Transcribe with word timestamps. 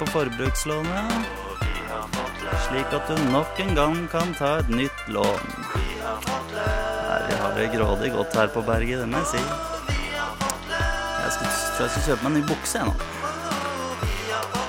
på 0.00 0.06
forbrukslånet, 0.06 1.12
slik 2.64 2.92
at 2.96 3.08
du 3.10 3.18
nok 3.28 3.58
en 3.60 3.74
gang 3.76 3.96
kan 4.08 4.32
ta 4.38 4.54
et 4.62 4.70
nytt 4.72 5.02
lån. 5.12 5.50
Nei, 6.54 7.18
vi 7.28 7.36
har 7.42 7.52
det 7.58 7.66
grådig 7.74 8.12
godt 8.14 8.38
her 8.40 8.48
på 8.54 8.62
berget, 8.64 9.02
det 9.02 9.08
må 9.12 9.20
jeg 9.20 9.28
si. 9.34 9.42
Jeg 11.20 11.34
skal, 11.36 11.52
tror 11.52 11.84
jeg 11.84 11.92
skal 11.92 12.06
kjøpe 12.06 12.22
meg 12.24 12.30
en 12.30 12.38
ny 12.38 12.44
bukse, 12.48 12.80
jeg 12.80 12.88
nå. 12.88 12.94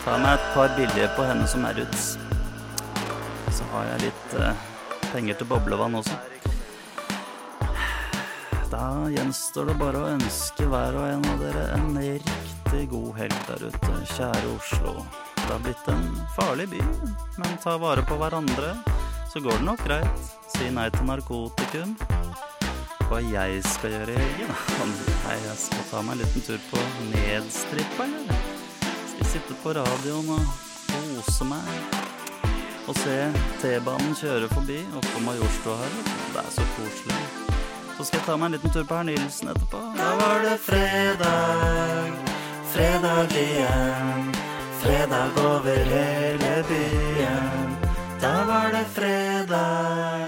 Ta 0.03 0.19
meg 0.19 0.33
et 0.35 0.51
par 0.57 0.75
billige 0.75 1.09
på 1.15 1.29
henne 1.29 1.47
som 1.47 1.63
er 1.69 1.79
uts. 1.85 2.05
Så 3.55 3.71
har 3.71 3.87
jeg 3.93 4.07
litt 4.09 4.39
eh, 4.41 4.69
penger 5.13 5.39
til 5.39 5.47
boblevann 5.53 5.95
også. 6.01 6.19
Da 8.71 8.87
gjenstår 9.15 9.71
det 9.71 9.79
bare 9.79 10.03
å 10.03 10.15
ønske 10.17 10.67
hver 10.67 10.99
og 10.99 11.07
en 11.07 11.29
av 11.31 11.45
dere 11.45 11.69
en 11.77 11.93
riktig 12.71 12.89
god 12.89 13.15
helg 13.17 13.35
der 13.47 13.67
ute, 13.67 13.93
kjære 14.15 14.49
Oslo. 14.55 14.93
Det 15.35 15.49
har 15.49 15.59
blitt 15.59 15.87
en 15.91 16.05
farlig 16.35 16.69
by, 16.71 16.79
men 17.37 17.57
ta 17.63 17.75
vare 17.77 18.03
på 18.07 18.15
hverandre, 18.15 18.75
så 19.33 19.39
går 19.39 19.59
det 19.59 19.65
nok 19.65 19.83
greit. 19.83 20.29
Si 20.53 20.69
nei 20.71 20.87
til 20.93 21.05
narkotikum. 21.05 21.97
Hva 23.09 23.19
jeg 23.19 23.59
skal 23.67 23.91
gjøre 23.91 24.15
i 24.15 24.21
helgen? 24.21 24.55
Nei, 25.25 25.35
jeg 25.47 25.57
skal 25.65 25.83
ta 25.89 26.01
meg 26.05 26.15
en 26.15 26.23
liten 26.23 26.47
tur 26.47 26.63
på 26.69 26.85
Nedstrippa, 27.11 28.07
eller? 28.07 28.41
Skal 29.11 29.31
sitte 29.33 29.59
på 29.63 29.75
radioen 29.75 30.31
og 30.31 30.55
kose 30.87 31.51
meg. 31.51 31.99
Og 32.87 32.95
se 33.03 33.17
T-banen 33.59 34.15
kjøre 34.15 34.47
forbi 34.55 34.79
oppå 34.95 35.27
Majorstua 35.27 35.79
her. 35.83 36.03
Det 36.31 36.45
er 36.45 36.51
så 36.55 36.73
koselig. 36.77 37.23
Så 37.97 38.07
skal 38.07 38.21
jeg 38.21 38.27
ta 38.31 38.39
meg 38.39 38.47
en 38.47 38.59
liten 38.59 38.73
tur 38.73 38.87
på 38.87 39.01
Herr 39.01 39.11
Nilsen 39.11 39.51
etterpå. 39.51 39.87
Da 39.99 40.13
var 40.23 40.45
det 40.47 40.59
fredag, 40.63 42.30
fredag 42.73 43.31
igjen. 43.31 44.33
Fredag 44.81 45.31
over 45.37 45.77
hele 45.77 46.63
byen. 46.69 47.75
Da 48.21 48.45
var 48.45 48.71
det 48.71 48.85
fredag, 48.85 50.27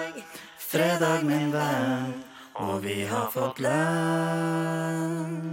fredag 0.58 1.24
min 1.24 1.52
venn. 1.52 2.14
Og 2.54 2.84
vi 2.84 3.06
har 3.06 3.28
fått 3.34 3.60
lønn. 3.60 5.53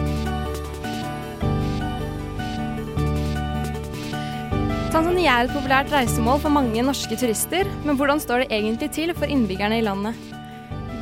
Tanzania 4.91 5.37
er 5.39 5.47
et 5.47 5.53
populært 5.55 5.91
reisemål 5.93 6.41
for 6.43 6.51
mange 6.51 6.81
norske 6.83 7.15
turister, 7.15 7.67
men 7.87 7.95
hvordan 7.95 8.19
står 8.19 8.41
det 8.41 8.57
egentlig 8.57 8.89
til 8.91 9.13
for 9.15 9.31
innbyggerne 9.31 9.77
i 9.79 9.85
landet? 9.85 10.17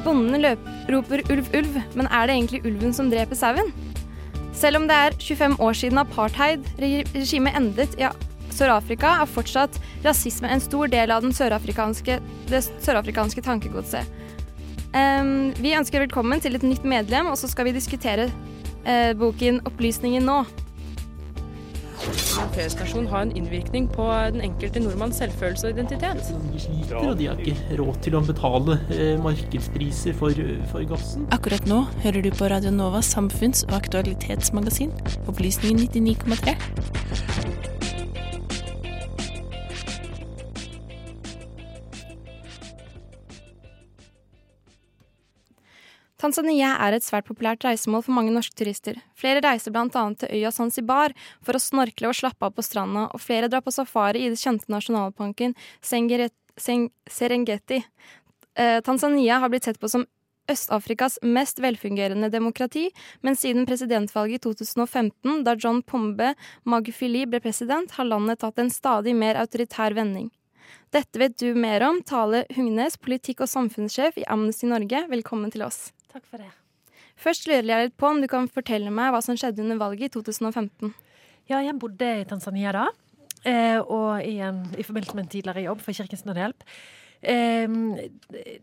Bondene 0.06 0.52
roper 0.94 1.24
ulv, 1.34 1.50
ulv, 1.58 1.80
men 1.98 2.06
er 2.06 2.30
det 2.30 2.36
egentlig 2.36 2.60
ulven 2.70 2.94
som 2.94 3.10
dreper 3.10 3.40
sauen? 3.40 3.72
Selv 4.54 4.78
om 4.78 4.86
det 4.86 4.94
er 4.94 5.18
25 5.18 5.58
år 5.58 5.80
siden 5.82 6.04
apartheid-regimet 6.04 7.58
endet 7.58 7.98
i 7.98 8.06
Sør-Afrika, 8.54 9.16
er 9.24 9.34
fortsatt 9.34 9.82
rasisme 10.06 10.54
en 10.54 10.62
stor 10.62 10.94
del 10.94 11.10
av 11.10 11.26
sørafrikanske, 11.26 12.22
det 12.54 12.64
sørafrikanske 12.70 13.42
tankegodset. 13.42 14.06
Um, 14.94 15.50
vi 15.58 15.74
ønsker 15.74 16.06
velkommen 16.06 16.46
til 16.46 16.62
et 16.62 16.70
nytt 16.76 16.86
medlem, 16.86 17.34
og 17.34 17.42
så 17.42 17.50
skal 17.50 17.66
vi 17.66 17.78
diskutere 17.82 18.30
uh, 18.86 19.18
boken 19.18 19.64
'Opplysningen 19.66 20.30
nå'. 20.30 20.44
P-stasjon 22.56 23.08
har 23.12 23.26
en 23.26 23.34
innvirkning 23.38 23.88
på 23.92 24.06
den 24.34 24.44
enkelte 24.46 24.82
nordmanns 24.84 25.20
selvfølelse 25.22 25.70
og 25.70 25.78
identitet. 25.78 26.32
De 26.54 26.62
sliter, 26.64 26.96
og 27.02 27.18
de 27.20 27.30
har 27.30 27.44
ikke 27.44 27.80
råd 27.80 28.00
til 28.06 28.18
å 28.20 28.24
betale 28.26 28.80
eh, 28.96 29.16
markedspriser 29.24 30.18
for, 30.20 30.44
for 30.72 30.88
gassen. 30.90 31.28
Akkurat 31.36 31.68
nå 31.70 31.84
hører 32.06 32.26
du 32.26 32.32
på 32.36 32.50
Radio 32.52 32.74
Novas 32.76 33.12
samfunns- 33.16 33.66
og 33.70 33.78
aktualitetsmagasin, 33.82 34.96
Opplysningen 35.30 35.88
99,3. 35.90 36.99
Tanzania 46.20 46.74
er 46.84 46.98
et 46.98 47.06
svært 47.06 47.30
populært 47.30 47.64
reisemål 47.64 48.04
for 48.04 48.16
mange 48.18 48.34
norske 48.36 48.58
turister. 48.60 48.98
Flere 49.16 49.40
reiser 49.46 49.72
bl.a. 49.72 50.04
til 50.20 50.32
øya 50.36 50.52
Zanzibar 50.52 51.16
for 51.40 51.56
å 51.56 51.64
snorkle 51.64 52.12
og 52.12 52.18
slappe 52.20 52.44
av 52.44 52.58
på 52.58 52.66
stranda, 52.66 53.08
og 53.08 53.24
flere 53.24 53.48
drar 53.48 53.64
på 53.64 53.72
safari 53.72 54.26
i 54.26 54.32
det 54.34 54.40
kjente 54.42 54.68
nasjonalparken 54.72 55.56
Serengeti. 55.80 57.84
Eh, 58.60 58.80
Tanzania 58.84 59.38
har 59.40 59.52
blitt 59.52 59.70
sett 59.70 59.80
på 59.80 59.88
som 59.88 60.04
Øst-Afrikas 60.50 61.20
mest 61.24 61.62
velfungerende 61.62 62.28
demokrati, 62.34 62.90
men 63.22 63.38
siden 63.38 63.68
presidentvalget 63.70 64.42
i 64.42 64.50
2015, 64.50 65.44
da 65.46 65.54
John 65.56 65.84
Pombe 65.86 66.34
Magufili 66.66 67.22
ble 67.30 67.40
president, 67.40 67.94
har 67.96 68.10
landet 68.10 68.42
tatt 68.42 68.60
en 68.60 68.74
stadig 68.74 69.14
mer 69.16 69.40
autoritær 69.40 69.96
vending. 69.96 70.28
Dette 70.92 71.22
vet 71.22 71.38
du 71.38 71.54
mer 71.56 71.86
om, 71.86 72.02
Tale 72.02 72.44
Hugnes, 72.58 72.98
politikk- 72.98 73.46
og 73.46 73.54
samfunnssjef 73.54 74.20
i 74.20 74.28
Amnesty 74.28 74.68
Norge. 74.68 75.06
Velkommen 75.14 75.54
til 75.54 75.68
oss. 75.70 75.92
Takk 76.10 76.26
for 76.26 76.42
det. 76.42 76.50
Først 77.20 77.50
lurer 77.50 77.68
jeg 77.68 77.90
litt 77.90 77.98
på 78.00 78.08
om 78.10 78.22
du 78.22 78.28
kan 78.32 78.48
fortelle 78.52 78.92
meg 78.94 79.12
hva 79.14 79.20
som 79.24 79.38
skjedde 79.38 79.62
under 79.66 79.80
valget 79.82 80.10
i 80.10 80.14
2015. 80.16 80.94
Ja, 81.50 81.60
jeg 81.66 81.78
bodde 81.82 82.08
i 82.22 82.26
Tanzania 82.30 82.72
da, 82.76 82.86
eh, 83.44 83.80
og 83.82 84.24
i, 84.24 84.38
en, 84.46 84.64
i 84.78 84.86
forbindelse 84.86 85.18
med 85.18 85.26
en 85.26 85.32
tidligere 85.34 85.66
jobb 85.66 85.84
for 85.84 85.98
Kirkens 85.98 86.26
Nødhjelp. 86.28 86.66
Eh, 87.22 87.68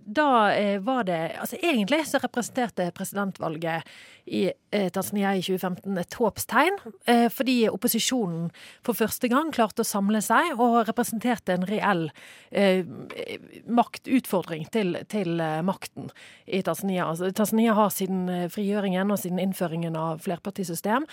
da 0.04 0.54
eh, 0.54 0.78
var 0.80 1.04
det 1.04 1.36
Altså 1.40 1.58
egentlig 1.60 2.06
så 2.08 2.18
representerte 2.22 2.86
presidentvalget 2.96 3.84
i 4.26 4.46
eh, 4.72 4.88
Tanzania 4.88 5.34
i 5.36 5.42
2015 5.42 5.98
et 6.00 6.14
håpstegn, 6.16 6.78
eh, 7.06 7.26
fordi 7.28 7.68
opposisjonen 7.68 8.48
for 8.86 8.96
første 8.96 9.28
gang 9.28 9.52
klarte 9.52 9.84
å 9.84 9.86
samle 9.86 10.22
seg 10.24 10.56
og 10.56 10.88
representerte 10.88 11.54
en 11.54 11.66
reell 11.68 12.08
maktutfordring 13.66 14.64
til, 14.72 14.96
til 15.10 15.42
makten 15.66 16.08
i 16.46 16.62
Tanzania. 16.66 17.10
Altså, 17.10 17.30
Tanzania 17.30 17.74
har 17.76 17.90
siden 17.94 18.48
frigjøringen 18.50 19.12
og 19.12 19.20
siden 19.20 19.42
innføringen 19.42 19.98
av 19.98 20.24
flerpartisystem 20.24 21.06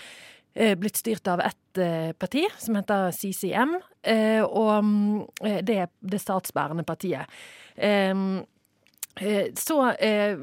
blitt 0.53 0.97
styrt 0.97 1.27
av 1.27 1.41
ett 1.41 1.77
eh, 1.77 2.11
parti, 2.11 2.45
som 2.57 2.75
heter 2.75 3.11
CCM, 3.11 3.77
eh, 4.05 4.43
og 4.43 4.73
mm, 4.85 5.21
eh, 5.45 5.59
det 5.65 5.77
er 5.85 5.91
det 5.99 6.21
statsbærende 6.21 6.85
partiet. 6.85 7.29
Eh, 7.75 8.13
eh, 9.21 9.47
så 9.57 9.79
eh, 9.93 10.37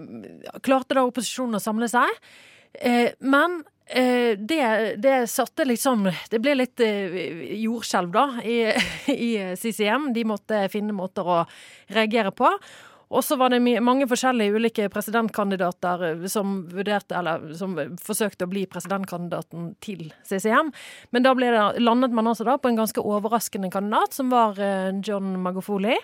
klarte 0.67 0.99
da 0.99 1.07
opposisjonen 1.07 1.61
å 1.61 1.63
samle 1.63 1.91
seg, 1.91 2.11
eh, 2.75 3.15
men 3.21 3.61
eh, 3.87 4.35
det, 4.39 4.97
det 5.03 5.17
satte 5.31 5.67
liksom 5.67 6.09
Det 6.31 6.43
ble 6.43 6.57
litt 6.59 6.83
eh, 6.83 7.55
jordskjelv, 7.63 8.11
da, 8.15 8.27
i, 8.43 8.61
i 9.31 9.33
CCM. 9.55 10.11
De 10.17 10.27
måtte 10.27 10.67
finne 10.73 10.97
måter 10.97 11.27
å 11.27 11.43
reagere 11.95 12.35
på. 12.35 12.51
Og 13.11 13.25
så 13.27 13.37
var 13.37 13.51
det 13.51 13.61
mange 13.83 14.07
forskjellige 14.11 14.55
ulike 14.55 14.89
presidentkandidater 14.93 16.05
eh, 16.11 16.27
som 16.31 16.61
vurderte, 16.71 17.17
eller 17.19 17.51
som 17.59 17.75
forsøkte 18.01 18.47
å 18.47 18.53
bli 18.53 18.67
presidentkandidaten 18.71 19.73
til 19.83 20.13
CCM. 20.29 20.71
Men 21.11 21.27
da 21.27 21.35
det, 21.35 21.51
landet 21.83 22.15
man 22.15 22.31
altså 22.31 22.47
da 22.47 22.59
på 22.59 22.71
en 22.71 22.79
ganske 22.79 23.03
overraskende 23.03 23.73
kandidat, 23.73 24.15
som 24.15 24.31
var 24.33 24.61
eh, 24.63 24.93
John 25.03 25.35
Magofoli. 25.43 25.99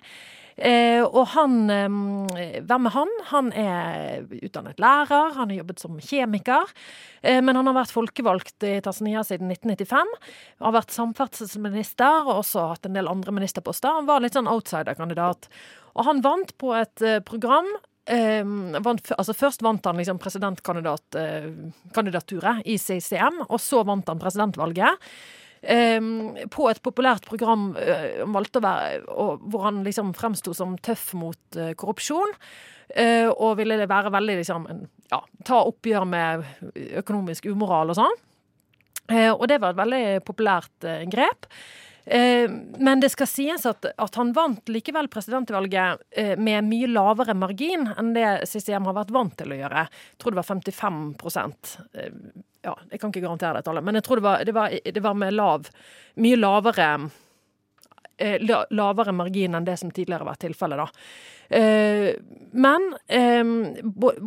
Eh, 0.56 1.02
og 1.04 1.26
han 1.34 1.68
eh, 1.68 2.60
Hvem 2.64 2.86
er 2.88 2.94
han? 2.94 3.10
Han 3.28 3.50
er 3.52 4.22
utdannet 4.40 4.80
lærer, 4.80 5.34
han 5.36 5.50
har 5.52 5.58
jobbet 5.58 5.82
som 5.82 5.98
kjemiker. 6.00 6.72
Eh, 7.20 7.42
men 7.44 7.58
han 7.58 7.68
har 7.68 7.76
vært 7.76 7.92
folkevalgt 7.92 8.64
i 8.64 8.78
Tanzania 8.84 9.24
siden 9.26 9.52
1995. 9.52 10.14
Har 10.64 10.76
vært 10.78 10.96
samferdselsminister 10.96 12.24
og 12.24 12.40
også 12.40 12.70
hatt 12.72 12.88
en 12.88 12.96
del 12.96 13.10
andre 13.10 13.36
ministerposter. 13.36 14.00
Han 14.00 14.08
var 14.08 14.24
litt 14.24 14.38
sånn 14.38 14.48
outsider-kandidat. 14.50 15.50
Og 15.96 16.04
han 16.08 16.22
vant 16.24 16.50
på 16.60 16.68
et 16.76 17.02
eh, 17.04 17.22
program 17.24 17.68
Um, 18.06 18.70
vant, 18.86 19.02
altså 19.18 19.34
Først 19.34 19.66
vant 19.66 19.82
han 19.82 19.98
liksom 19.98 20.22
presidentkandidaturet 20.22 22.62
i 22.62 22.78
CCM, 22.78 23.42
og 23.48 23.58
så 23.58 23.82
vant 23.82 24.06
han 24.06 24.22
presidentvalget. 24.22 24.94
Um, 25.66 26.38
på 26.46 26.70
et 26.70 26.78
populært 26.86 27.26
program 27.26 27.74
uh, 27.74 28.22
valgte 28.30 28.62
å 28.62 28.64
være, 28.68 29.02
og, 29.10 29.42
hvor 29.50 29.66
han 29.66 29.82
liksom 29.82 30.14
fremsto 30.14 30.54
som 30.54 30.78
tøff 30.78 31.18
mot 31.18 31.58
uh, 31.58 31.74
korrupsjon. 31.74 32.30
eh, 32.94 33.26
og 33.26 33.58
ville 33.58 33.74
det 33.80 33.90
være 33.90 34.12
veldig 34.14 34.36
liksom 34.38 34.68
ja, 35.10 35.18
ta 35.44 35.58
oppgjør 35.66 36.04
med 36.06 36.46
økonomisk 37.02 37.50
umoral 37.50 37.90
og 37.90 37.98
sånn. 37.98 38.14
Eh, 39.10 39.30
og 39.30 39.46
det 39.50 39.60
var 39.62 39.74
et 39.74 39.80
veldig 39.80 40.04
populært 40.26 40.86
eh, 40.86 41.04
grep. 41.10 41.48
Eh, 42.06 42.50
men 42.78 43.00
det 43.00 43.08
skal 43.10 43.26
sies 43.26 43.66
at, 43.66 43.86
at 43.98 44.14
han 44.14 44.30
vant 44.36 44.70
likevel 44.70 45.08
presidentvalget 45.10 46.04
eh, 46.14 46.34
med 46.38 46.68
mye 46.68 46.86
lavere 46.86 47.34
margin 47.34 47.88
enn 47.98 48.12
det 48.14 48.46
CCM 48.46 48.86
har 48.86 48.94
vært 49.00 49.10
vant 49.14 49.34
til 49.34 49.50
å 49.50 49.58
gjøre. 49.58 49.86
Jeg 49.90 50.22
tror 50.22 50.36
det 50.36 50.38
var 50.38 50.48
55 50.52 51.00
eh, 51.98 52.12
Ja, 52.62 52.76
jeg 52.92 53.02
kan 53.02 53.10
ikke 53.10 53.24
garantere 53.26 53.58
det 53.58 53.66
tallet, 53.66 53.86
men 53.86 53.98
jeg 53.98 54.06
tror 54.06 54.22
det 54.22 54.26
var, 54.28 54.44
det 54.46 54.54
var, 54.54 54.76
det 54.94 55.02
var 55.02 55.18
med 55.18 55.34
lav 55.34 55.70
Mye 56.22 56.38
lavere 56.38 56.90
lavere 58.16 59.12
margin 59.12 59.58
enn 59.58 59.66
det 59.66 59.74
som 59.76 59.90
tidligere 59.92 60.22
har 60.22 60.30
vært 60.30 60.46
tilfellet, 60.46 61.02
men 62.56 62.86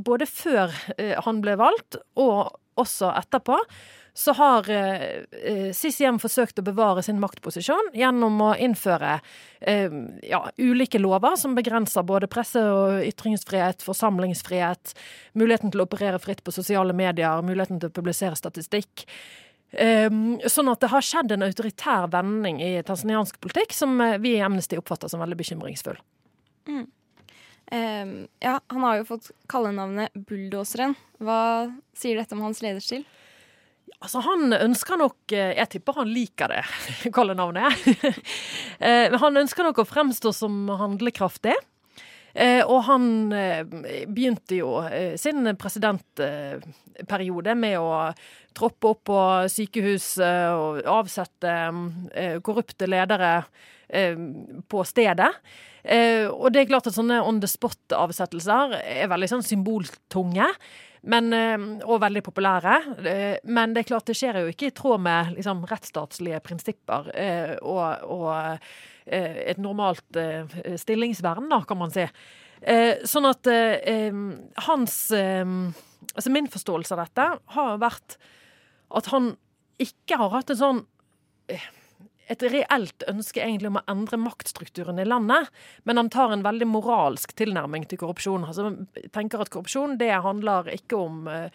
både 0.05 0.27
før 0.29 0.75
han 1.25 1.39
ble 1.41 1.55
valgt, 1.57 1.97
og 2.21 2.51
også 2.77 3.09
etterpå, 3.17 3.57
så 4.19 4.33
har 4.36 4.69
eh, 4.69 5.24
eh, 5.31 5.69
CCM 5.71 6.18
forsøkt 6.19 6.60
å 6.60 6.63
bevare 6.68 7.00
sin 7.06 7.21
maktposisjon 7.24 7.94
gjennom 7.95 8.42
å 8.44 8.50
innføre 8.60 9.13
eh, 9.62 9.94
ja, 10.27 10.42
ulike 10.60 11.00
lover 11.00 11.38
som 11.39 11.54
begrenser 11.56 12.04
både 12.04 12.27
presse- 12.27 12.66
og 12.68 13.00
ytringsfrihet, 13.07 13.86
forsamlingsfrihet, 13.88 14.92
muligheten 15.39 15.71
til 15.71 15.80
å 15.80 15.86
operere 15.88 16.19
fritt 16.19 16.44
på 16.44 16.51
sosiale 16.51 16.92
medier, 16.92 17.39
muligheten 17.48 17.80
til 17.80 17.88
å 17.88 17.95
publisere 17.95 18.36
statistikk. 18.36 19.06
Um, 19.71 20.36
sånn 20.50 20.68
at 20.72 20.81
det 20.83 20.89
har 20.92 21.06
skjedd 21.06 21.31
en 21.31 21.45
autoritær 21.45 22.10
vending 22.12 22.57
i 22.65 22.72
tanzaniansk 22.83 23.39
politikk 23.39 23.72
som 23.77 23.94
eh, 24.04 24.18
vi 24.19 24.33
i 24.36 24.44
Amnesty 24.44 24.81
oppfatter 24.81 25.07
som 25.07 25.24
veldig 25.24 25.39
bekymringsfull. 25.39 26.01
Mm. 26.68 26.83
Ehm, 27.72 28.13
ja, 28.44 28.60
han 28.68 28.83
har 28.83 29.00
jo 29.00 29.07
fått 29.13 29.31
kallenavnet 29.48 30.12
Bulldoseren. 30.27 30.98
Hva 31.24 31.69
sier 31.95 32.19
dette 32.19 32.36
om 32.36 32.44
hans 32.50 32.60
lederstil? 32.65 33.07
Altså, 34.00 34.21
han 34.24 34.53
ønsker 34.56 35.00
nok 35.01 35.33
eh, 35.36 35.56
Jeg 35.57 35.69
tipper 35.74 35.97
han 36.01 36.13
liker 36.13 36.53
det 36.53 37.09
kallenavnet. 37.15 37.74
jeg. 37.88 38.21
Men 39.12 39.19
han 39.21 39.41
ønsker 39.44 39.68
nok 39.68 39.81
å 39.83 39.89
fremstå 39.89 40.31
som 40.36 40.69
handlekraftig. 40.80 41.57
Eh, 42.33 42.62
og 42.62 42.83
han 42.86 43.06
eh, 43.33 43.63
begynte 44.07 44.59
jo 44.59 44.75
eh, 44.86 45.15
sin 45.18 45.47
presidentperiode 45.59 47.56
med 47.57 47.80
å 47.81 48.12
troppe 48.56 48.91
opp 48.94 49.01
på 49.09 49.21
sykehus 49.50 50.12
eh, 50.24 50.51
og 50.53 50.83
avsette 51.00 51.56
eh, 52.13 52.38
korrupte 52.45 52.89
ledere 52.89 53.31
eh, 53.88 54.19
på 54.69 54.86
stedet. 54.86 55.31
Eh, 55.83 56.27
og 56.30 56.53
det 56.53 56.63
er 56.63 56.69
klart 56.69 56.89
at 56.91 56.97
sånne 56.97 57.21
on 57.25 57.41
the 57.41 57.50
spot-avsettelser 57.50 58.77
er 58.83 59.09
veldig 59.09 59.31
sånn 59.33 59.45
symboltunge. 59.45 60.47
Men, 61.01 61.31
eh, 61.34 61.86
og 61.86 62.01
veldig 62.04 62.24
populære. 62.24 62.75
Eh, 63.06 63.38
Men 63.44 63.74
det 63.74 63.84
er 63.84 63.90
klart 63.94 64.06
det 64.10 64.18
skjer 64.18 64.42
jo 64.42 64.51
ikke 64.51 64.68
i 64.68 64.75
tråd 64.75 65.00
med 65.01 65.36
liksom, 65.38 65.63
rettsstatslige 65.69 66.42
prinsipper 66.44 67.12
eh, 67.16 67.56
og, 67.62 68.04
og 68.04 68.60
et 69.10 69.57
normalt 69.57 70.18
stillingsvern, 70.78 71.48
kan 71.66 71.78
man 71.80 71.90
si. 71.90 72.04
Sånn 73.10 73.25
at 73.25 73.48
hans 74.68 74.98
Altså 75.10 76.30
min 76.30 76.50
forståelse 76.51 76.94
av 76.94 77.01
dette 77.01 77.25
har 77.56 77.80
vært 77.81 78.19
at 78.94 79.10
han 79.10 79.31
ikke 79.81 80.19
har 80.22 80.30
hatt 80.36 80.54
en 80.54 80.60
sånn 80.60 80.84
et 82.29 82.45
reelt 82.53 83.05
ønske 83.09 83.41
egentlig 83.41 83.71
om 83.71 83.79
å 83.79 83.85
endre 83.89 84.19
maktstrukturen 84.21 85.01
i 85.01 85.07
landet, 85.07 85.49
men 85.89 85.97
han 86.01 86.11
tar 86.13 86.35
en 86.35 86.45
veldig 86.45 86.67
moralsk 86.69 87.33
tilnærming 87.39 87.87
til 87.89 88.01
korrupsjon. 88.01 88.45
Altså, 88.45 88.69
tenker 89.15 89.41
at 89.41 89.51
Korrupsjon 89.53 89.97
det 90.01 90.11
handler 90.23 90.69
ikke 90.75 90.99
om 90.99 91.25
eh, 91.31 91.49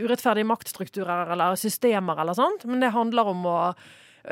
urettferdige 0.00 0.48
maktstrukturer 0.48 1.34
eller 1.36 1.60
systemer, 1.60 2.22
eller 2.22 2.38
sånt, 2.38 2.64
men 2.68 2.80
det 2.80 2.94
handler 2.96 3.32
om 3.34 3.44
å 3.50 3.58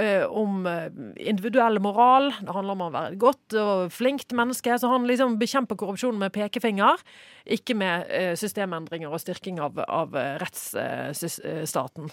eh, 0.01 0.25
om 0.25 0.65
eh, 0.71 0.89
individuell 1.29 1.77
moral. 1.85 2.31
Det 2.41 2.57
handler 2.57 2.79
om 2.79 2.87
å 2.89 2.91
være 2.97 3.13
et 3.13 3.21
godt 3.21 3.59
og 3.61 3.93
flinkt 3.93 4.33
menneske. 4.33 4.81
Så 4.81 4.89
han 4.91 5.05
liksom 5.11 5.37
bekjemper 5.43 5.79
korrupsjon 5.79 6.19
med 6.19 6.33
pekefinger, 6.35 7.05
ikke 7.45 7.77
med 7.77 8.09
systemendringer 8.41 9.13
og 9.13 9.21
styrking 9.21 9.61
av, 9.61 9.85
av 9.85 10.17
rettsstaten. 10.41 12.09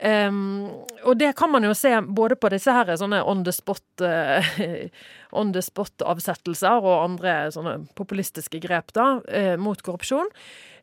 Um, 0.00 0.70
og 1.04 1.18
det 1.20 1.34
kan 1.36 1.50
man 1.52 1.64
jo 1.66 1.74
se 1.76 1.92
både 2.00 2.36
på 2.40 2.48
disse 2.54 2.72
her 2.72 2.88
sånne 2.96 3.18
on 3.28 3.42
the 3.44 3.52
spot 3.52 4.00
eh, 4.00 4.46
on 5.36 5.50
the 5.52 5.60
spot-avsettelser 5.60 6.80
og 6.80 7.02
andre 7.02 7.34
sånne 7.52 7.74
populistiske 7.98 8.62
grep 8.64 8.94
da, 8.96 9.18
uh, 9.20 9.56
mot 9.60 9.82
korrupsjon. 9.84 10.30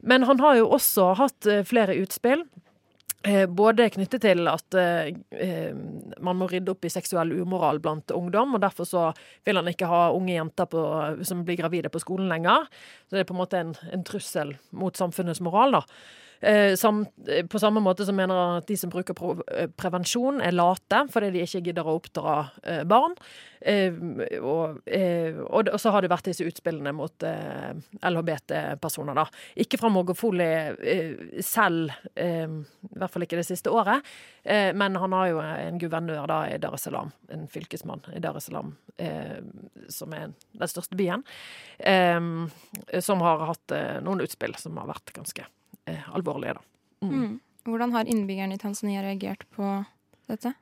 Men 0.06 0.28
han 0.30 0.42
har 0.44 0.60
jo 0.60 0.70
også 0.78 1.16
hatt 1.18 1.50
uh, 1.50 1.64
flere 1.66 1.98
utspill. 2.04 2.46
Både 3.50 3.90
knyttet 3.92 4.22
til 4.24 4.48
at 4.48 4.76
man 6.24 6.38
må 6.38 6.46
rydde 6.48 6.70
opp 6.72 6.86
i 6.86 6.92
seksuell 6.94 7.34
umoral 7.42 7.82
blant 7.84 8.14
ungdom, 8.16 8.54
og 8.56 8.62
derfor 8.64 8.88
så 8.88 9.02
vil 9.44 9.58
han 9.58 9.68
ikke 9.68 9.90
ha 9.90 10.04
unge 10.16 10.36
jenter 10.36 10.70
på, 10.72 10.84
som 11.28 11.42
blir 11.44 11.58
gravide 11.60 11.92
på 11.92 12.00
skolen 12.00 12.30
lenger. 12.32 12.70
Så 13.10 13.18
det 13.18 13.26
er 13.26 13.28
på 13.28 13.36
en 13.36 13.42
måte 13.42 13.60
en, 13.60 13.74
en 13.92 14.06
trussel 14.08 14.54
mot 14.70 14.96
samfunnets 14.96 15.42
moral, 15.44 15.76
da. 15.76 15.84
Eh, 16.40 16.74
eh, 17.28 17.46
på 17.46 17.60
samme 17.60 17.80
måte 17.80 18.06
som 18.06 18.16
mener 18.16 18.58
at 18.60 18.68
de 18.70 18.78
som 18.78 18.92
bruker 18.94 19.18
eh, 19.48 19.70
prevensjon, 19.74 20.42
er 20.42 20.54
late 20.54 21.06
fordi 21.12 21.32
de 21.34 21.44
ikke 21.46 21.64
gidder 21.70 21.88
å 21.88 21.98
oppdra 21.98 22.40
barn. 22.88 23.16
Og, 23.58 24.78
og, 24.86 25.70
så 25.82 25.92
har 25.92 26.04
det 26.06 26.12
vært 26.12 26.28
disse 26.30 26.46
utspillene 26.46 26.92
mot 26.94 27.26
LHBT-personer, 28.06 29.18
da. 29.18 29.26
Ikke 29.58 29.80
fra 29.82 29.90
Mogofoli 29.92 30.46
eh, 30.46 31.42
selv, 31.44 31.96
i 32.14 33.00
hvert 33.02 33.14
fall 33.14 33.26
ikke 33.26 33.40
det 33.42 33.48
siste 33.48 33.74
året, 33.74 34.06
men 34.46 34.96
han 35.02 35.18
har 35.18 35.32
jo 35.32 35.42
en 35.42 35.82
guvernør 35.82 36.30
da 36.30 36.40
i 36.52 36.62
Dar 36.62 36.78
es 36.78 36.86
Salaam, 36.86 37.10
en 37.34 37.50
fylkesmann 37.52 38.06
i 38.14 38.22
Dar 38.24 38.38
es 38.38 38.48
Salaam, 38.48 38.76
som 39.92 40.16
er 40.16 40.32
den 40.32 40.72
største 40.72 41.00
byen, 41.00 41.26
som 43.02 43.26
har 43.26 43.46
hatt 43.50 43.78
noen 44.06 44.24
utspill 44.24 44.56
som 44.62 44.78
har 44.80 44.94
vært 44.94 45.16
ganske 45.18 45.50
eh, 45.88 46.10
alvorlige, 46.16 46.58
da. 46.58 47.08
Mm. 47.08 47.40
Hvordan 47.68 47.94
har 47.94 48.08
innbyggerne 48.08 48.56
i 48.56 48.62
Tanzania 48.62 49.04
reagert 49.04 49.44
på 49.56 49.72
dette? 50.30 50.54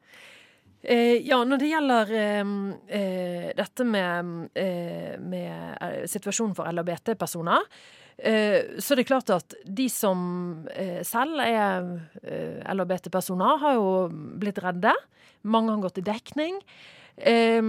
Eh, 0.86 1.22
ja, 1.26 1.40
når 1.42 1.62
det 1.62 1.70
gjelder 1.72 2.12
eh, 2.14 2.50
eh, 2.94 3.52
dette 3.58 3.86
med, 3.90 4.34
eh, 4.54 5.16
med 5.22 5.78
eh, 5.82 6.04
situasjonen 6.10 6.54
for 6.58 6.70
LHBT-personer, 6.70 7.66
eh, 8.18 8.76
så 8.78 8.94
er 8.94 9.02
det 9.02 9.08
klart 9.10 9.32
at 9.34 9.56
de 9.66 9.88
som 9.90 10.20
eh, 10.76 11.02
selv 11.08 11.42
er 11.42 11.90
eh, 12.22 12.62
LHBT-personer, 12.74 13.58
har 13.64 13.80
jo 13.80 13.90
blitt 14.42 14.62
redde. 14.62 14.94
Mange 15.50 15.74
har 15.74 15.88
gått 15.88 16.04
i 16.04 16.06
dekning. 16.06 16.62
Eh, 17.18 17.62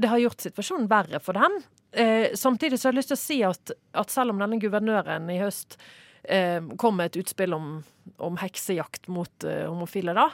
det 0.00 0.08
har 0.08 0.24
gjort 0.24 0.48
situasjonen 0.48 0.88
verre 0.88 1.20
for 1.20 1.36
dem. 1.36 1.60
Eh, 1.92 2.32
samtidig 2.36 2.80
så 2.80 2.88
har 2.88 2.96
jeg 2.96 3.02
lyst 3.02 3.12
til 3.12 3.20
å 3.20 3.26
si 3.26 3.40
at, 3.44 3.76
at 3.92 4.12
selv 4.12 4.32
om 4.32 4.40
denne 4.40 4.60
guvernøren 4.60 5.28
i 5.32 5.40
høst 5.40 5.76
eh, 6.22 6.58
kom 6.80 6.98
med 6.98 7.12
et 7.12 7.20
utspill 7.22 7.54
om, 7.56 7.70
om 8.16 8.40
heksejakt 8.40 9.08
mot 9.12 9.44
eh, 9.44 9.66
homofile, 9.68 10.14
da, 10.16 10.28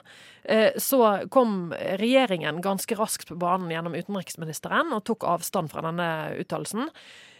eh, 0.44 0.72
så 0.78 1.26
kom 1.34 1.74
regjeringen 1.74 2.62
ganske 2.64 2.98
raskt 2.98 3.28
på 3.28 3.38
banen 3.40 3.72
gjennom 3.72 3.94
utenriksministeren 3.94 4.94
og 4.96 5.04
tok 5.08 5.28
avstand 5.34 5.72
fra 5.72 5.84
denne 5.88 6.08
uttalelsen. 6.40 6.90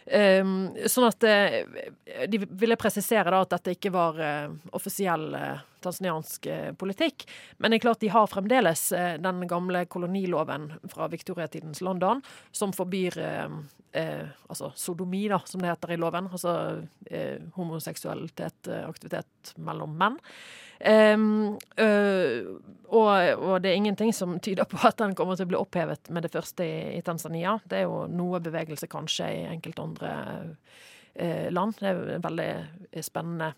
Um, 0.05 0.75
sånn 0.85 1.07
at 1.07 1.23
eh, 1.25 1.63
De 2.29 2.37
ville 2.45 2.75
presisere 2.77 3.31
da 3.33 3.39
at 3.41 3.55
dette 3.55 3.73
ikke 3.73 3.89
var 3.89 4.19
eh, 4.21 4.51
offisiell 4.77 5.31
eh, 5.33 5.63
tanzaniansk 5.85 6.49
eh, 6.51 6.71
politikk. 6.77 7.27
Men 7.57 7.71
det 7.71 7.79
er 7.79 7.85
klart 7.87 8.03
de 8.03 8.11
har 8.13 8.29
fremdeles 8.31 8.89
eh, 8.95 9.15
den 9.21 9.45
gamle 9.49 9.85
koloniloven 9.91 10.71
fra 10.91 11.09
viktoriatidens 11.11 11.81
London, 11.85 12.23
som 12.51 12.73
forbyr 12.75 13.19
eh, 13.21 13.57
eh, 13.95 14.27
altså 14.49 14.71
sodomi, 14.75 15.27
da, 15.31 15.39
som 15.45 15.63
det 15.63 15.71
heter 15.71 15.95
i 15.95 15.99
loven. 16.01 16.29
Altså 16.31 16.55
eh, 17.05 17.41
homoseksualitet, 17.55 18.67
eh, 18.67 18.85
aktivitet 18.89 19.55
mellom 19.55 19.97
menn. 19.99 20.19
Um, 20.85 21.55
øh, 21.79 22.59
og, 22.91 23.09
og 23.39 23.61
det 23.63 23.69
er 23.69 23.77
ingenting 23.79 24.11
som 24.13 24.35
tyder 24.43 24.67
på 24.67 24.81
at 24.83 24.99
den 24.99 25.15
kommer 25.15 25.37
til 25.39 25.47
å 25.47 25.51
bli 25.53 25.59
opphevet 25.59 26.11
med 26.11 26.27
det 26.27 26.33
første 26.33 26.67
i, 26.67 26.97
i 26.97 27.03
Tanzania. 27.05 27.55
Det 27.63 27.79
er 27.79 27.87
jo 27.87 28.03
noe 28.11 28.41
bevegelse 28.43 28.89
kanskje 28.91 29.29
i 29.37 29.45
enkelte 29.47 29.85
andre 29.85 30.11
eh, 31.15 31.47
land. 31.55 31.79
Det 31.79 31.93
er 31.93 32.25
veldig 32.25 32.49
spennende 33.07 33.53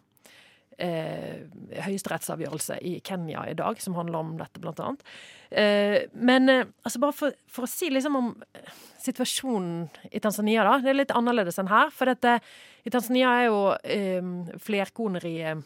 eh, 0.77 1.45
høyesterettsavgjørelse 1.85 2.79
i 2.85 2.97
Kenya 3.05 3.43
i 3.49 3.55
dag, 3.57 3.79
som 3.81 3.95
handler 3.97 4.19
om 4.19 4.35
dette, 4.39 4.61
blant 4.63 4.81
annet. 4.83 5.05
Eh, 5.49 5.97
men 6.13 6.49
eh, 6.53 6.65
altså 6.83 7.01
bare 7.03 7.15
for, 7.17 7.37
for, 7.51 7.67
å 7.67 7.71
si 7.71 7.89
liksom 7.93 8.17
om 8.19 8.29
eh, 8.57 8.75
situasjonen 9.03 9.87
i 10.11 10.21
Tanzania, 10.23 10.65
da. 10.67 10.77
Det 10.83 10.93
er 10.93 10.99
litt 11.01 11.15
annerledes 11.15 11.59
enn 11.61 11.71
her. 11.71 11.91
For 11.95 12.09
dette, 12.09 12.37
i 12.85 12.93
Tanzania 12.93 13.33
er 13.39 13.49
jo 13.49 13.61
eh, 13.81 14.31
flerkoneriet 14.63 15.65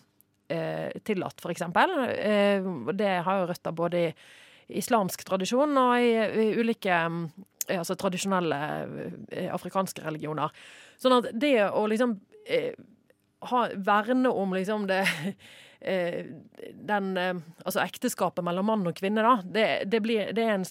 eh, 0.51 1.01
tillatt, 1.07 1.43
eksempel. 1.51 1.97
Eh, 2.15 2.71
det 2.97 3.13
har 3.27 3.41
jo 3.41 3.51
røtter 3.51 3.75
både 3.75 4.05
i 4.07 4.13
islamsk 4.81 5.25
tradisjon 5.27 5.75
og 5.75 5.97
i, 5.99 6.13
i 6.15 6.51
ulike 6.55 6.95
altså 7.71 7.95
tradisjonelle 7.99 8.57
afrikanske 9.51 10.03
religioner. 10.03 10.51
Sånn 10.99 11.17
at 11.17 11.27
det 11.35 11.57
å 11.67 11.83
liksom 11.91 12.15
ha, 13.41 13.67
verne 13.75 14.29
om 14.29 14.53
liksom 14.53 14.88
det 14.88 15.01
eh, 15.79 16.25
den, 16.74 17.17
eh, 17.17 17.36
altså 17.65 17.81
ekteskapet 17.83 18.45
mellom 18.45 18.69
mann 18.69 18.89
og 18.89 18.98
kvinne, 18.98 19.24
da, 19.25 19.38
det, 19.45 19.67
det, 19.91 20.01
blir, 20.05 20.33
det 20.38 20.45
er 20.45 20.60
en 20.60 20.67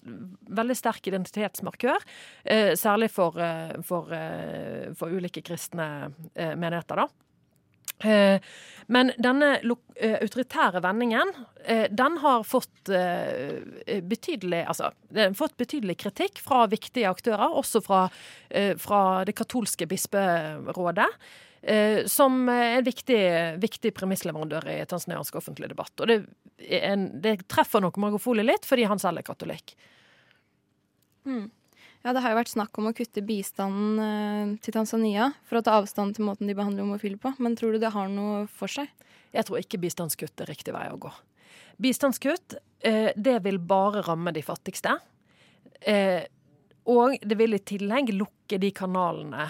veldig 0.61 0.77
sterk 0.79 1.11
identitetsmarkør. 1.11 2.07
Eh, 2.45 2.75
særlig 2.79 3.11
for, 3.15 3.39
for, 3.87 4.15
for, 4.99 5.11
ulike 5.11 5.43
kristne 5.47 6.11
menigheter, 6.35 7.05
da. 7.05 7.11
Men 8.00 9.11
denne 9.21 9.49
autoritære 10.00 10.81
vendingen, 10.81 11.35
den 11.93 12.15
har 12.23 12.47
fått 12.49 12.89
betydelig, 12.89 14.62
altså, 14.73 14.89
fått 15.37 15.59
betydelig 15.61 15.99
kritikk 16.00 16.41
fra 16.41 16.62
viktige 16.73 17.11
aktører, 17.12 17.53
også 17.61 17.83
fra, 17.85 18.00
fra 18.81 19.03
det 19.29 19.37
katolske 19.37 19.85
bisperådet. 19.91 21.11
Eh, 21.62 22.07
som 22.07 22.49
en 22.49 22.85
viktig, 22.85 23.21
viktig 23.61 23.93
premissleverandør 23.95 24.64
i 24.73 24.79
tanzaniansk 24.88 25.37
offentlig 25.37 25.69
debatt. 25.69 25.93
Og 26.00 26.09
det, 26.09 26.19
en, 26.81 27.09
det 27.21 27.43
treffer 27.52 27.85
nok 27.85 28.00
Magofoli 28.00 28.45
litt, 28.47 28.64
fordi 28.69 28.87
han 28.88 29.00
selv 29.02 29.21
er 29.21 29.26
katolikk. 29.29 29.75
Mm. 31.29 31.50
Ja, 32.00 32.14
Det 32.17 32.23
har 32.25 32.33
jo 32.33 32.38
vært 32.38 32.55
snakk 32.55 32.81
om 32.81 32.88
å 32.88 32.95
kutte 32.97 33.25
bistanden 33.25 34.00
eh, 34.00 34.55
til 34.64 34.76
Tanzania 34.79 35.35
for 35.45 35.61
å 35.61 35.64
ta 35.67 35.76
avstand 35.76 36.17
til 36.17 36.25
måten 36.31 36.49
de 36.49 36.57
behandler 36.57 36.87
homofile 36.87 37.21
på, 37.21 37.35
men 37.45 37.59
tror 37.61 37.76
du 37.76 37.83
det 37.83 37.93
har 37.93 38.09
noe 38.09 38.47
for 38.49 38.73
seg? 38.73 38.88
Jeg 39.37 39.45
tror 39.47 39.61
ikke 39.61 39.83
bistandskutt 39.85 40.40
er 40.40 40.49
riktig 40.49 40.73
vei 40.75 40.88
å 40.88 40.99
gå. 41.00 41.12
Bistandskutt, 41.81 42.57
eh, 42.81 43.12
det 43.17 43.37
vil 43.45 43.61
bare 43.61 44.00
ramme 44.09 44.33
de 44.33 44.45
fattigste. 44.45 44.97
Og 46.90 47.14
det 47.25 47.37
vil 47.40 47.57
i 47.57 47.61
tillegg 47.64 48.11
lukke 48.12 48.59
de 48.61 48.69
kanalene 48.76 49.47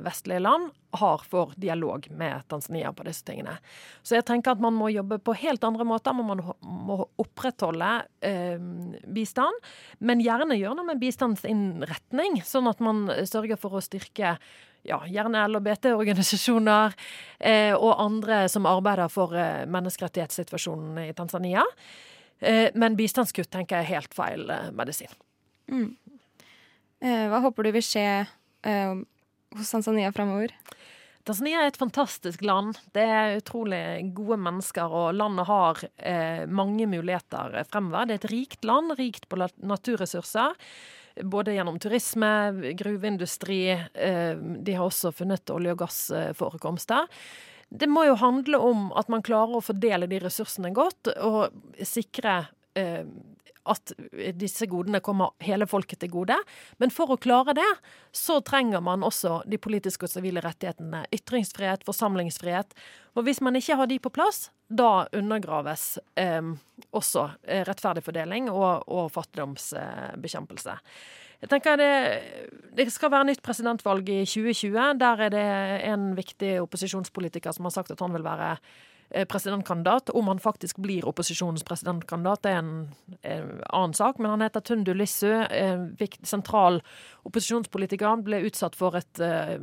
vestlige 0.00 0.40
land 0.40 0.70
har 0.96 1.20
for 1.28 1.52
dialog 1.60 2.06
med 2.16 2.46
Tanzania 2.48 2.92
på 2.96 3.04
disse 3.04 3.26
tingene. 3.28 3.58
Så 4.02 4.16
jeg 4.16 4.24
tenker 4.28 4.54
at 4.54 4.62
man 4.62 4.72
må 4.72 4.88
jobbe 4.88 5.18
på 5.20 5.34
helt 5.36 5.64
andre 5.66 5.84
måter. 5.84 6.16
Man 6.16 6.40
må 6.64 6.96
opprettholde 7.20 7.90
eh, 8.24 8.56
bistand, 9.04 9.60
men 10.00 10.24
gjerne 10.24 10.56
gjøre 10.56 10.78
noe 10.78 10.88
med 10.88 11.02
bistandsinnretning, 11.02 12.40
sånn 12.46 12.70
at 12.72 12.80
man 12.80 13.04
sørger 13.28 13.60
for 13.60 13.76
å 13.76 13.84
styrke 13.84 14.38
ja, 14.82 15.00
gjerne 15.06 15.44
LHBT-organisasjoner 15.48 16.94
eh, 17.38 17.74
og 17.74 18.00
andre 18.00 18.44
som 18.52 18.68
arbeider 18.68 19.12
for 19.12 19.36
eh, 19.36 19.66
menneskerettighetssituasjonen 19.70 21.02
i 21.04 21.12
Tanzania. 21.16 21.64
Eh, 22.40 22.68
men 22.74 22.96
bistandskutt 22.98 23.50
tenker 23.52 23.80
jeg 23.80 23.88
er 23.88 23.98
helt 23.98 24.16
feil 24.16 24.48
eh, 24.50 24.70
medisin. 24.76 25.12
Mm. 25.70 25.90
Eh, 27.00 27.26
hva 27.32 27.42
håper 27.44 27.68
du 27.68 27.74
vil 27.76 27.84
skje 27.84 28.06
eh, 28.66 28.94
hos 29.56 29.70
Tanzania 29.70 30.12
framover? 30.12 30.54
Tanzania 31.24 31.60
er 31.62 31.68
et 31.70 31.76
fantastisk 31.76 32.42
land. 32.42 32.78
Det 32.96 33.02
er 33.04 33.36
utrolig 33.42 33.80
gode 34.16 34.38
mennesker, 34.40 34.88
og 34.88 35.12
landet 35.18 35.46
har 35.50 35.82
eh, 35.98 36.46
mange 36.48 36.88
muligheter 36.88 37.60
fremover. 37.68 38.08
Det 38.08 38.16
er 38.16 38.22
et 38.22 38.32
rikt 38.32 38.64
land, 38.64 38.94
rikt 38.98 39.28
på 39.28 39.38
naturressurser. 39.38 40.56
Både 41.28 41.52
gjennom 41.52 41.76
turisme, 41.82 42.30
gruveindustri. 42.78 43.62
Eh, 43.76 44.32
de 44.38 44.76
har 44.78 44.88
også 44.88 45.12
funnet 45.12 45.52
olje- 45.52 45.76
og 45.76 45.82
gassforekomster. 45.84 47.10
Det 47.70 47.86
må 47.86 48.06
jo 48.08 48.16
handle 48.18 48.58
om 48.58 48.88
at 48.98 49.12
man 49.12 49.22
klarer 49.22 49.60
å 49.60 49.62
fordele 49.62 50.08
de 50.10 50.18
ressursene 50.24 50.72
godt, 50.74 51.12
og 51.20 51.52
sikre 51.86 52.40
eh, 52.74 53.04
at 53.68 53.92
disse 54.40 54.66
godene 54.70 55.02
kommer 55.04 55.34
hele 55.44 55.66
folket 55.68 56.00
til 56.00 56.12
gode. 56.12 56.36
Men 56.80 56.92
for 56.94 57.12
å 57.12 57.18
klare 57.20 57.54
det, 57.56 57.68
så 58.16 58.38
trenger 58.44 58.82
man 58.84 59.04
også 59.06 59.42
de 59.50 59.58
politiske 59.60 60.08
og 60.08 60.12
sivile 60.12 60.42
rettighetene. 60.44 61.04
Ytringsfrihet, 61.14 61.84
forsamlingsfrihet. 61.88 62.74
Og 63.18 63.26
hvis 63.26 63.42
man 63.44 63.58
ikke 63.58 63.76
har 63.80 63.90
de 63.90 64.00
på 64.00 64.12
plass, 64.14 64.48
da 64.70 65.06
undergraves 65.16 65.98
eh, 66.20 66.52
også 66.94 67.26
eh, 67.42 67.64
rettferdig 67.66 68.04
fordeling 68.06 68.50
og, 68.52 68.86
og 68.88 69.10
fattigdomsbekjempelse. 69.14 70.78
Jeg 71.40 71.48
tenker 71.48 71.78
det, 71.80 71.92
det, 72.76 72.90
skal 72.92 73.12
være 73.14 73.30
nytt 73.30 73.40
presidentvalg 73.44 74.08
i 74.12 74.20
2020. 74.28 74.76
Der 75.00 75.22
er 75.24 75.32
det 75.32 75.48
en 75.88 76.10
viktig 76.18 76.58
opposisjonspolitiker 76.66 77.56
som 77.56 77.68
har 77.68 77.74
sagt 77.78 77.94
at 77.94 78.02
han 78.04 78.12
vil 78.12 78.26
være 78.26 78.52
presidentkandidat. 79.28 80.10
Om 80.10 80.28
han 80.28 80.42
faktisk 80.42 80.78
blir 80.82 81.08
opposisjonens 81.08 81.64
presidentkandidat, 81.66 82.42
det 82.42 82.52
er 82.52 82.60
en, 82.62 82.74
en 83.22 83.48
annen 83.68 83.94
sak. 83.94 84.18
Men 84.18 84.30
han 84.30 84.44
heter 84.46 84.60
Tundu 84.60 84.92
Lissu, 84.94 85.32
sentral 86.22 86.80
opposisjonspolitiker. 87.28 88.22
ble 88.24 88.40
utsatt 88.48 88.76
for 88.76 88.96
et, 88.96 89.20
eh, 89.20 89.56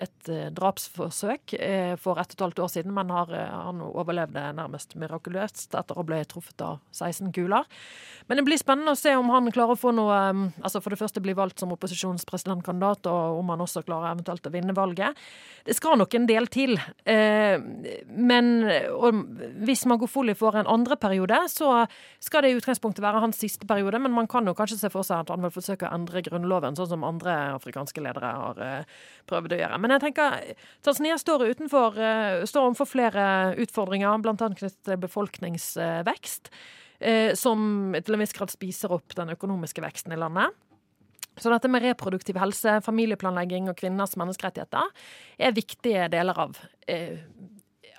et 0.00 0.28
eh, 0.28 0.50
drapsforsøk 0.54 1.54
for 2.00 2.18
ett 2.18 2.32
og 2.32 2.36
et 2.36 2.44
halvt 2.44 2.62
år 2.64 2.70
siden, 2.72 2.94
men 2.94 3.10
har, 3.10 3.30
han 3.30 3.80
overlevde 3.84 4.42
nærmest 4.56 4.96
mirakuløst 4.96 5.74
etter 5.74 5.98
å 5.98 6.04
bli 6.06 6.20
truffet 6.24 6.60
av 6.64 6.80
16 6.92 7.32
kuler. 7.32 7.64
Men 8.26 8.38
det 8.38 8.46
blir 8.46 8.58
spennende 8.58 8.94
å 8.94 8.98
se 8.98 9.14
om 9.16 9.30
han 9.30 9.50
klarer 9.52 9.76
å 9.76 9.80
få 9.80 9.92
noe 9.94 10.14
altså 10.64 10.80
For 10.80 10.90
det 10.90 10.98
første 10.98 11.20
bli 11.22 11.34
valgt 11.36 11.60
som 11.60 11.72
opposisjonspresidentkandidat, 11.74 13.06
og 13.06 13.38
om 13.40 13.52
han 13.52 13.62
også 13.64 13.84
klarer 13.84 14.12
eventuelt 14.12 14.46
å 14.46 14.52
vinne 14.52 14.74
valget. 14.76 15.16
Det 15.64 15.74
skal 15.76 15.98
nok 15.98 16.14
en 16.14 16.26
del 16.28 16.46
til. 16.52 16.76
Men 17.04 18.50
hvis 19.64 19.84
Magofoli 19.88 20.34
får 20.36 20.60
en 20.60 20.70
andre 20.74 20.96
periode, 21.00 21.38
så 21.52 21.86
skal 22.22 22.44
det 22.44 22.52
i 22.52 22.58
utgangspunktet 22.58 23.04
være 23.04 23.22
hans 23.24 23.40
siste 23.40 23.66
periode, 23.68 24.00
men 24.02 24.14
man 24.14 24.28
kan 24.30 24.46
jo 24.48 24.54
kanskje 24.56 24.78
se 24.80 24.90
for 24.92 25.06
seg 25.06 25.24
at 25.24 25.32
han 25.32 25.44
vil 25.44 25.52
forsøke 25.54 25.88
å 25.88 25.94
endre 25.94 26.22
grunnloven, 26.24 26.63
sånn 26.72 26.88
som 26.88 27.04
andre 27.04 27.34
afrikanske 27.54 28.00
ledere 28.00 28.30
har 28.38 28.60
uh, 28.60 29.00
prøvd 29.28 29.54
å 29.56 29.58
gjøre. 29.60 29.80
Men 29.82 29.94
jeg 29.94 30.04
tenker 30.06 30.36
Tanzania 30.86 31.18
står 31.20 31.44
utenfor, 31.52 31.98
uh, 32.00 32.44
står 32.48 32.70
overfor 32.70 32.88
flere 32.88 33.26
utfordringer, 33.60 34.22
bl.a. 34.24 34.34
knyttet 34.38 34.80
til 34.86 35.00
befolkningsvekst, 35.02 36.52
uh, 37.04 37.30
som 37.38 37.92
til 37.98 38.16
en 38.16 38.24
viss 38.24 38.36
grad 38.36 38.54
spiser 38.54 38.94
opp 38.96 39.16
den 39.18 39.34
økonomiske 39.36 39.84
veksten 39.84 40.16
i 40.16 40.20
landet. 40.20 40.56
Så 41.36 41.50
dette 41.50 41.68
med 41.68 41.82
reproduktiv 41.82 42.38
helse, 42.38 42.78
familieplanlegging 42.86 43.68
og 43.68 43.76
kvinners 43.80 44.14
menneskerettigheter 44.20 44.92
er 45.42 45.56
viktige 45.56 46.06
deler 46.12 46.38
av 46.38 46.60
eh, 46.86 47.18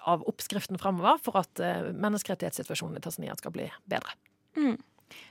av 0.08 0.22
oppskriften 0.30 0.78
framover 0.78 1.18
for 1.26 1.42
at 1.42 1.60
menneskerettighetssituasjonen 1.98 3.00
i 3.00 3.02
Tanzania 3.02 3.34
skal 3.36 3.52
bli 3.56 3.66
bedre. 3.90 4.14
Mm. 4.54 4.76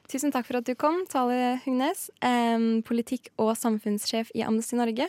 Tusen 0.09 0.33
takk 0.35 0.47
for 0.47 0.61
at 0.61 0.69
du 0.69 0.75
kom, 0.78 1.02
Tale 1.11 1.59
Hugnes, 1.64 2.07
politikk- 2.87 3.33
og 3.40 3.54
samfunnssjef 3.59 4.31
i 4.35 4.45
Amnesty 4.47 4.76
Norge. 4.78 5.09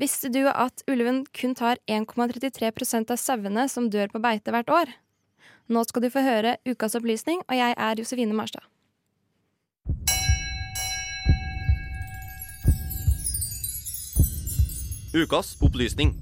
Visste 0.00 0.30
du 0.32 0.46
at 0.48 0.80
ulven 0.88 1.26
kun 1.36 1.52
tar 1.52 1.76
1,33% 1.84 3.10
av 3.12 3.18
sauene 3.20 3.66
som 3.68 3.90
dør 3.92 4.08
på 4.08 4.22
beite 4.24 4.48
hvert 4.54 4.72
år? 4.72 4.92
Nå 5.68 5.82
skal 5.84 6.06
du 6.06 6.08
få 6.08 6.22
høre 6.24 6.54
ukas 6.64 6.96
opplysning, 6.96 7.42
og 7.44 7.58
jeg 7.58 7.76
er 7.76 8.00
Josefine 8.00 8.32
Marstad. 8.32 8.64
Ukas 15.12 15.52
opplysning. 15.60 16.16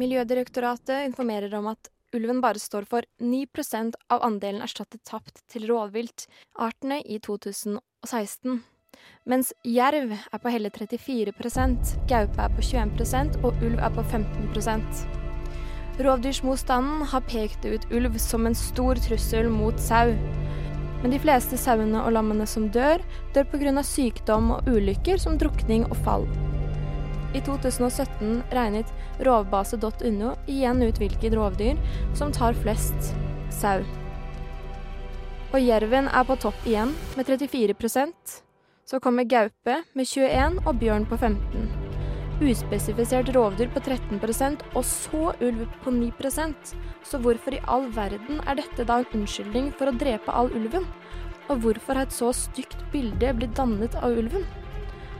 Miljødirektoratet 0.00 1.10
informerer 1.10 1.52
om 1.60 1.68
at 1.76 1.92
ulven 2.16 2.40
bare 2.40 2.62
står 2.62 2.88
for 2.88 3.04
9% 3.20 4.00
av 4.08 4.24
andelen 4.24 4.64
erstattet 4.64 5.04
tapt 5.04 5.44
til 5.52 5.68
rovviltartene 5.68 7.02
i 7.04 7.20
2016. 7.20 8.62
Mens 9.24 9.52
jerv 9.64 10.12
er 10.14 10.40
på 10.40 10.52
hele 10.52 10.70
34% 10.70 11.94
gaupe 12.10 12.40
er 12.46 12.56
på 12.56 12.64
21% 12.64 13.38
og 13.42 13.62
ulv 13.64 13.78
er 13.80 13.94
på 13.94 14.04
15% 14.04 15.22
Rovdyrsmotstanden 15.94 17.04
har 17.06 17.22
pekt 17.30 17.64
ut 17.64 17.84
ulv 17.94 18.16
som 18.18 18.48
en 18.48 18.56
stor 18.58 18.98
trussel 18.98 19.46
mot 19.50 19.78
sau. 19.78 20.10
Men 21.02 21.12
de 21.12 21.20
fleste 21.22 21.58
sauene 21.60 22.00
og 22.02 22.16
lammene 22.16 22.46
som 22.50 22.66
dør, 22.74 23.02
dør 23.34 23.46
pga. 23.52 23.82
sykdom 23.82 24.50
og 24.56 24.66
ulykker 24.66 25.20
som 25.22 25.38
drukning 25.38 25.84
og 25.86 25.96
fall. 26.02 26.26
I 27.34 27.42
2017 27.46 28.42
regnet 28.50 28.90
rovbase.no 29.26 30.34
igjen 30.46 30.82
ut 30.82 30.98
hvilket 30.98 31.34
rovdyr 31.38 31.78
som 32.14 32.32
tar 32.32 32.58
flest 32.58 33.14
sau. 33.54 33.84
Og 35.54 35.60
jerven 35.62 36.10
er 36.10 36.26
på 36.26 36.34
topp 36.42 36.66
igjen, 36.66 36.90
med 37.14 37.30
34 37.30 37.78
Så 38.94 39.00
kommer 39.02 39.24
gaupe 39.26 39.74
med 39.98 40.06
21 40.06 40.60
og 40.70 40.76
bjørn 40.78 41.04
på 41.10 41.16
15 41.18 41.64
Uspesifisert 42.46 43.32
rovdyr 43.34 43.72
på 43.74 43.80
13% 43.82 44.60
og 44.68 44.84
så 44.86 45.32
ulv 45.42 45.64
på 45.82 45.90
9% 45.96 46.68
Så 47.02 47.18
hvorfor 47.24 47.56
i 47.56 47.62
all 47.74 47.88
verden 47.96 48.38
er 48.46 48.60
dette 48.60 48.86
da 48.86 49.00
en 49.00 49.16
unnskyldning 49.18 49.72
for 49.74 49.90
å 49.90 49.96
drepe 49.98 50.30
all 50.30 50.52
ulven? 50.54 50.86
Og 51.50 51.64
hvorfor 51.64 51.98
har 51.98 52.06
et 52.06 52.14
så 52.14 52.30
stygt 52.38 52.84
bilde 52.92 53.32
blitt 53.34 53.56
dannet 53.58 53.98
av 53.98 54.14
ulven? 54.14 54.46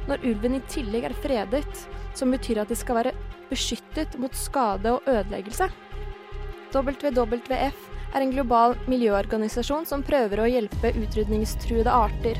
Når 0.06 0.22
ulven 0.22 0.54
i 0.60 0.62
tillegg 0.70 1.08
er 1.08 1.18
fredet, 1.24 1.66
som 2.14 2.30
betyr 2.30 2.62
at 2.62 2.70
de 2.70 2.78
skal 2.78 3.00
være 3.00 3.16
beskyttet 3.50 4.14
mot 4.22 4.38
skade 4.38 4.94
og 4.94 5.10
ødeleggelse. 5.10 5.66
WWF 6.70 7.90
er 8.14 8.22
en 8.22 8.30
global 8.30 8.78
miljøorganisasjon 8.86 9.86
som 9.90 10.06
prøver 10.06 10.44
å 10.44 10.48
hjelpe 10.48 10.94
utrydningstruede 10.94 11.90
arter. 11.90 12.38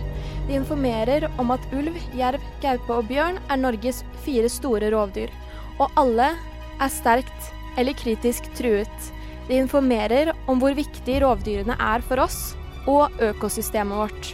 De 0.49 0.55
informerer 0.59 1.25
om 1.41 1.55
at 1.55 1.65
ulv, 1.73 1.97
jerv, 2.17 2.43
gaupe 2.61 2.99
og 2.99 3.09
bjørn 3.09 3.39
er 3.49 3.61
Norges 3.61 4.03
fire 4.27 4.51
store 4.53 4.91
rovdyr, 4.93 5.33
og 5.81 5.89
alle 6.01 6.35
er 6.35 6.93
sterkt 6.93 7.53
eller 7.81 7.97
kritisk 7.97 8.51
truet. 8.59 9.11
De 9.49 9.57
informerer 9.57 10.33
om 10.49 10.61
hvor 10.61 10.77
viktig 10.77 11.21
rovdyrene 11.25 11.77
er 11.81 12.05
for 12.05 12.21
oss 12.25 12.55
og 12.91 13.13
økosystemet 13.25 13.97
vårt. 14.05 14.33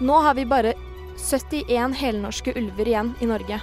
Nå 0.00 0.20
har 0.24 0.36
vi 0.38 0.48
bare 0.48 0.74
71 1.18 1.96
helnorske 1.98 2.54
ulver 2.56 2.88
igjen 2.88 3.14
i 3.20 3.28
Norge. 3.28 3.60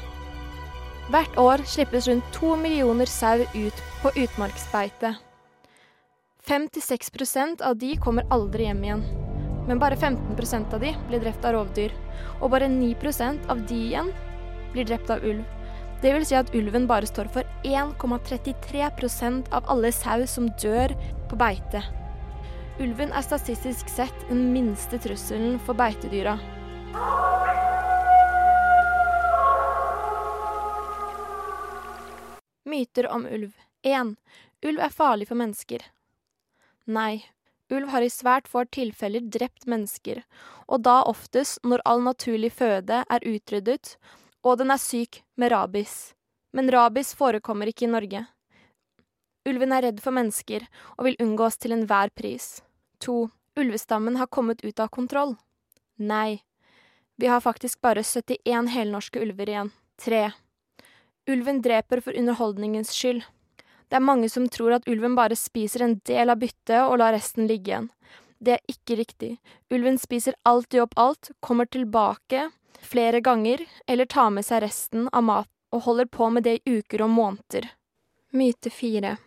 Hvert 1.10 1.38
år 1.38 1.62
slippes 1.70 2.10
rundt 2.10 2.26
to 2.34 2.56
millioner 2.58 3.10
sau 3.10 3.46
ut 3.54 3.84
på 4.02 4.14
utmarksbeite. 4.16 5.16
5-6% 6.46 7.62
av 7.66 7.78
de 7.82 7.96
kommer 7.98 8.26
aldri 8.34 8.68
hjem 8.70 8.84
igjen. 8.86 9.25
Men 9.68 9.80
bare 9.80 9.96
15% 9.96 10.74
av 10.74 10.80
de 10.80 10.94
blir 11.08 11.20
drept 11.24 11.46
av 11.46 11.56
rovdyr. 11.58 11.94
Og 12.42 12.52
bare 12.54 12.70
9% 12.70 13.50
av 13.50 13.66
de 13.70 13.82
igjen 13.88 14.12
blir 14.74 14.86
drept 14.86 15.10
av 15.10 15.24
ulv. 15.26 15.44
Det 16.02 16.12
vil 16.14 16.26
si 16.28 16.36
at 16.38 16.52
ulven 16.54 16.86
bare 16.88 17.08
står 17.10 17.30
for 17.34 17.48
1,33% 17.66 19.54
av 19.56 19.66
alle 19.72 19.92
sau 19.96 20.26
som 20.30 20.50
dør 20.62 20.94
på 21.30 21.40
beite. 21.40 21.82
Ulven 22.84 23.14
er 23.16 23.24
statistisk 23.24 23.90
sett 23.90 24.26
den 24.30 24.50
minste 24.54 25.00
trusselen 25.00 25.56
for 25.64 25.78
beitedyra. 25.80 26.36
Myter 32.66 33.08
om 33.08 33.26
ulv. 33.26 33.54
1. 33.86 34.16
Ulv 34.66 34.82
er 34.84 34.92
farlig 34.92 35.30
for 35.30 35.40
mennesker. 35.40 35.86
Nei, 36.92 37.24
ulv 37.76 37.92
har 37.94 38.06
i 38.06 38.12
svært 38.12 38.48
få 38.52 38.64
tilfeller 38.74 39.28
drept 39.32 39.68
mennesker, 39.70 40.24
og 40.68 40.84
da 40.88 41.02
oftest 41.06 41.62
når 41.64 41.84
all 41.86 42.04
naturlig 42.06 42.54
føde 42.56 43.04
er 43.04 43.28
utryddet 43.28 43.98
og 44.46 44.60
den 44.62 44.72
er 44.72 44.82
syk 44.82 45.24
med 45.42 45.52
rabies. 45.52 46.14
Men 46.54 46.70
rabies 46.72 47.14
forekommer 47.18 47.72
ikke 47.72 47.88
i 47.88 47.92
Norge. 47.92 48.22
Ulven 49.46 49.74
er 49.74 49.88
redd 49.88 50.02
for 50.02 50.16
mennesker 50.16 50.68
og 50.96 51.08
vil 51.08 51.18
unngås 51.22 51.58
til 51.62 51.74
enhver 51.76 52.14
pris. 52.16 52.62
To. 53.04 53.30
Ulvestammen 53.56 54.18
har 54.20 54.28
kommet 54.28 54.66
ut 54.66 54.80
av 54.84 54.90
kontroll. 54.92 55.38
Nei, 55.96 56.44
vi 57.16 57.30
har 57.32 57.40
faktisk 57.40 57.80
bare 57.82 58.04
71 58.04 58.68
helnorske 58.74 59.22
ulver 59.24 59.48
igjen. 59.48 59.70
Tre. 59.96 60.26
Ulven 61.32 61.62
dreper 61.64 62.04
for 62.04 62.18
underholdningens 62.20 62.92
skyld. 62.92 63.24
Det 63.90 64.00
er 64.00 64.04
mange 64.04 64.30
som 64.32 64.48
tror 64.50 64.78
at 64.78 64.88
ulven 64.90 65.16
bare 65.18 65.38
spiser 65.38 65.86
en 65.86 66.00
del 66.08 66.32
av 66.34 66.42
byttet 66.42 66.82
og 66.82 66.98
lar 67.02 67.14
resten 67.16 67.48
ligge 67.50 67.72
igjen. 67.72 67.90
Det 68.42 68.58
er 68.58 68.72
ikke 68.72 68.98
riktig. 69.00 69.32
Ulven 69.74 69.98
spiser 70.02 70.36
alltid 70.44 70.84
opp 70.84 70.98
alt, 71.00 71.32
kommer 71.40 71.66
tilbake 71.66 72.50
flere 72.86 73.22
ganger, 73.22 73.66
eller 73.88 74.06
tar 74.06 74.30
med 74.30 74.46
seg 74.46 74.62
resten 74.64 75.08
av 75.12 75.24
mat 75.24 75.50
og 75.74 75.86
holder 75.88 76.06
på 76.12 76.30
med 76.30 76.46
det 76.46 76.60
i 76.60 76.78
uker 76.80 77.04
og 77.06 77.12
måneder. 77.16 77.72
Myte 78.36 78.70
fire. 78.70 79.18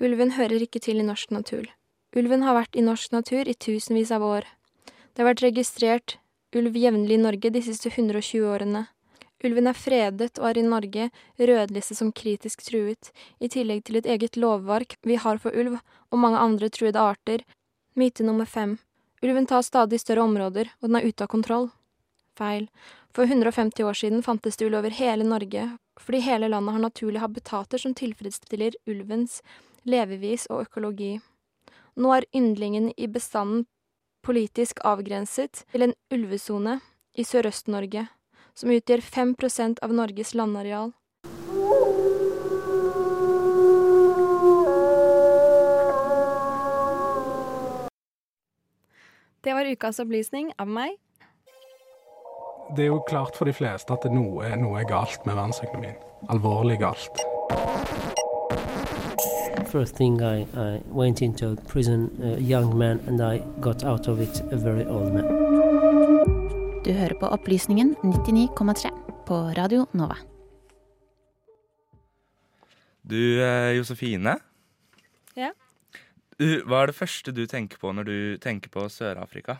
Ulven 0.00 0.36
hører 0.36 0.62
ikke 0.62 0.80
til 0.84 1.00
i 1.00 1.06
norsk 1.06 1.32
natur. 1.34 1.66
Ulven 2.16 2.44
har 2.46 2.56
vært 2.56 2.76
i 2.76 2.84
norsk 2.84 3.12
natur 3.12 3.48
i 3.48 3.56
tusenvis 3.56 4.12
av 4.14 4.24
år. 4.24 4.46
Det 4.86 5.24
har 5.24 5.32
vært 5.32 5.44
registrert 5.44 6.18
ulv 6.56 6.76
jevnlig 6.78 7.18
i 7.18 7.20
Norge 7.20 7.50
de 7.52 7.62
siste 7.64 7.90
120 7.90 8.46
årene. 8.48 8.86
Ulven 9.44 9.70
er 9.70 9.76
fredet 9.78 10.40
og 10.40 10.48
er 10.48 10.58
i 10.58 10.66
Norge 10.66 11.10
rødlistet 11.38 11.98
som 12.00 12.10
kritisk 12.10 12.64
truet, 12.66 13.12
i 13.38 13.46
tillegg 13.46 13.84
til 13.86 14.00
et 14.00 14.08
eget 14.10 14.36
lovverk 14.36 14.96
vi 15.06 15.14
har 15.14 15.38
for 15.38 15.54
ulv 15.54 15.78
og 16.10 16.18
mange 16.18 16.40
andre 16.42 16.70
truede 16.74 16.98
arter. 16.98 17.44
Myte 17.94 18.26
nummer 18.26 18.46
fem. 18.46 18.78
Ulven 19.22 19.46
tar 19.46 19.62
stadig 19.62 20.00
større 20.02 20.26
områder, 20.26 20.72
og 20.80 20.88
den 20.88 20.98
er 20.98 21.06
ute 21.06 21.22
av 21.22 21.30
kontroll. 21.30 21.70
Feil. 22.38 22.66
For 23.14 23.30
150 23.30 23.86
år 23.86 23.98
siden 23.98 24.22
fantes 24.22 24.58
det 24.58 24.66
ulv 24.66 24.80
over 24.80 24.94
hele 24.94 25.26
Norge, 25.26 25.64
fordi 25.98 26.20
hele 26.26 26.50
landet 26.50 26.74
har 26.74 26.82
naturlige 26.82 27.22
habitater 27.22 27.78
som 27.78 27.94
tilfredsstiller 27.94 28.74
ulvens 28.90 29.40
levevis 29.86 30.46
og 30.50 30.66
økologi. 30.66 31.18
Nå 31.98 32.14
er 32.14 32.26
yndlingen 32.34 32.92
i 32.96 33.06
bestanden 33.06 33.66
politisk 34.26 34.82
avgrenset 34.86 35.64
til 35.72 35.86
en 35.86 35.94
ulvesone 36.14 36.80
i 37.18 37.24
Sørøst-Norge 37.26 38.06
som 38.58 38.70
utgjør 38.74 39.02
5% 39.04 39.78
av 39.86 39.92
Norges 39.94 40.34
landareal. 40.34 40.90
Det 49.40 49.54
var 49.54 49.64
ukas 49.70 50.00
opplysning 50.02 50.50
av 50.58 50.66
meg. 50.66 50.98
Det 52.74 52.84
er 52.84 52.90
jo 52.90 52.98
klart 53.08 53.38
for 53.38 53.48
de 53.48 53.54
fleste 53.54 53.94
at 53.94 54.04
noe, 54.12 54.50
noe 54.60 54.82
er 54.82 54.90
galt 54.90 55.22
med 55.24 55.38
verdensøkonomien. 55.38 55.96
Alvorlig 56.28 56.80
galt. 56.82 57.22
First 59.70 59.96
thing 59.96 60.20
I, 60.20 60.46
I 60.56 60.82
went 60.90 61.22
into 61.22 61.54
prison, 61.68 62.10
a 62.22 62.40
young 62.40 62.76
man, 62.76 63.00
and 63.06 63.22
I 63.22 63.38
got 63.60 63.84
out 63.84 64.08
of 64.08 64.20
it 64.20 64.42
a 64.50 64.56
very 64.56 64.84
old 64.84 65.12
man. 65.14 65.37
Du 66.88 66.94
hører 66.96 67.18
på 67.20 67.28
Opplysningen 67.28 67.90
99,3 68.00 68.88
på 69.28 69.38
Radio 69.58 69.82
Nova. 69.92 70.14
Du 73.04 73.18
eh, 73.44 73.74
Josefine. 73.76 74.38
Ja? 75.36 75.50
Du, 76.40 76.46
hva 76.64 76.80
er 76.80 76.88
det 76.88 76.96
første 76.96 77.34
du 77.36 77.42
tenker 77.44 77.76
på 77.82 77.92
når 77.92 78.08
du 78.08 78.16
tenker 78.40 78.72
på 78.72 78.86
Sør-Afrika? 78.88 79.58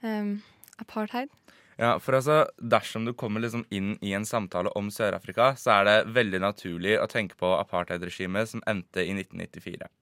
Um, 0.00 0.38
apartheid. 0.80 1.28
Ja, 1.76 1.98
for 2.00 2.16
altså, 2.16 2.46
Dersom 2.56 3.04
du 3.04 3.12
kommer 3.12 3.44
liksom 3.44 3.66
inn 3.68 3.98
i 4.00 4.16
en 4.16 4.24
samtale 4.24 4.72
om 4.72 4.88
Sør-Afrika, 4.88 5.52
så 5.60 5.82
er 5.82 5.90
det 5.90 6.16
veldig 6.16 6.40
naturlig 6.46 6.96
å 6.96 7.10
tenke 7.12 7.36
på 7.36 7.52
apartheidregimet 7.58 8.54
som 8.54 8.64
endte 8.64 9.04
i 9.04 9.12
1994. 9.12 9.92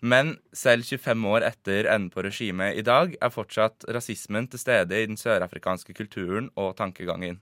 Men 0.00 0.38
selv 0.56 0.86
25 0.88 1.26
år 1.28 1.44
etter 1.44 1.84
enden 1.92 2.08
på 2.12 2.24
regimet 2.24 2.78
i 2.80 2.84
dag 2.84 3.12
er 3.20 3.32
fortsatt 3.34 3.84
rasismen 3.92 4.48
til 4.48 4.62
stede 4.62 4.96
i 4.96 5.06
den 5.06 5.20
sørafrikanske 5.20 5.92
kulturen 5.96 6.48
og 6.56 6.72
tankegangen. 6.78 7.40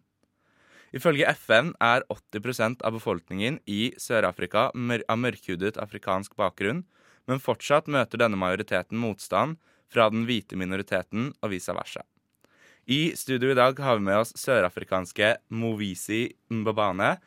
Ifølge 0.90 1.28
FN 1.36 1.74
er 1.84 2.02
80% 2.08 2.82
av 2.82 2.96
befolkningen 2.96 3.60
i 3.68 3.92
Sør-Afrika 4.00 4.70
av 4.72 5.18
mørkhudet 5.20 5.76
afrikansk 5.78 6.34
bakgrunn, 6.38 6.86
men 7.28 7.42
fortsatt 7.44 7.90
møter 7.92 8.18
denne 8.24 8.40
majoriteten 8.40 8.98
motstand 8.98 9.58
fra 9.92 10.08
den 10.10 10.24
hvite 10.28 10.56
minoriteten 10.56 11.34
og 11.42 11.52
vice 11.52 11.74
versa. 11.76 12.02
I 12.88 13.12
studio 13.20 13.52
i 13.52 13.58
dag 13.58 13.76
har 13.84 13.98
vi 13.98 14.06
med 14.08 14.22
oss 14.22 14.32
sørafrikanske 14.40 15.34
Movisi 15.52 16.22
Mbabane, 16.48 17.18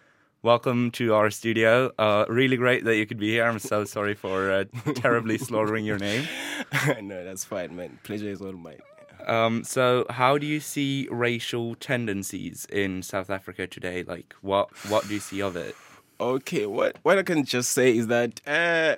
Welcome 0.44 0.90
to 0.94 1.14
our 1.14 1.30
studio. 1.30 1.92
Uh, 2.00 2.26
really 2.28 2.58
great 2.58 2.84
that 2.86 2.96
you 2.96 3.06
could 3.06 3.20
be 3.20 3.30
here. 3.30 3.46
I'm 3.46 3.60
so 3.60 3.86
sorry 3.86 4.16
for 4.16 4.52
uh, 4.52 4.64
terribly 4.96 5.38
slaughtering 5.38 5.86
your 5.86 6.00
name. 6.00 6.28
no, 7.04 7.24
that's 7.24 7.46
fine, 7.46 7.76
man. 7.76 8.00
Pleasure 8.02 8.28
is 8.28 8.42
all 8.42 8.54
mine. 8.54 8.82
Um, 9.28 9.64
so, 9.64 10.08
how 10.10 10.40
do 10.40 10.48
you 10.48 10.60
see 10.60 11.08
racial 11.12 11.76
tendencies 11.76 12.66
in 12.72 13.04
South 13.04 13.30
Africa 13.30 13.68
today? 13.68 14.02
Like, 14.02 14.34
what 14.42 14.72
what 14.90 15.08
do 15.08 15.14
you 15.14 15.20
see 15.20 15.44
of 15.44 15.56
it? 15.56 15.76
Okay, 16.20 16.66
what 16.66 16.98
what 17.04 17.20
I 17.20 17.24
can 17.24 17.46
just 17.46 17.72
say 17.72 17.96
is 17.96 18.08
that 18.08 18.42
uh, 18.48 18.96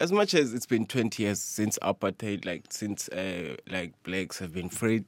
as 0.00 0.12
much 0.12 0.32
as 0.32 0.54
it's 0.54 0.64
been 0.64 0.86
20 0.86 1.22
years 1.22 1.42
since 1.42 1.78
apartheid, 1.82 2.46
like 2.46 2.72
since 2.72 3.10
uh, 3.10 3.56
like 3.70 3.92
blacks 4.02 4.38
have 4.38 4.54
been 4.54 4.70
freed, 4.70 5.04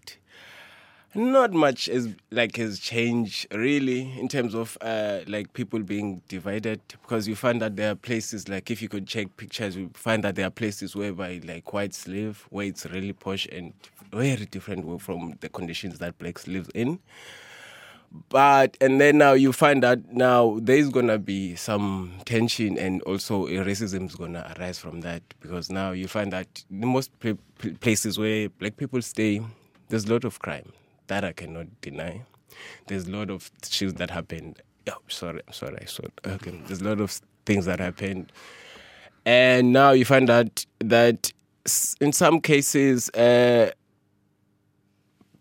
not 1.14 1.52
much 1.52 1.88
is 1.88 2.08
like 2.30 2.56
has 2.56 2.78
changed 2.78 3.46
really 3.54 4.12
in 4.18 4.28
terms 4.28 4.54
of 4.54 4.76
uh, 4.82 5.20
like 5.26 5.52
people 5.54 5.80
being 5.80 6.20
divided 6.28 6.80
because 6.90 7.26
you 7.26 7.34
find 7.34 7.62
that 7.62 7.76
there 7.76 7.92
are 7.92 7.94
places 7.94 8.48
like 8.48 8.70
if 8.70 8.82
you 8.82 8.88
could 8.88 9.06
check 9.06 9.34
pictures 9.36 9.74
you 9.74 9.90
find 9.94 10.22
that 10.22 10.34
there 10.34 10.46
are 10.46 10.50
places 10.50 10.94
whereby 10.94 11.40
like 11.44 11.72
whites 11.72 12.06
live 12.06 12.46
where 12.50 12.66
it's 12.66 12.84
really 12.86 13.12
posh 13.12 13.46
and 13.50 13.72
very 14.12 14.36
different 14.46 15.00
from 15.00 15.34
the 15.40 15.48
conditions 15.48 15.98
that 15.98 16.18
blacks 16.18 16.46
live 16.46 16.70
in. 16.74 16.98
But 18.30 18.76
and 18.80 18.98
then 19.00 19.18
now 19.18 19.32
you 19.32 19.52
find 19.52 19.82
that 19.82 20.12
now 20.12 20.58
there's 20.62 20.88
gonna 20.88 21.18
be 21.18 21.56
some 21.56 22.14
tension 22.24 22.78
and 22.78 23.02
also 23.02 23.46
racism 23.46 24.06
is 24.06 24.14
gonna 24.14 24.50
arise 24.58 24.78
from 24.78 25.02
that 25.02 25.22
because 25.40 25.70
now 25.70 25.90
you 25.92 26.08
find 26.08 26.32
that 26.32 26.64
the 26.70 26.86
most 26.86 27.18
pl- 27.20 27.38
pl- 27.58 27.74
places 27.80 28.18
where 28.18 28.48
black 28.48 28.78
people 28.78 29.02
stay 29.02 29.42
there's 29.90 30.06
a 30.06 30.12
lot 30.12 30.24
of 30.24 30.38
crime 30.38 30.72
that 31.08 31.24
I 31.24 31.32
cannot 31.32 31.66
deny. 31.80 32.22
There's 32.86 33.06
a 33.06 33.10
lot 33.10 33.30
of 33.30 33.50
shit 33.68 33.96
that 33.98 34.10
happened. 34.10 34.62
Oh, 34.90 34.96
sorry, 35.08 35.42
I'm 35.46 35.52
sorry, 35.52 35.86
Okay, 36.26 36.60
there's 36.66 36.80
a 36.80 36.84
lot 36.84 37.00
of 37.00 37.20
things 37.44 37.66
that 37.66 37.78
happened, 37.78 38.32
and 39.26 39.72
now 39.72 39.90
you 39.90 40.04
find 40.06 40.30
out 40.30 40.64
that 40.78 41.30
in 42.00 42.12
some 42.12 42.40
cases, 42.40 43.10
uh, 43.10 43.70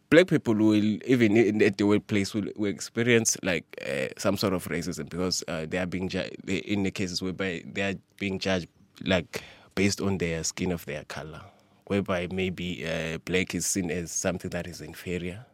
black 0.10 0.28
people 0.28 0.54
will 0.54 0.76
even 1.06 1.36
in 1.38 1.58
the 1.60 1.84
workplace 1.86 2.34
will, 2.34 2.48
will 2.56 2.70
experience 2.70 3.38
like 3.44 3.66
uh, 3.86 4.08
some 4.18 4.38
sort 4.38 4.54
of 4.54 4.66
racism 4.68 5.10
because 5.10 5.44
uh, 5.48 5.66
they 5.70 5.78
are 5.78 5.86
being 5.86 6.10
ju- 6.10 6.30
in 6.48 6.84
the 6.84 6.92
cases 6.92 7.22
whereby 7.22 7.64
they 7.66 7.82
are 7.82 7.96
being 8.20 8.40
judged 8.40 8.68
like 9.06 9.44
based 9.76 10.02
on 10.02 10.18
their 10.18 10.44
skin 10.44 10.72
of 10.72 10.86
their 10.86 11.04
color, 11.06 11.42
whereby 11.86 12.28
maybe 12.32 12.86
uh, 12.86 13.18
black 13.26 13.54
is 13.54 13.66
seen 13.66 13.92
as 13.92 14.12
something 14.12 14.50
that 14.50 14.68
is 14.68 14.82
inferior. 14.82 15.46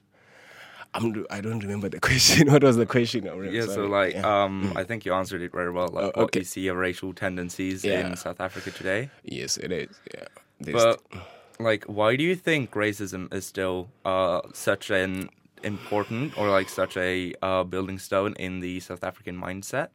I'm, 0.95 1.25
I 1.29 1.41
don't 1.41 1.59
remember 1.59 1.89
the 1.89 1.99
question. 2.09 2.51
what 2.51 2.63
was 2.63 2.77
the 2.77 2.85
question? 2.85 3.23
Really 3.25 3.55
Yeah, 3.57 3.65
so 3.65 3.85
like, 3.85 4.13
Yeah. 4.13 4.43
um, 4.43 4.73
I 4.75 4.83
think 4.83 5.05
you 5.05 5.13
answered 5.13 5.41
it 5.41 5.51
very 5.51 5.71
well. 5.71 5.87
Like, 5.87 6.03
Oh, 6.05 6.11
what 6.15 6.23
okay. 6.25 6.39
you 6.39 6.45
see 6.45 6.67
of 6.67 6.77
racial 6.77 7.13
tendencies 7.13 7.83
Yeah. 7.83 8.05
in 8.07 8.15
South 8.15 8.39
Africa 8.39 8.71
today. 8.71 9.09
Yes, 9.23 9.57
it 9.57 9.71
is. 9.71 9.99
Yeah, 10.13 10.25
There's- 10.59 10.83
But 10.83 11.21
like, 11.59 11.85
why 11.85 12.15
do 12.15 12.23
you 12.23 12.35
think 12.35 12.71
racism 12.71 13.33
is 13.33 13.45
still 13.45 13.89
uh, 14.05 14.41
such 14.53 14.89
an 14.91 15.29
important 15.63 16.37
or 16.37 16.49
like 16.49 16.69
such 16.69 16.97
a 16.97 17.33
uh, 17.41 17.63
building 17.63 17.97
stone 17.99 18.33
in 18.37 18.59
the 18.59 18.79
South 18.79 19.03
African 19.03 19.35
mindset? 19.37 19.87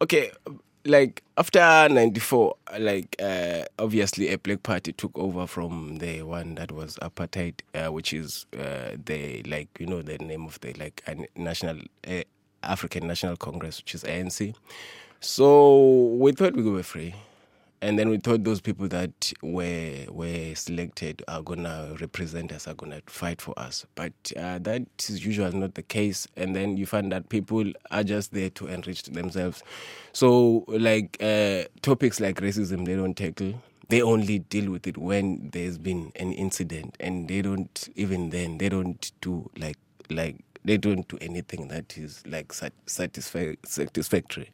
okay 0.00 0.30
like 0.84 1.22
after 1.38 1.58
94 1.58 2.54
like 2.78 3.16
uh, 3.20 3.64
obviously 3.78 4.30
a 4.30 4.38
black 4.38 4.62
party 4.62 4.92
took 4.92 5.16
over 5.18 5.46
from 5.46 5.96
the 5.98 6.22
one 6.22 6.54
that 6.56 6.70
was 6.72 6.96
apartheid 6.96 7.54
uh, 7.74 7.90
which 7.90 8.12
is 8.12 8.46
uh, 8.58 8.90
the 9.04 9.42
like 9.44 9.68
you 9.78 9.86
know 9.86 10.02
the 10.02 10.18
name 10.18 10.44
of 10.44 10.60
the 10.60 10.72
like 10.74 11.02
national 11.36 11.78
uh, 12.06 12.22
african 12.62 13.06
national 13.06 13.36
congress 13.36 13.78
which 13.80 13.94
is 13.94 14.04
anc 14.04 14.54
so 15.20 16.06
we 16.18 16.32
thought 16.32 16.54
we 16.54 16.62
were 16.62 16.82
free 16.82 17.14
and 17.80 17.98
then 17.98 18.08
we 18.08 18.18
thought 18.18 18.44
those 18.44 18.60
people 18.60 18.88
that 18.88 19.32
were 19.42 20.06
were 20.08 20.54
selected 20.54 21.22
are 21.28 21.42
gonna 21.42 21.96
represent 22.00 22.52
us, 22.52 22.66
are 22.66 22.74
gonna 22.74 23.02
fight 23.06 23.40
for 23.42 23.58
us. 23.58 23.84
But 23.94 24.12
uh, 24.36 24.58
that 24.60 24.82
is 25.08 25.24
usually 25.24 25.56
not 25.58 25.74
the 25.74 25.82
case. 25.82 26.26
And 26.36 26.54
then 26.56 26.76
you 26.76 26.86
find 26.86 27.12
that 27.12 27.28
people 27.28 27.70
are 27.90 28.04
just 28.04 28.32
there 28.32 28.50
to 28.50 28.66
enrich 28.68 29.04
themselves. 29.04 29.62
So 30.12 30.64
like 30.68 31.16
uh, 31.20 31.64
topics 31.82 32.20
like 32.20 32.36
racism, 32.36 32.86
they 32.86 32.96
don't 32.96 33.16
tackle. 33.16 33.62
They 33.88 34.00
only 34.00 34.38
deal 34.38 34.70
with 34.70 34.86
it 34.86 34.96
when 34.96 35.50
there's 35.52 35.76
been 35.76 36.10
an 36.16 36.32
incident, 36.32 36.96
and 37.00 37.28
they 37.28 37.42
don't 37.42 37.88
even 37.96 38.30
then 38.30 38.58
they 38.58 38.70
don't 38.70 39.12
do 39.20 39.50
like 39.58 39.76
like 40.10 40.36
they 40.64 40.78
don't 40.78 41.06
do 41.08 41.18
anything 41.20 41.68
that 41.68 41.98
is 41.98 42.22
like 42.26 42.52
satisfactory. 42.86 44.50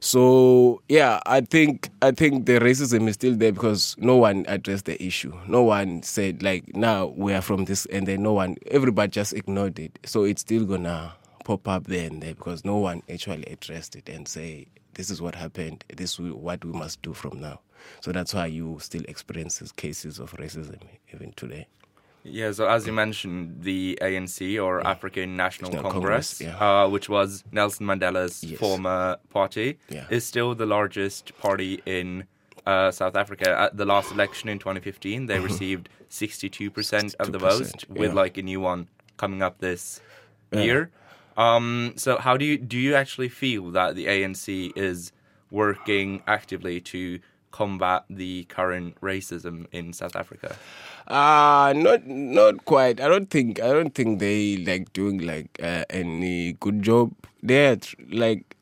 So 0.00 0.80
yeah, 0.88 1.20
I 1.26 1.42
think 1.42 1.90
I 2.00 2.10
think 2.12 2.46
the 2.46 2.58
racism 2.58 3.06
is 3.06 3.14
still 3.14 3.36
there 3.36 3.52
because 3.52 3.96
no 3.98 4.16
one 4.16 4.46
addressed 4.48 4.86
the 4.86 5.02
issue. 5.02 5.34
No 5.46 5.62
one 5.62 6.02
said 6.02 6.42
like 6.42 6.74
now 6.74 7.06
we 7.08 7.34
are 7.34 7.42
from 7.42 7.66
this, 7.66 7.84
and 7.86 8.06
then 8.08 8.22
no 8.22 8.32
one, 8.32 8.56
everybody 8.70 9.10
just 9.10 9.34
ignored 9.34 9.78
it. 9.78 9.98
So 10.06 10.24
it's 10.24 10.40
still 10.40 10.64
gonna 10.64 11.12
pop 11.44 11.68
up 11.68 11.84
there 11.86 12.06
and 12.06 12.22
there 12.22 12.34
because 12.34 12.64
no 12.64 12.76
one 12.78 13.02
actually 13.12 13.44
addressed 13.44 13.94
it 13.94 14.08
and 14.08 14.26
say 14.26 14.68
this 14.94 15.10
is 15.10 15.20
what 15.20 15.34
happened. 15.34 15.84
This 15.94 16.18
is 16.18 16.32
what 16.32 16.64
we 16.64 16.72
must 16.72 17.02
do 17.02 17.12
from 17.12 17.38
now. 17.40 17.60
So 18.00 18.10
that's 18.10 18.32
why 18.32 18.46
you 18.46 18.78
still 18.80 19.02
experience 19.06 19.60
cases 19.72 20.18
of 20.18 20.32
racism 20.32 20.80
even 21.12 21.32
today. 21.36 21.66
Yeah, 22.22 22.52
so 22.52 22.68
as 22.68 22.86
you 22.86 22.92
mentioned, 22.92 23.62
the 23.62 23.98
ANC 24.02 24.62
or 24.62 24.86
African 24.86 25.36
National 25.36 25.70
National 25.72 25.90
Congress, 25.90 26.38
Congress, 26.38 26.60
uh, 26.60 26.88
which 26.88 27.08
was 27.08 27.44
Nelson 27.50 27.86
Mandela's 27.86 28.44
Yes. 28.44 28.58
former 28.58 29.16
party, 29.30 29.78
Yeah. 29.88 30.04
is 30.10 30.26
still 30.26 30.54
the 30.54 30.66
largest 30.66 31.36
party 31.38 31.80
in 31.86 32.24
uh, 32.66 32.90
South 32.90 33.16
Africa. 33.16 33.56
At 33.58 33.78
the 33.78 33.86
last 33.86 34.12
election 34.12 34.48
in 34.50 34.58
2015, 34.58 35.26
they 35.26 35.38
Mhm. 35.38 35.42
received 35.44 35.88
62% 36.10 37.14
of 37.18 37.32
the 37.32 37.38
votes, 37.38 37.70
62%, 37.70 37.98
with 37.98 38.12
like 38.12 38.36
a 38.36 38.42
new 38.42 38.60
one 38.60 38.88
coming 39.16 39.40
up 39.42 39.58
this 39.60 40.00
Yeah. 40.52 40.60
year. 40.60 40.90
Um, 41.38 41.94
so 41.96 42.18
how 42.18 42.36
do 42.36 42.44
you 42.44 42.58
do 42.58 42.76
you 42.78 42.94
actually 42.94 43.30
feel 43.30 43.70
that 43.70 43.94
the 43.96 44.06
ANC 44.08 44.72
is 44.76 45.10
working 45.50 46.22
actively 46.26 46.80
to 46.82 47.18
combat 47.50 48.04
the 48.10 48.44
current 48.44 49.00
racism 49.00 49.66
in 49.72 49.92
South 49.94 50.14
Africa? 50.14 50.56
Uh 51.10 51.72
not 51.74 52.06
not 52.06 52.64
quite. 52.66 53.00
I 53.00 53.08
don't 53.08 53.28
think 53.28 53.60
I 53.60 53.70
don't 53.72 53.92
think 53.92 54.20
they 54.20 54.58
like 54.58 54.92
doing 54.92 55.18
like 55.18 55.48
uh, 55.60 55.84
any 55.90 56.52
good 56.52 56.82
job. 56.82 57.12
They're 57.42 57.78
like 58.12 58.56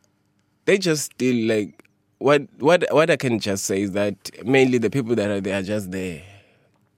they 0.65 0.79
just 0.79 1.13
still 1.13 1.47
like 1.47 1.85
what 2.17 2.49
what 2.59 2.87
what 2.91 3.11
I 3.11 3.17
can 3.17 3.39
just 3.39 3.67
say 3.67 3.83
is 3.83 3.93
that 3.93 4.17
mainly 4.47 4.79
the 4.79 4.89
people 4.89 5.15
that 5.17 5.31
are 5.31 5.43
there 5.43 5.59
are 5.59 5.63
just 5.63 5.91
there 5.91 6.23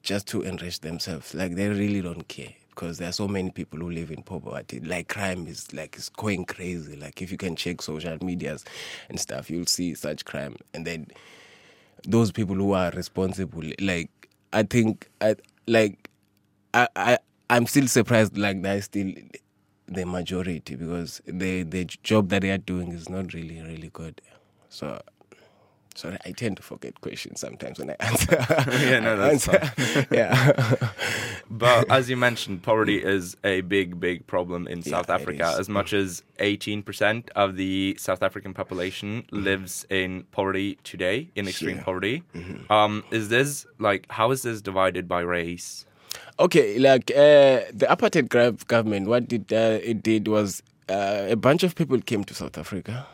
just 0.04 0.28
to 0.28 0.42
enrich 0.42 0.80
themselves. 0.82 1.34
Like 1.34 1.56
they 1.56 1.68
really 1.68 2.00
don't 2.00 2.28
care 2.28 2.54
because 2.68 2.98
there 2.98 3.08
are 3.08 3.12
so 3.12 3.26
many 3.26 3.50
people 3.50 3.80
who 3.80 3.90
live 3.90 4.12
in 4.12 4.22
poverty. 4.22 4.78
Like 4.78 5.08
crime 5.08 5.48
is 5.48 5.72
like 5.74 5.96
it's 5.96 6.10
going 6.10 6.44
crazy. 6.44 6.94
Like 6.94 7.20
if 7.22 7.32
you 7.32 7.36
can 7.36 7.56
check 7.56 7.82
social 7.82 8.16
medias 8.22 8.64
and 9.08 9.18
stuff, 9.18 9.50
you'll 9.50 9.66
see 9.66 9.94
such 9.94 10.24
crime. 10.24 10.54
And 10.74 10.86
then 10.86 11.08
those 12.06 12.30
people 12.30 12.54
who 12.54 12.70
are 12.70 12.92
responsible, 12.92 13.64
like 13.80 14.10
I 14.52 14.62
think, 14.64 15.08
I 15.20 15.36
like, 15.66 16.10
I 16.74 16.88
I 16.96 17.18
I'm 17.50 17.66
still 17.66 17.88
surprised. 17.88 18.36
Like 18.38 18.62
they're 18.62 18.82
still 18.82 19.12
the 19.88 20.06
majority 20.06 20.76
because 20.76 21.20
the 21.26 21.62
the 21.64 21.84
job 22.02 22.28
that 22.30 22.42
they 22.42 22.50
are 22.50 22.58
doing 22.58 22.92
is 22.92 23.08
not 23.08 23.34
really 23.34 23.62
really 23.62 23.90
good. 23.92 24.20
So. 24.68 25.00
Sorry, 25.94 26.16
I 26.24 26.30
tend 26.32 26.56
to 26.58 26.62
forget 26.62 27.00
questions 27.00 27.40
sometimes 27.40 27.78
when 27.78 27.90
I 27.90 27.96
answer. 28.00 28.36
yeah, 28.88 29.00
no, 29.00 29.16
that's 29.16 29.46
fine. 29.46 30.06
yeah. 30.10 30.86
but 31.50 31.90
as 31.90 32.08
you 32.08 32.16
mentioned, 32.16 32.62
poverty 32.62 33.02
is 33.02 33.36
a 33.44 33.60
big, 33.62 33.98
big 34.00 34.26
problem 34.26 34.66
in 34.66 34.78
Yeah, 34.78 34.90
South 34.92 35.10
Africa. 35.10 35.54
As 35.58 35.68
much 35.68 35.92
as 35.92 36.22
18% 36.38 37.28
of 37.36 37.56
the 37.56 37.96
South 37.98 38.22
African 38.22 38.54
population 38.54 39.24
lives 39.30 39.84
in 39.90 40.24
poverty 40.30 40.78
today, 40.84 41.28
in 41.34 41.48
extreme 41.48 41.76
Yeah. 41.78 41.84
poverty. 41.84 42.22
Mhm. 42.34 42.70
Um, 42.70 43.04
is 43.10 43.28
this 43.28 43.66
like 43.78 44.06
how 44.10 44.30
is 44.30 44.42
this 44.42 44.60
divided 44.62 45.08
by 45.08 45.20
race? 45.20 45.86
Okay, 46.38 46.78
like 46.78 47.10
uh, 47.10 47.66
the 47.72 47.86
apartheid 47.90 48.28
government, 48.68 49.06
what 49.08 49.28
did 49.28 49.52
uh, 49.52 49.78
it 49.82 50.02
did 50.02 50.28
was 50.28 50.62
uh, 50.88 51.26
a 51.28 51.36
bunch 51.36 51.62
of 51.62 51.74
people 51.74 52.00
came 52.00 52.24
to 52.24 52.34
South 52.34 52.56
Africa, 52.56 53.06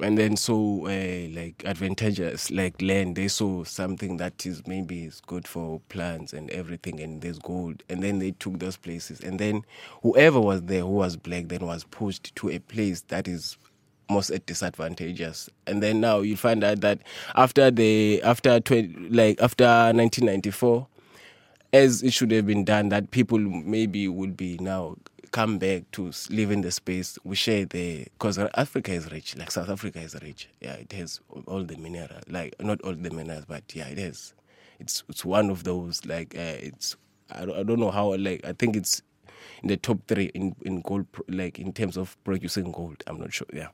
and 0.00 0.18
then 0.18 0.36
so 0.36 0.86
uh, 0.86 1.28
like 1.32 1.62
advantageous 1.64 2.50
like 2.50 2.80
land. 2.82 3.16
They 3.16 3.28
saw 3.28 3.64
something 3.64 4.16
that 4.16 4.44
is 4.44 4.66
maybe 4.66 5.04
is 5.04 5.20
good 5.20 5.46
for 5.46 5.80
plants 5.88 6.32
and 6.32 6.50
everything, 6.50 7.00
and 7.00 7.20
there's 7.20 7.38
gold. 7.38 7.82
And 7.88 8.02
then 8.02 8.18
they 8.18 8.32
took 8.32 8.58
those 8.58 8.76
places, 8.76 9.20
and 9.20 9.38
then 9.38 9.62
whoever 10.02 10.40
was 10.40 10.62
there 10.62 10.82
who 10.82 10.88
was 10.88 11.16
black 11.16 11.48
then 11.48 11.66
was 11.66 11.84
pushed 11.84 12.34
to 12.36 12.50
a 12.50 12.58
place 12.58 13.02
that 13.08 13.28
is 13.28 13.56
most 14.10 14.32
disadvantageous. 14.46 15.48
And 15.66 15.82
then 15.82 16.00
now 16.00 16.20
you 16.20 16.36
find 16.36 16.62
out 16.64 16.80
that 16.80 17.00
after 17.34 17.70
the 17.70 18.22
after 18.22 18.60
20, 18.60 19.08
like 19.10 19.40
after 19.40 19.64
1994 19.64 20.86
as 21.72 22.04
it 22.04 22.12
should 22.12 22.30
have 22.30 22.46
been 22.46 22.64
done, 22.64 22.88
that 22.90 23.10
people 23.10 23.38
maybe 23.38 24.06
would 24.06 24.36
be 24.36 24.56
now 24.58 24.96
come 25.34 25.58
back 25.58 25.82
to 25.90 26.12
live 26.30 26.52
in 26.52 26.60
the 26.60 26.70
space 26.70 27.18
we 27.24 27.34
share 27.34 27.64
the 27.64 28.04
because 28.04 28.38
Africa 28.38 28.92
is 28.92 29.10
rich, 29.10 29.36
like 29.36 29.50
South 29.50 29.68
Africa 29.68 29.98
is 29.98 30.14
rich. 30.22 30.48
Yeah, 30.60 30.74
it 30.74 30.92
has 30.92 31.20
all 31.46 31.64
the 31.64 31.76
mineral, 31.76 32.20
like 32.28 32.54
not 32.60 32.80
all 32.82 32.94
the 32.94 33.10
minerals, 33.10 33.44
but 33.44 33.64
yeah, 33.74 33.88
it 33.88 33.98
has. 33.98 34.32
It's 34.78 35.02
it's 35.08 35.24
one 35.24 35.50
of 35.50 35.64
those 35.64 36.06
like 36.06 36.36
uh, 36.36 36.58
it's 36.62 36.94
I 37.32 37.46
don't, 37.46 37.58
I 37.58 37.62
don't 37.64 37.80
know 37.80 37.90
how 37.90 38.14
like 38.14 38.44
I 38.44 38.52
think 38.52 38.76
it's 38.76 39.02
in 39.64 39.70
the 39.70 39.76
top 39.76 39.98
three 40.06 40.26
in 40.36 40.54
in 40.62 40.82
gold, 40.82 41.06
like 41.28 41.58
in 41.58 41.72
terms 41.72 41.96
of 41.96 42.16
producing 42.22 42.70
gold. 42.70 43.02
I'm 43.08 43.18
not 43.18 43.34
sure. 43.34 43.48
Yeah. 43.52 43.70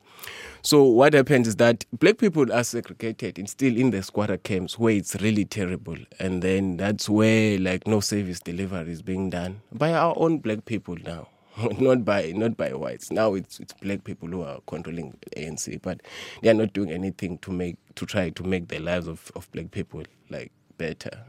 So 0.62 0.84
what 0.84 1.12
happens 1.12 1.46
is 1.46 1.56
that 1.56 1.84
black 1.92 2.16
people 2.16 2.50
are 2.50 2.64
segregated 2.64 3.38
and 3.38 3.46
still 3.50 3.76
in 3.76 3.90
the 3.90 4.02
squatter 4.02 4.38
camps 4.38 4.78
where 4.78 4.94
it's 4.94 5.14
really 5.16 5.44
terrible, 5.44 5.98
and 6.18 6.40
then 6.40 6.78
that's 6.78 7.06
where 7.06 7.58
like 7.58 7.86
no 7.86 8.00
service 8.00 8.40
delivery 8.40 8.90
is 8.92 9.02
being 9.02 9.28
done 9.28 9.60
by 9.70 9.92
our 9.92 10.14
own 10.16 10.38
black 10.38 10.64
people 10.64 10.96
now. 11.04 11.28
not 11.78 12.04
by 12.04 12.32
not 12.32 12.56
by 12.56 12.72
whites. 12.74 13.10
Now 13.10 13.34
it's 13.34 13.60
it's 13.60 13.72
black 13.74 14.04
people 14.04 14.28
who 14.28 14.42
are 14.42 14.60
controlling 14.66 15.16
ANC, 15.36 15.80
but 15.82 16.00
they 16.42 16.50
are 16.50 16.54
not 16.54 16.72
doing 16.72 16.90
anything 16.90 17.38
to 17.38 17.50
make 17.52 17.76
to 17.96 18.06
try 18.06 18.30
to 18.30 18.42
make 18.42 18.68
the 18.68 18.78
lives 18.78 19.06
of, 19.08 19.30
of 19.34 19.50
black 19.52 19.70
people 19.70 20.02
like 20.28 20.52
better. 20.78 21.24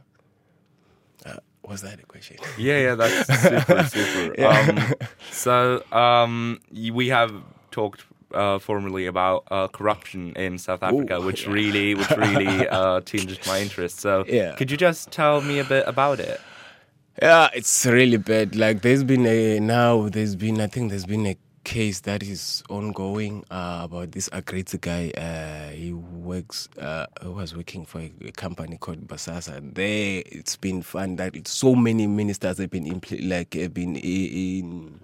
Uh, 1.25 1.37
was 1.63 1.81
that 1.81 1.99
a 1.99 2.05
question? 2.05 2.37
Yeah, 2.57 2.79
yeah, 2.79 2.95
that's 2.95 3.27
super, 3.43 3.83
super. 3.83 4.35
Yeah. 4.41 4.49
Um, 4.49 4.93
so 5.31 5.83
um, 5.91 6.59
we 6.71 7.09
have 7.09 7.31
talked 7.71 8.03
uh, 8.33 8.59
formally 8.59 9.05
about 9.05 9.43
uh, 9.51 9.67
corruption 9.67 10.33
in 10.35 10.57
South 10.57 10.81
Africa, 10.83 11.17
Ooh, 11.17 11.25
which 11.25 11.45
yeah. 11.45 11.53
really, 11.53 11.95
which 11.95 12.09
really 12.11 12.67
uh, 12.67 13.01
tinged 13.01 13.39
my 13.45 13.59
interest. 13.59 13.99
So 13.99 14.25
Yeah. 14.27 14.55
could 14.55 14.71
you 14.71 14.77
just 14.77 15.11
tell 15.11 15.41
me 15.41 15.59
a 15.59 15.63
bit 15.63 15.83
about 15.87 16.19
it? 16.19 16.39
Yeah, 17.19 17.49
it's 17.53 17.85
really 17.85 18.17
bad. 18.17 18.55
Like 18.55 18.81
there's 18.81 19.03
been 19.03 19.25
a 19.25 19.59
now 19.59 20.09
there's 20.09 20.35
been 20.35 20.61
I 20.61 20.67
think 20.67 20.91
there's 20.91 21.05
been 21.05 21.25
a 21.25 21.37
case 21.63 21.99
that 22.01 22.23
is 22.23 22.63
ongoing 22.69 23.43
uh, 23.51 23.81
about 23.83 24.11
this 24.11 24.29
Agritzi 24.29 24.79
guy. 24.79 25.11
Uh, 25.11 25.71
he 25.71 25.93
works 25.93 26.69
uh, 26.79 27.05
who 27.21 27.33
was 27.33 27.55
working 27.55 27.85
for 27.85 27.99
a, 27.99 28.31
company 28.31 28.77
called 28.77 29.07
Basasa. 29.07 29.59
There 29.73 30.23
it's 30.25 30.55
been 30.55 30.81
found 30.81 31.17
that 31.17 31.35
it's 31.35 31.51
so 31.51 31.75
many 31.75 32.07
ministers 32.07 32.57
have 32.59 32.69
been 32.69 32.85
impl- 32.85 33.29
like 33.29 33.53
have 33.55 33.73
been 33.73 33.95
in 33.97 34.99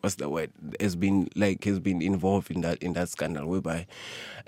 what's 0.00 0.16
the 0.16 0.28
word 0.28 0.50
has 0.80 0.96
been 0.96 1.28
like 1.36 1.64
has 1.64 1.80
been 1.80 2.02
involved 2.02 2.50
in 2.50 2.62
that 2.62 2.78
in 2.82 2.94
that 2.94 3.08
scandal 3.08 3.46
whereby 3.46 3.86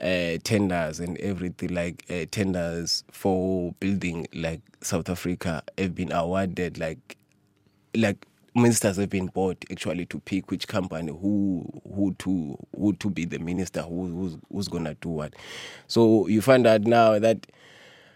uh, 0.02 0.38
tenders 0.44 1.00
and 1.00 1.18
everything 1.18 1.74
like 1.74 2.04
uh, 2.10 2.26
tenders 2.30 3.04
for 3.12 3.74
building 3.80 4.26
like 4.34 4.62
South 4.82 5.08
Africa 5.10 5.62
have 5.78 5.94
been 5.94 6.12
awarded 6.12 6.78
like 6.78 7.16
like 7.96 8.26
ministers 8.54 8.98
have 8.98 9.10
been 9.10 9.26
bought 9.28 9.64
actually 9.70 10.06
to 10.06 10.20
pick 10.20 10.50
which 10.50 10.68
company 10.68 11.12
who 11.12 11.64
who 11.94 12.14
to 12.18 12.56
who 12.76 12.92
to 12.94 13.10
be 13.10 13.24
the 13.24 13.38
minister 13.38 13.82
who 13.82 14.06
who's, 14.08 14.38
who's 14.52 14.68
gonna 14.68 14.94
do 15.00 15.10
what. 15.10 15.34
So 15.88 16.26
you 16.28 16.42
find 16.42 16.66
out 16.66 16.82
now 16.82 17.18
that 17.18 17.46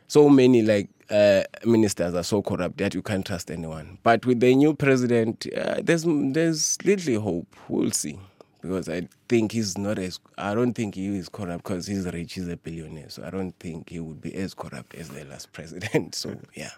so 0.09 0.29
many 0.29 0.63
like 0.63 0.89
uh, 1.11 1.43
ministers 1.65 2.15
are 2.15 2.23
so 2.23 2.43
corrupt 2.43 2.79
that 2.79 2.95
you 2.95 3.03
can't 3.03 3.27
trust 3.27 3.51
anyone. 3.51 3.99
But 4.03 4.25
with 4.27 4.41
the 4.41 4.55
new 4.55 4.75
president, 4.75 5.47
uh, 5.57 5.81
there's 5.83 6.05
there's 6.07 6.79
little 6.85 7.21
hope. 7.21 7.57
We'll 7.69 7.91
see, 7.91 8.19
because 8.63 8.89
I 8.89 9.09
think 9.29 9.53
he's 9.53 9.77
not 9.77 9.99
as 9.99 10.19
I 10.39 10.55
don't 10.55 10.73
think 10.73 10.95
he 10.95 11.17
is 11.17 11.29
corrupt 11.29 11.65
because 11.65 11.87
he's 11.87 12.07
rich. 12.07 12.35
He's 12.35 12.49
a 12.49 12.57
billionaire, 12.57 13.11
so 13.11 13.25
I 13.25 13.31
don't 13.31 13.53
think 13.61 13.91
he 13.91 14.01
would 14.01 14.21
be 14.21 14.35
as 14.35 14.55
corrupt 14.55 14.95
as 14.95 15.09
the 15.11 15.25
last 15.25 15.53
president. 15.53 16.15
So 16.25 16.37
yeah, 16.55 16.71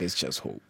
let's 0.00 0.14
just 0.14 0.40
hope. 0.40 0.62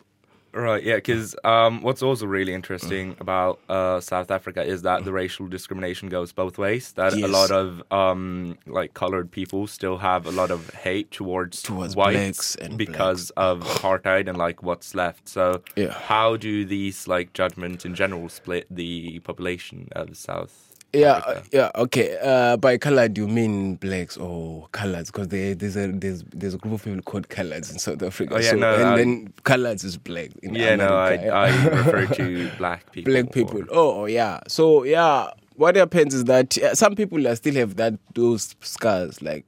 Right, 0.54 0.84
yeah, 0.84 0.96
because 0.96 1.34
um, 1.42 1.82
what's 1.82 2.02
also 2.02 2.26
really 2.26 2.54
interesting 2.54 3.16
about 3.18 3.58
uh, 3.68 4.00
South 4.00 4.30
Africa 4.30 4.62
is 4.62 4.82
that 4.82 5.04
the 5.04 5.12
racial 5.12 5.48
discrimination 5.48 6.08
goes 6.08 6.32
both 6.32 6.58
ways. 6.58 6.92
That 6.92 7.14
a 7.14 7.26
lot 7.26 7.50
of 7.50 7.82
um, 7.90 8.56
like 8.66 8.94
colored 8.94 9.32
people 9.32 9.66
still 9.66 9.98
have 9.98 10.26
a 10.26 10.30
lot 10.30 10.52
of 10.52 10.70
hate 10.70 11.10
towards, 11.10 11.62
Towards 11.62 11.96
whites 11.96 12.14
blacks 12.14 12.54
and 12.56 12.78
because 12.78 13.30
of 13.30 13.60
apartheid 13.62 14.28
and 14.28 14.38
like 14.38 14.62
what's 14.62 14.94
left. 14.94 15.28
So, 15.28 15.62
Yeah. 15.76 15.92
how 15.92 16.36
do 16.36 16.64
these 16.64 17.08
like 17.08 17.32
judgments 17.32 17.84
in 17.84 17.94
general 17.96 18.28
split 18.28 18.66
the 18.70 19.18
population 19.20 19.88
of 19.92 20.16
South? 20.16 20.63
Yeah, 20.94 21.12
uh, 21.26 21.42
yeah, 21.52 21.70
okay. 21.74 22.16
Uh, 22.22 22.56
by 22.56 22.78
colored, 22.78 23.14
do 23.14 23.22
you 23.22 23.28
mean 23.28 23.76
blacks 23.76 24.16
or 24.16 24.68
coloreds? 24.72 25.06
Because 25.06 25.28
there's 25.28 25.76
a 25.76 25.88
there's 25.88 26.22
there's 26.32 26.54
a 26.54 26.58
group 26.58 26.74
of 26.74 26.84
people 26.84 27.02
called 27.02 27.28
coloreds 27.28 27.72
in 27.72 27.78
South 27.78 28.02
Africa. 28.02 28.34
Oh, 28.34 28.38
yeah, 28.40 28.50
so, 28.50 28.56
no, 28.56 28.74
and 28.74 28.84
I- 28.84 28.96
then 28.96 29.32
coloreds 29.44 29.84
is 29.84 29.96
black. 29.96 30.30
In 30.42 30.54
Yeah, 30.54 30.76
no, 30.76 30.94
I- 30.96 31.14
I 31.26 31.66
refer 31.66 32.06
to 32.14 32.50
black 32.58 32.90
people 32.92 33.12
Black 33.12 33.32
people. 33.32 33.62
Oh, 33.70 34.02
oh, 34.02 34.04
yeah. 34.06 34.40
So 34.48 34.84
yeah, 34.84 35.30
what 35.56 35.76
happens 35.76 36.14
is 36.14 36.24
that 36.24 36.56
uh, 36.58 36.74
some 36.74 36.94
people 36.94 37.26
uh, 37.26 37.34
still 37.34 37.54
have 37.54 37.76
that 37.76 37.94
those 38.14 38.54
scars. 38.60 39.20
Like 39.22 39.44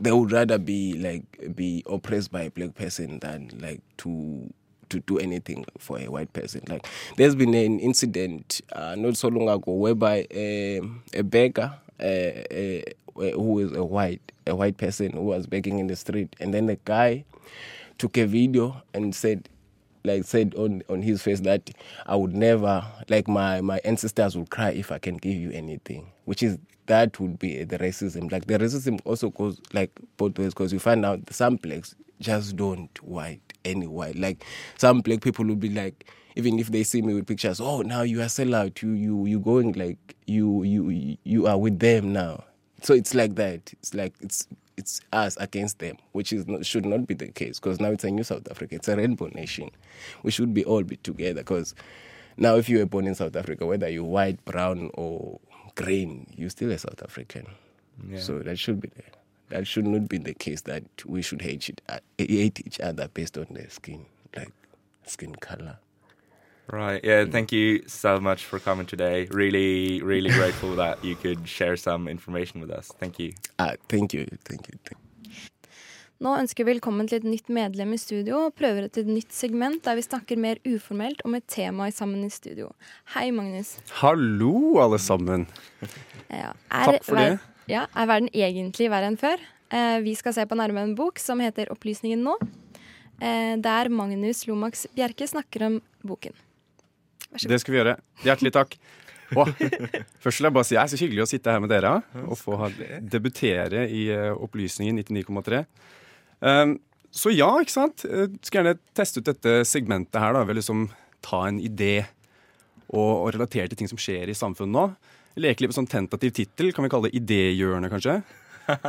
they 0.00 0.12
would 0.12 0.30
rather 0.32 0.58
be 0.58 0.94
like 0.94 1.54
be 1.56 1.82
oppressed 1.86 2.30
by 2.30 2.42
a 2.42 2.50
black 2.50 2.74
person 2.74 3.18
than 3.18 3.50
like 3.60 3.80
to 3.98 4.52
to 4.90 5.00
do 5.00 5.18
anything 5.18 5.64
for 5.78 5.98
a 5.98 6.08
white 6.08 6.32
person. 6.32 6.62
Like 6.68 6.86
there's 7.16 7.34
been 7.34 7.54
an 7.54 7.78
incident 7.80 8.60
uh, 8.72 8.94
not 8.96 9.16
so 9.16 9.28
long 9.28 9.48
ago 9.48 9.72
whereby 9.72 10.26
um 10.34 11.02
a 11.14 11.22
beggar 11.22 11.72
uh, 12.00 12.04
uh, 12.04 12.82
who 13.14 13.58
is 13.58 13.72
a 13.72 13.84
white 13.84 14.22
a 14.46 14.54
white 14.54 14.76
person 14.78 15.12
who 15.12 15.22
was 15.22 15.46
begging 15.46 15.78
in 15.78 15.86
the 15.86 15.96
street, 15.96 16.34
and 16.40 16.54
then 16.54 16.66
the 16.66 16.78
guy 16.84 17.24
took 17.98 18.16
a 18.16 18.26
video 18.26 18.82
and 18.94 19.14
said 19.14 19.48
like 20.04 20.24
said 20.24 20.54
on 20.56 20.82
on 20.88 21.02
his 21.02 21.22
face 21.22 21.40
that 21.40 21.70
I 22.06 22.16
would 22.16 22.34
never 22.34 22.84
like 23.08 23.28
my 23.28 23.60
my 23.60 23.80
ancestors 23.84 24.36
would 24.36 24.50
cry 24.50 24.70
if 24.70 24.90
I 24.92 24.98
can 24.98 25.16
give 25.16 25.34
you 25.34 25.50
anything, 25.50 26.06
which 26.24 26.42
is 26.42 26.58
that 26.86 27.20
would 27.20 27.38
be 27.38 27.64
the 27.64 27.78
racism. 27.78 28.30
Like 28.32 28.46
the 28.46 28.58
racism 28.58 29.00
also 29.04 29.30
goes 29.30 29.60
like 29.72 29.90
both 30.16 30.38
ways 30.38 30.54
because 30.54 30.72
you 30.72 30.78
find 30.78 31.04
out 31.04 31.20
some 31.32 31.56
blacks 31.56 31.94
just 32.20 32.56
don't 32.56 33.02
white 33.02 33.47
any 33.68 33.86
white. 33.86 34.16
Like 34.16 34.44
some 34.76 35.00
black 35.00 35.20
people 35.20 35.44
will 35.44 35.56
be 35.56 35.68
like, 35.70 36.10
even 36.36 36.58
if 36.58 36.68
they 36.68 36.82
see 36.82 37.02
me 37.02 37.14
with 37.14 37.26
pictures, 37.26 37.60
oh 37.60 37.82
now 37.82 38.02
you 38.02 38.20
are 38.20 38.26
sellout, 38.26 38.82
you 38.82 38.92
you 38.92 39.26
you 39.26 39.40
going 39.40 39.72
like 39.72 40.16
you 40.26 40.62
you 40.62 41.16
you 41.24 41.46
are 41.46 41.58
with 41.58 41.78
them 41.78 42.12
now. 42.12 42.44
So 42.82 42.94
it's 42.94 43.14
like 43.14 43.34
that. 43.36 43.72
It's 43.72 43.94
like 43.94 44.14
it's 44.20 44.46
it's 44.76 45.00
us 45.12 45.36
against 45.38 45.80
them, 45.80 45.96
which 46.12 46.32
is 46.32 46.46
not, 46.46 46.64
should 46.64 46.86
not 46.86 47.06
be 47.06 47.14
the 47.14 47.26
case 47.28 47.58
because 47.58 47.80
now 47.80 47.90
it's 47.90 48.04
a 48.04 48.10
new 48.10 48.22
South 48.22 48.48
Africa. 48.48 48.76
It's 48.76 48.88
a 48.88 48.96
rainbow 48.96 49.28
nation. 49.34 49.70
We 50.22 50.30
should 50.30 50.54
be 50.54 50.64
all 50.64 50.84
be 50.84 50.96
together 50.96 51.40
because 51.40 51.74
now 52.36 52.54
if 52.54 52.68
you 52.68 52.78
were 52.78 52.86
born 52.86 53.08
in 53.08 53.16
South 53.16 53.34
Africa, 53.34 53.66
whether 53.66 53.88
you're 53.88 54.04
white, 54.04 54.42
brown, 54.44 54.90
or 54.94 55.40
green, 55.74 56.32
you're 56.36 56.50
still 56.50 56.70
a 56.70 56.78
South 56.78 57.02
African. 57.02 57.46
Yeah. 58.08 58.20
So 58.20 58.38
that 58.38 58.58
should 58.58 58.80
be 58.80 58.90
there. 58.94 59.17
That 59.50 59.66
should 59.66 59.86
not 59.86 60.08
be 60.08 60.18
the 60.18 60.34
case 60.34 60.60
that 60.62 60.84
we 61.06 61.22
should 61.22 61.42
hate 61.42 61.68
it, 61.68 61.80
hate 62.18 62.60
each 62.66 62.80
other 62.80 63.08
based 63.08 63.38
on 63.38 63.46
their 63.50 63.70
skin, 63.70 64.06
like 64.36 64.52
skin 65.06 65.34
color. 65.36 65.78
Right. 66.70 67.02
Yeah. 67.02 67.24
Thank 67.24 67.50
you 67.50 67.82
so 67.86 68.20
much 68.20 68.44
for 68.44 68.58
coming 68.58 68.84
today. 68.84 69.26
Really, 69.30 70.02
really 70.02 70.28
grateful 70.28 70.76
that 70.76 71.02
you 71.02 71.16
could 71.16 71.48
share 71.48 71.76
some 71.76 72.08
information 72.08 72.60
with 72.60 72.70
us. 72.70 72.92
Thank 73.00 73.18
you. 73.18 73.32
Uh, 73.58 73.76
thank 73.88 74.12
you. 74.12 74.26
Thank 74.44 74.68
you. 74.68 74.78
Nå 76.18 76.32
ønsker 76.34 76.66
vi 76.66 76.72
velkommen 76.72 77.06
til 77.06 77.20
et 77.20 77.26
nytt 77.30 77.46
medlem 77.54 77.92
i 77.94 77.98
studio 78.02 78.40
og 78.48 78.56
prøver 78.58 78.88
et 78.88 78.96
nytt 79.06 79.30
segment 79.30 79.78
der 79.86 79.94
vi 79.94 80.02
snakker 80.02 80.40
mer 80.42 80.58
uformelt 80.66 81.22
om 81.24 81.36
et 81.38 81.46
tema 81.46 81.86
i 81.86 81.94
sammen 81.94 82.24
i 82.26 82.30
studio. 82.34 82.72
Hei, 83.14 83.30
Magnus. 83.30 83.76
Hallo, 84.00 84.80
alle 84.82 84.98
sammen. 84.98 85.46
Ja. 86.26 86.50
Takk 86.74 87.06
for 87.06 87.22
det. 87.22 87.38
Ja, 87.68 87.84
er 87.92 88.08
verden 88.08 88.30
egentlig 88.32 88.88
verre 88.88 89.10
enn 89.10 89.18
før? 89.20 89.40
Eh, 89.68 89.98
vi 90.00 90.14
skal 90.16 90.32
se 90.32 90.44
på 90.48 90.56
nærmere 90.56 90.88
en 90.88 90.94
bok 90.96 91.20
som 91.20 91.40
heter 91.44 91.68
Opplysningen 91.74 92.22
nå, 92.24 92.38
eh, 93.20 93.56
der 93.60 93.90
Magnus 93.92 94.46
Lomax 94.48 94.86
Bjerke 94.96 95.28
snakker 95.28 95.66
om 95.66 95.76
boken. 96.00 96.32
Det 97.36 97.60
skal 97.60 97.74
vi 97.74 97.80
gjøre. 97.82 97.98
Hjertelig 98.24 98.54
takk. 98.56 98.78
Og 99.36 99.50
først 100.24 100.40
vil 100.40 100.48
jeg 100.48 100.56
bare 100.56 100.64
si 100.64 100.76
det 100.78 100.80
er 100.80 100.92
så 100.94 101.00
hyggelig 101.02 101.24
å 101.26 101.28
sitte 101.28 101.52
her 101.52 101.60
med 101.60 101.68
dere 101.68 101.98
og 102.24 102.38
få 102.40 102.56
debutere 103.04 103.84
i 103.92 104.06
eh, 104.14 104.32
Opplysningen 104.32 105.02
99,3. 105.04 105.64
Um, 106.40 106.78
så 107.12 107.32
ja, 107.34 107.50
ikke 107.60 107.74
sant. 107.74 108.06
Eh, 108.08 108.32
Skal 108.40 108.62
gjerne 108.62 108.78
teste 108.96 109.20
ut 109.20 109.28
dette 109.28 109.60
segmentet 109.68 110.20
her. 110.22 110.32
da, 110.32 110.46
Ved 110.48 110.56
liksom 110.62 110.88
ta 111.20 111.44
en 111.50 111.60
idé 111.60 112.06
og, 112.88 113.28
og 113.28 113.30
relatere 113.36 113.68
til 113.68 113.82
ting 113.82 113.92
som 113.92 114.00
skjer 114.00 114.32
i 114.32 114.36
samfunnet 114.38 114.72
nå. 114.72 114.88
Leke 115.38 115.62
litt 115.62 115.70
med 115.70 115.78
sånn 115.78 115.90
tentativ 115.90 116.34
tittel. 116.36 116.72
Kan 116.74 116.86
vi 116.86 116.90
kalle 116.92 117.10
det 117.10 117.20
Idéhjørnet, 117.20 117.92
kanskje? 117.92 118.18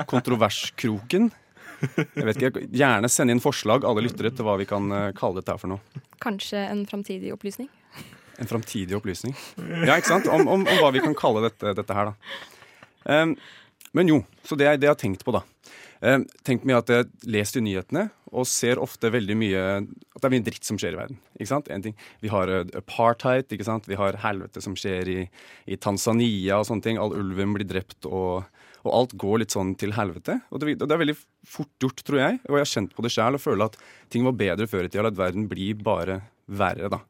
Kontroverskroken. 0.10 1.30
Jeg 1.80 2.26
vet 2.28 2.42
ikke, 2.42 2.64
Gjerne 2.76 3.10
send 3.12 3.32
inn 3.32 3.42
forslag, 3.44 3.86
alle 3.88 4.04
lyttere, 4.04 4.34
til 4.36 4.48
hva 4.48 4.58
vi 4.60 4.68
kan 4.68 4.90
eh, 4.92 5.12
kalle 5.18 5.40
dette 5.40 5.54
her 5.54 5.62
for 5.62 5.72
noe. 5.72 6.02
Kanskje 6.20 6.66
en 6.66 6.84
framtidig 6.90 7.32
opplysning? 7.36 7.70
En 8.40 8.50
framtidig 8.50 8.98
opplysning. 8.98 9.36
Ja, 9.86 9.96
ikke 9.96 10.12
sant? 10.12 10.28
Om, 10.32 10.48
om, 10.48 10.66
om 10.66 10.82
hva 10.82 10.92
vi 10.96 11.04
kan 11.04 11.16
kalle 11.18 11.46
dette, 11.48 11.76
dette 11.78 11.96
her, 11.96 12.12
da. 12.12 12.42
Um, 13.10 13.38
men 13.96 14.12
jo, 14.12 14.20
så 14.46 14.58
det 14.60 14.68
er 14.68 14.80
det 14.80 14.90
jeg 14.90 14.94
har 14.94 15.00
tenkt 15.00 15.24
på, 15.28 15.34
da. 15.36 15.44
Um, 16.00 16.24
meg 16.64 16.78
at 16.78 16.92
jeg 16.94 17.08
leser 17.28 17.60
i 17.60 17.66
nyhetene 17.66 18.06
og 18.30 18.46
ser 18.48 18.80
ofte 18.80 19.10
veldig 19.12 19.36
mye 19.36 19.64
at 19.82 20.22
det 20.22 20.28
er 20.28 20.32
mye 20.32 20.46
dritt 20.46 20.68
som 20.68 20.78
skjer 20.80 20.96
i 20.96 21.00
verden. 21.00 21.18
Ikke 21.36 21.50
sant? 21.50 21.68
En 21.74 21.84
ting, 21.84 21.96
vi 22.24 22.32
har 22.32 22.52
eh, 22.54 22.72
apartheid, 22.78 23.50
ikke 23.52 23.68
sant? 23.68 23.90
vi 23.90 23.98
har 24.00 24.20
helvete 24.24 24.62
som 24.64 24.78
skjer 24.80 25.10
i, 25.12 25.20
i 25.68 25.78
Tanzania 25.82 26.60
og 26.60 26.70
sånne 26.70 26.86
ting. 26.86 27.02
All 27.02 27.16
ulven 27.18 27.56
blir 27.58 27.68
drept, 27.68 28.08
og, 28.08 28.46
og 28.86 28.92
alt 28.96 29.16
går 29.20 29.44
litt 29.44 29.56
sånn 29.56 29.74
til 29.82 29.96
helvete. 29.98 30.38
Og 30.54 30.62
det, 30.62 30.78
og 30.78 30.86
det 30.86 30.96
er 30.96 31.04
veldig 31.04 31.18
fort 31.20 31.84
gjort, 31.84 32.04
tror 32.06 32.22
jeg, 32.22 32.42
og 32.46 32.60
jeg 32.60 32.66
har 32.66 32.74
kjent 32.76 32.96
på 32.96 33.06
det 33.06 33.14
sjæl 33.16 33.40
og 33.40 33.44
føler 33.44 33.66
at 33.68 33.80
ting 34.14 34.28
var 34.28 34.38
bedre 34.40 34.70
før 34.70 34.86
i 34.86 34.92
tida, 34.92 35.10
at 35.10 35.20
verden 35.20 35.50
blir 35.52 35.80
bare 35.84 36.22
verre, 36.46 36.92
da. 36.94 37.02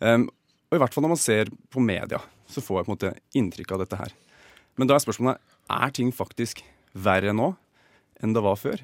Um, 0.00 0.26
og 0.70 0.78
i 0.78 0.82
hvert 0.82 0.94
fall 0.96 1.04
når 1.04 1.14
man 1.14 1.22
ser 1.22 1.50
på 1.70 1.82
media, 1.82 2.18
så 2.50 2.64
får 2.64 2.80
jeg 2.80 2.86
på 2.86 2.90
en 2.90 2.96
måte 2.96 3.12
inntrykk 3.38 3.76
av 3.76 3.84
dette 3.84 4.00
her. 4.00 4.16
Men 4.80 4.90
da 4.90 4.96
er 4.96 5.04
spørsmålet 5.04 5.52
er 5.70 5.92
ting 5.94 6.10
faktisk 6.14 6.64
verre 6.94 7.34
nå 7.36 7.52
enn 8.22 8.34
det 8.36 8.42
var 8.44 8.58
før. 8.60 8.82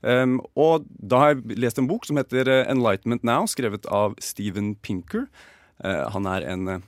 Um, 0.00 0.38
og 0.56 0.86
da 0.96 1.18
har 1.20 1.34
jeg 1.34 1.58
lest 1.60 1.80
en 1.80 1.88
bok 1.90 2.06
som 2.08 2.16
heter 2.16 2.48
eh, 2.48 2.64
'Enlightenment 2.64 3.24
Now', 3.26 3.48
skrevet 3.48 3.84
av 3.92 4.16
Steven 4.20 4.74
Pinker. 4.80 5.28
Uh, 5.84 6.08
han 6.08 6.26
er 6.26 6.46
en 6.48 6.68
uh, 6.68 6.80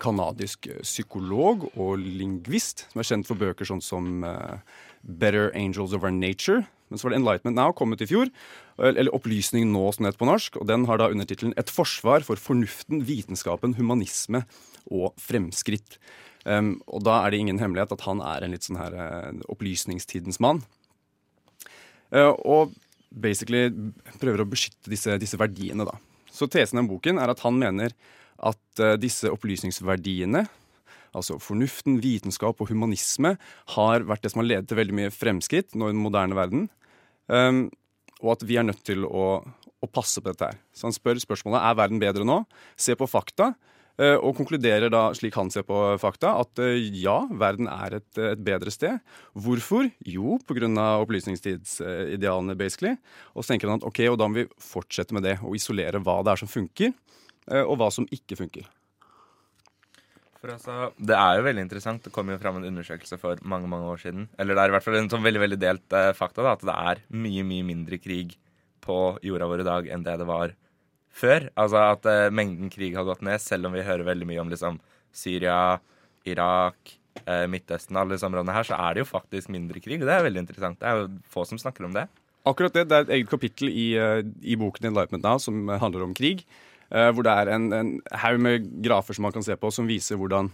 kanadisk 0.00 0.68
psykolog 0.82 1.70
og 1.72 1.98
lingvist 1.98 2.84
som 2.90 3.00
er 3.00 3.08
kjent 3.08 3.28
for 3.28 3.40
bøker 3.40 3.64
sånn 3.64 3.80
som 3.80 4.24
uh, 4.24 4.60
'Better 5.04 5.50
Angels 5.56 5.96
of 5.96 6.04
Our 6.04 6.12
Nature'. 6.12 6.66
Men 6.90 6.98
så 6.98 7.08
var 7.08 7.14
det 7.14 7.22
'Enlightenment 7.22 7.56
Now', 7.56 7.72
kommet 7.72 8.04
i 8.04 8.06
fjor. 8.06 8.28
Eller 8.76 9.08
'Opplysning 9.10 9.72
nå', 9.72 9.94
som 9.94 10.04
heter 10.04 10.20
på 10.20 10.28
norsk. 10.28 10.60
Og 10.60 10.68
den 10.68 10.84
har 10.84 10.98
da 10.98 11.08
undertittelen 11.08 11.54
'Et 11.56 11.70
forsvar 11.70 12.20
for 12.20 12.36
fornuften, 12.36 13.06
vitenskapen, 13.08 13.74
humanisme 13.80 14.44
og 14.90 15.16
fremskritt'. 15.16 15.96
Um, 16.44 16.76
og 16.86 17.04
da 17.06 17.22
er 17.22 17.32
det 17.32 17.40
ingen 17.40 17.60
hemmelighet 17.60 17.94
at 17.96 18.04
han 18.04 18.20
er 18.20 18.44
en 18.44 18.52
litt 18.52 18.66
sånn 18.66 18.80
her 18.80 18.96
opplysningstidens 19.48 20.40
mann. 20.44 20.60
Uh, 22.14 22.32
og 22.44 22.74
basically 23.14 23.68
prøver 24.20 24.42
å 24.42 24.48
beskytte 24.48 24.90
disse, 24.92 25.16
disse, 25.20 25.38
verdiene, 25.40 25.86
da. 25.86 25.96
Så 26.34 26.48
tesen 26.50 26.82
i 26.82 26.86
boken 26.88 27.20
er 27.22 27.30
at 27.30 27.42
han 27.44 27.56
mener 27.58 27.94
at 28.42 28.82
uh, 28.82 28.94
disse 29.00 29.30
opplysningsverdiene, 29.30 30.44
altså 31.14 31.38
fornuften, 31.42 32.00
vitenskap 32.02 32.60
og 32.60 32.70
humanisme, 32.70 33.36
har 33.76 34.06
vært 34.06 34.24
det 34.24 34.34
som 34.34 34.42
har 34.42 34.50
ledet 34.50 34.70
til 34.70 34.80
veldig 34.80 34.98
mye 34.98 35.14
fremskritt 35.14 35.76
nå 35.78 35.90
i 35.90 35.94
den 35.94 36.02
moderne 36.02 36.38
verden. 36.38 36.66
Um, 37.30 37.68
og 38.22 38.36
at 38.36 38.46
vi 38.46 38.58
er 38.58 38.66
nødt 38.66 38.82
til 38.86 39.06
å, 39.06 39.38
å 39.44 39.90
passe 39.90 40.22
på 40.22 40.30
dette 40.30 40.50
her. 40.50 40.58
Så 40.74 40.88
han 40.88 40.96
spør 40.96 41.22
spørsmålet 41.22 41.62
er 41.62 41.78
verden 41.78 42.02
bedre 42.02 42.26
nå. 42.26 42.42
Se 42.76 42.96
på 42.98 43.08
fakta. 43.10 43.52
Eh, 43.94 44.16
og 44.18 44.34
konkluderer 44.34 44.90
da, 44.90 45.04
slik 45.14 45.36
han 45.38 45.52
ser 45.54 45.62
på 45.68 45.78
fakta, 46.02 46.32
at 46.42 46.58
eh, 46.62 46.82
ja, 46.98 47.20
verden 47.30 47.68
er 47.70 48.00
et, 48.00 48.10
et 48.18 48.40
bedre 48.42 48.72
sted. 48.74 48.98
Hvorfor? 49.38 49.86
Jo, 50.02 50.38
pga. 50.42 50.70
opplysningstidsidealene, 51.04 52.56
basically. 52.58 52.96
Og 53.34 53.44
så 53.44 53.52
tenker 53.52 53.70
han 53.70 53.78
at 53.78 53.86
ok, 53.86 54.00
og 54.10 54.18
da 54.18 54.28
må 54.28 54.42
vi 54.42 54.48
fortsette 54.58 55.14
med 55.14 55.26
det, 55.28 55.36
og 55.46 55.54
isolere 55.54 56.02
hva 56.02 56.22
det 56.26 56.34
er 56.34 56.42
som 56.42 56.50
funker, 56.50 56.90
eh, 57.52 57.62
og 57.62 57.78
hva 57.78 57.92
som 57.94 58.08
ikke 58.10 58.40
funker. 58.42 58.66
Altså, 60.44 60.90
Det 60.98 61.14
er 61.16 61.38
jo 61.38 61.46
veldig 61.46 61.62
interessant. 61.64 62.02
Det 62.04 62.12
kom 62.12 62.28
jo 62.28 62.36
fram 62.36 62.58
en 62.58 62.66
undersøkelse 62.68 63.16
for 63.16 63.38
mange 63.48 63.70
mange 63.70 63.86
år 63.88 64.02
siden. 64.02 64.26
Eller 64.36 64.58
det 64.58 64.64
er 64.64 64.72
i 64.72 64.74
hvert 64.74 64.84
fall 64.84 64.98
en 64.98 65.08
sånn 65.08 65.24
veldig 65.24 65.40
veldig 65.40 65.60
delt 65.62 65.96
fakta. 66.18 66.42
da, 66.42 66.52
At 66.52 66.66
det 66.66 66.74
er 66.74 67.00
mye 67.16 67.46
mye 67.48 67.64
mindre 67.64 67.96
krig 67.96 68.34
på 68.84 69.16
jorda 69.24 69.48
vår 69.48 69.62
i 69.62 69.66
dag 69.70 69.88
enn 69.88 70.04
det 70.04 70.18
det 70.20 70.28
var 70.28 70.52
før. 71.14 71.48
Altså 71.60 71.80
at 71.92 72.08
uh, 72.08 72.32
mengden 72.34 72.72
krig 72.72 72.96
har 72.98 73.06
gått 73.06 73.24
ned, 73.26 73.42
selv 73.42 73.68
om 73.68 73.76
vi 73.76 73.86
hører 73.86 74.06
veldig 74.06 74.28
mye 74.28 74.42
om 74.42 74.52
liksom 74.52 74.80
Syria, 75.14 75.78
Irak, 76.28 76.96
uh, 77.22 77.46
Midtøsten, 77.50 77.98
alle 78.00 78.16
disse 78.16 78.28
områdene 78.28 78.56
her, 78.56 78.66
så 78.66 78.78
er 78.80 78.96
det 78.96 79.04
jo 79.04 79.12
faktisk 79.12 79.52
mindre 79.54 79.82
krig. 79.84 80.02
Og 80.02 80.10
det 80.10 80.16
er 80.16 80.26
veldig 80.26 80.44
interessant. 80.44 80.80
Det 80.80 80.90
er 80.90 81.02
jo 81.02 81.08
få 81.30 81.46
som 81.48 81.60
snakker 81.60 81.86
om 81.88 81.96
det. 81.96 82.08
Akkurat 82.44 82.76
det. 82.76 82.88
Det 82.90 82.96
er 82.96 83.06
et 83.06 83.16
eget 83.18 83.32
kapittel 83.32 83.70
i, 83.72 83.88
uh, 83.96 84.20
i 84.42 84.58
boken 84.60 84.90
Enlightenment 84.90 85.24
Now 85.24 85.40
som 85.42 85.68
handler 85.68 86.08
om 86.08 86.16
krig. 86.16 86.46
hvor 86.94 87.24
det 87.24 87.32
er 87.32 87.48
en, 87.50 87.72
en 87.72 87.88
haug 88.12 88.36
med 88.38 88.66
grafer 88.84 89.16
som 89.16 89.24
man 89.24 89.32
kan 89.32 89.42
se 89.42 89.56
på, 89.56 89.70
som 89.72 89.88
viser 89.88 90.18
hvordan 90.20 90.50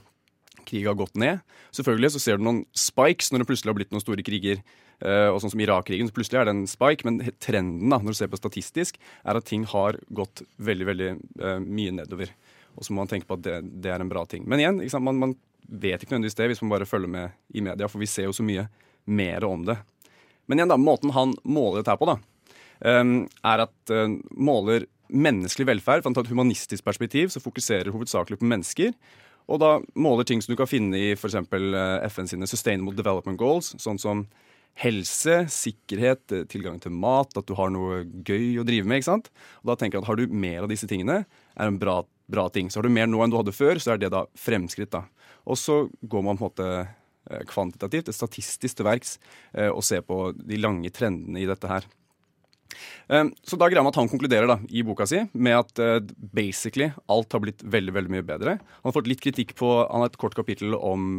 krig 0.66 0.86
har 0.88 0.98
gått 0.98 1.18
ned. 1.20 1.40
Selvfølgelig 1.76 2.14
så 2.14 2.22
ser 2.22 2.38
du 2.38 2.46
noen 2.46 2.62
spikes 2.76 3.30
når 3.30 3.42
det 3.42 3.50
plutselig 3.50 3.72
har 3.72 3.78
blitt 3.80 3.92
noen 3.94 4.04
store 4.04 4.24
kriger. 4.26 4.62
Uh, 5.00 5.32
og 5.32 5.38
sånn 5.40 5.54
som 5.54 5.62
Irak-krigen, 5.64 6.10
så 6.10 6.16
plutselig 6.16 6.42
er 6.42 6.48
det 6.48 6.52
en 6.52 6.66
spike. 6.68 7.06
Men 7.08 7.20
trenden 7.40 7.92
da, 7.92 8.00
når 8.00 8.12
du 8.12 8.18
ser 8.18 8.32
på 8.32 8.40
statistisk, 8.40 8.98
er 9.24 9.38
at 9.38 9.46
ting 9.48 9.64
har 9.70 9.96
gått 10.12 10.42
veldig 10.60 10.88
veldig 10.90 11.12
uh, 11.40 11.56
mye 11.64 11.94
nedover. 12.02 12.34
Og 12.76 12.84
så 12.84 12.92
må 12.92 13.02
man 13.02 13.10
tenke 13.10 13.28
på 13.28 13.38
at 13.38 13.46
det, 13.46 13.56
det 13.84 13.94
er 13.94 14.04
en 14.04 14.10
bra 14.10 14.26
ting. 14.28 14.44
Men 14.48 14.62
igjen, 14.62 14.82
man, 15.04 15.22
man, 15.22 15.38
vet 15.70 16.02
ikke 16.02 16.16
nødvendigvis 16.16 16.38
det 16.38 16.46
hvis 16.50 16.62
man 16.64 16.72
bare 16.72 16.88
følger 16.88 17.10
med 17.12 17.34
i 17.54 17.62
media, 17.62 17.86
for 17.86 18.02
vi 18.02 18.08
ser 18.10 18.26
jo 18.26 18.34
så 18.34 18.42
mye 18.42 18.64
mer 19.06 19.44
om 19.46 19.62
det. 19.68 19.76
Men 20.50 20.58
igjen 20.58 20.72
da, 20.72 20.78
måten 20.80 21.12
han 21.14 21.36
måler 21.46 21.80
dette 21.80 21.92
her 21.94 22.00
på, 22.00 22.08
da, 22.10 22.16
um, 23.00 23.12
er 23.46 23.64
at 23.68 23.92
uh, 23.94 24.16
måler 24.34 24.88
menneskelig 25.10 25.68
velferd. 25.68 26.04
Fra 26.04 26.12
et 26.12 26.32
humanistisk 26.32 26.86
perspektiv 26.86 27.30
så 27.32 27.42
fokuserer 27.42 27.92
hovedsakelig 27.94 28.40
på 28.40 28.48
mennesker. 28.50 28.94
Og 29.48 29.60
da 29.62 29.78
måler 29.98 30.26
ting 30.28 30.42
som 30.42 30.52
du 30.52 30.58
kan 30.58 30.68
finne 30.70 30.98
i 30.98 31.10
f.eks. 31.16 31.38
FN 32.12 32.30
sine 32.30 32.48
Sustainable 32.50 32.96
Development 32.96 33.38
Goals, 33.40 33.74
sånn 33.80 33.98
som 34.00 34.26
helse, 34.80 35.44
sikkerhet, 35.50 36.32
eh, 36.32 36.46
tilgang 36.48 36.80
til 36.80 36.94
mat, 36.94 37.36
at 37.36 37.46
du 37.46 37.54
har 37.58 37.70
noe 37.70 38.04
gøy 38.04 38.60
å 38.60 38.66
drive 38.66 38.86
med. 38.86 39.00
ikke 39.00 39.10
sant? 39.10 39.30
Og 39.62 39.72
da 39.72 39.76
tenker 39.76 39.98
jeg 39.98 40.02
at 40.02 40.08
Har 40.08 40.16
du 40.16 40.26
mer 40.28 40.62
av 40.62 40.68
disse 40.68 40.86
tingene, 40.86 41.26
er 41.56 41.66
en 41.66 41.78
bra, 41.78 42.04
bra 42.30 42.48
ting. 42.48 42.70
Så 42.70 42.76
har 42.78 42.82
du 42.82 42.88
mer 42.88 43.06
nå 43.06 43.22
enn 43.22 43.30
du 43.30 43.36
hadde 43.36 43.52
før, 43.52 43.76
så 43.76 43.92
er 43.92 43.98
det 43.98 44.10
da 44.10 44.26
fremskritt. 44.36 44.90
da. 44.90 45.04
Og 45.46 45.56
så 45.56 45.90
går 46.02 46.22
man 46.22 46.38
på 46.38 46.46
en 46.46 46.50
måte 46.50 46.88
eh, 47.30 47.44
kvantitativt, 47.44 48.14
statistisk 48.14 48.76
til 48.76 48.86
verks, 48.86 49.18
eh, 49.54 49.68
og 49.68 49.82
ser 49.84 50.02
på 50.02 50.32
de 50.36 50.56
lange 50.56 50.90
trendene 50.90 51.40
i 51.40 51.46
dette 51.46 51.66
her. 51.66 51.84
Så 53.10 53.56
da 53.58 53.66
greier 53.66 53.82
man 53.82 53.90
at 53.90 53.98
han 53.98 54.08
konkluderer 54.10 54.46
da, 54.46 54.56
i 54.70 54.84
boka 54.86 55.02
si 55.08 55.18
med 55.32 55.56
at 55.56 56.04
basically 56.32 56.86
alt 57.10 57.34
har 57.34 57.42
blitt 57.42 57.64
veldig 57.66 57.94
veldig 57.96 58.12
mye 58.14 58.26
bedre. 58.28 58.54
Han 58.60 58.88
har 58.90 58.94
fått 58.94 59.10
litt 59.10 59.22
kritikk 59.24 59.56
på 59.58 59.70
Han 59.80 60.04
har 60.04 60.12
et 60.12 60.20
kort 60.20 60.36
kapittel 60.38 60.76
om 60.78 61.18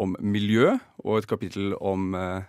om 0.00 0.16
miljø 0.22 0.74
og 1.04 1.20
et 1.20 1.28
kapittel 1.30 1.74
om 1.78 2.14
uh, 2.16 2.42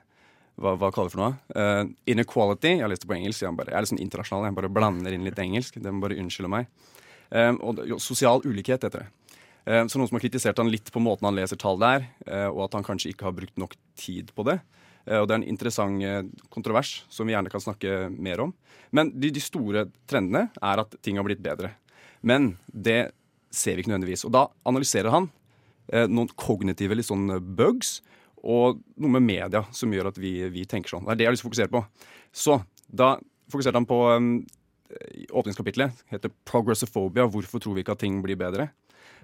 hva, 0.61 0.75
hva 0.79 0.91
kaller 0.93 1.11
det 1.11 1.15
for 1.15 1.23
noe? 1.23 1.35
Uh, 1.51 1.91
inequality. 2.09 2.75
Jeg 2.77 2.85
har 2.85 2.91
lest 2.91 3.03
det 3.03 3.11
på 3.11 3.17
engelsk. 3.17 3.43
Jeg, 3.43 3.57
bare, 3.57 3.73
jeg 3.73 3.77
er 3.77 3.85
litt 3.85 3.93
sånn 3.93 4.03
internasjonal, 4.05 4.47
jeg 4.49 4.57
bare 4.61 4.71
blander 4.77 5.15
inn 5.15 5.27
litt 5.27 5.41
engelsk. 5.41 5.79
Det 5.83 5.93
må 5.93 6.05
bare 6.05 6.17
unnskylde 6.21 6.51
meg. 6.51 6.69
Um, 7.29 7.59
og 7.65 7.83
jo, 7.89 7.99
sosial 8.01 8.43
ulikhet 8.45 8.87
heter 8.87 9.05
det. 9.05 9.35
Um, 9.65 9.89
så 9.89 9.97
noen 9.97 10.07
som 10.11 10.19
har 10.19 10.23
kritisert 10.23 10.61
han 10.61 10.71
litt 10.71 10.91
på 10.93 11.01
måten 11.01 11.27
han 11.27 11.37
leser 11.37 11.59
tall 11.59 11.79
der, 11.81 12.07
uh, 12.29 12.49
og 12.53 12.67
at 12.67 12.79
han 12.79 12.85
kanskje 12.87 13.11
ikke 13.13 13.27
har 13.27 13.35
brukt 13.35 13.57
nok 13.59 13.75
tid 13.99 14.31
på 14.37 14.45
det. 14.47 14.59
Og 15.05 15.27
det 15.27 15.35
er 15.35 15.37
en 15.37 15.47
interessant 15.47 16.31
kontrovers 16.49 17.03
som 17.13 17.27
vi 17.27 17.35
gjerne 17.35 17.51
kan 17.53 17.61
snakke 17.61 18.07
mer 18.09 18.41
om. 18.41 18.53
Men 18.89 19.11
de, 19.13 19.29
de 19.29 19.43
store 19.43 19.85
trendene 20.09 20.47
er 20.57 20.81
at 20.81 20.95
ting 21.05 21.19
har 21.19 21.27
blitt 21.27 21.43
bedre. 21.45 21.75
Men 22.25 22.55
det 22.65 23.11
ser 23.53 23.77
vi 23.77 23.83
ikke 23.83 23.93
nødvendigvis. 23.93 24.25
Og 24.25 24.33
da 24.33 24.47
analyserer 24.65 25.13
han 25.13 25.29
Eh, 25.93 26.07
noen 26.09 26.31
kognitive 26.39 26.97
litt 26.97 27.07
sånn 27.07 27.29
bugs, 27.57 27.99
og 28.45 28.81
noe 29.01 29.15
med 29.17 29.25
media 29.25 29.63
som 29.73 29.93
gjør 29.93 30.11
at 30.11 30.19
vi, 30.21 30.37
vi 30.53 30.65
tenker 30.69 30.95
sånn. 30.95 31.05
Det 31.05 31.13
er 31.13 31.19
det 31.19 31.25
jeg 31.25 31.29
har 31.29 31.35
lyst 31.35 31.43
til 31.43 31.47
å 31.47 31.51
fokusere 31.51 31.73
på. 31.73 31.81
Så 32.35 32.57
da 32.85 33.09
fokuserte 33.53 33.81
han 33.81 33.87
på 33.89 33.99
um, 34.13 34.29
åpningskapitlet. 35.33 36.03
heter 36.13 36.29
'Progressophobia'. 36.45 37.29
Hvorfor 37.29 37.61
tror 37.61 37.73
vi 37.73 37.81
ikke 37.81 37.97
at 37.97 38.03
ting 38.05 38.21
blir 38.21 38.37
bedre? 38.37 38.69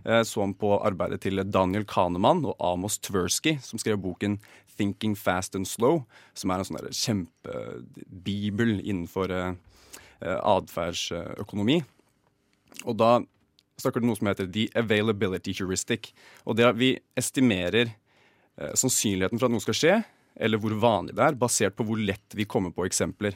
Eh, 0.06 0.24
så 0.24 0.42
han 0.44 0.56
på 0.58 0.74
arbeidet 0.82 1.22
til 1.26 1.42
Daniel 1.46 1.86
Kahneman 1.86 2.44
og 2.46 2.56
Amos 2.60 2.98
Tversky, 3.00 3.58
som 3.62 3.80
skrev 3.80 4.02
boken 4.02 4.40
'Thinking 4.78 5.16
Fast 5.16 5.56
and 5.56 5.66
Slow', 5.66 6.06
som 6.34 6.52
er 6.52 6.62
en 6.62 6.66
sånn 6.66 6.90
kjempebibel 6.90 8.80
innenfor 8.82 9.30
uh, 9.30 9.54
atferdsøkonomi. 10.24 11.82
Og 12.86 12.98
da 12.98 13.20
snakker 13.82 14.02
du 14.02 14.08
noe 14.08 14.18
som 14.18 14.30
heter 14.30 14.48
the 14.48 14.70
availability 14.78 15.54
heuristic. 15.58 16.14
Og 16.46 16.58
det 16.58 16.66
at 16.70 16.80
vi 16.80 16.96
estimerer 17.18 17.92
eh, 17.92 18.74
sannsynligheten 18.74 19.40
for 19.40 19.50
at 19.50 19.54
noe 19.54 19.64
skal 19.64 19.78
skje, 19.78 19.96
eller 20.42 20.62
hvor 20.62 20.78
vanlig 20.80 21.18
det 21.18 21.26
er, 21.26 21.40
basert 21.40 21.76
på 21.76 21.86
hvor 21.86 22.00
lett 22.00 22.38
vi 22.38 22.48
kommer 22.50 22.74
på 22.74 22.86
eksempler. 22.88 23.36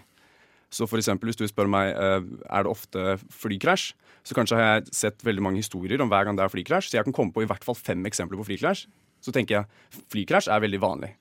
Så 0.74 0.88
for 0.90 1.00
eksempel, 1.00 1.30
hvis 1.30 1.40
du 1.40 1.46
spør 1.48 1.70
meg 1.72 1.92
eh, 1.94 2.22
er 2.50 2.66
det 2.66 2.72
ofte 2.72 3.18
flykrasj, 3.34 3.94
så 4.26 4.38
kanskje 4.38 4.58
har 4.58 4.72
jeg 4.80 4.96
sett 4.98 5.26
veldig 5.26 5.44
mange 5.46 5.62
historier 5.62 6.02
om 6.02 6.10
hver 6.10 6.26
gang 6.26 6.38
det 6.38 6.46
er 6.46 6.54
flykrasj, 6.54 6.90
så 6.90 6.98
jeg 6.98 7.06
kan 7.06 7.16
komme 7.16 7.36
på 7.36 7.44
i 7.46 7.50
hvert 7.50 7.66
fall 7.66 7.78
fem 7.78 8.02
eksempler 8.10 8.42
på 8.42 8.48
flykrasj. 8.48 8.88
Så 9.22 9.34
tenker 9.34 9.60
jeg 9.60 10.02
flykrasj 10.14 10.50
er 10.50 10.64
veldig 10.64 10.82
vanlig. 10.82 11.12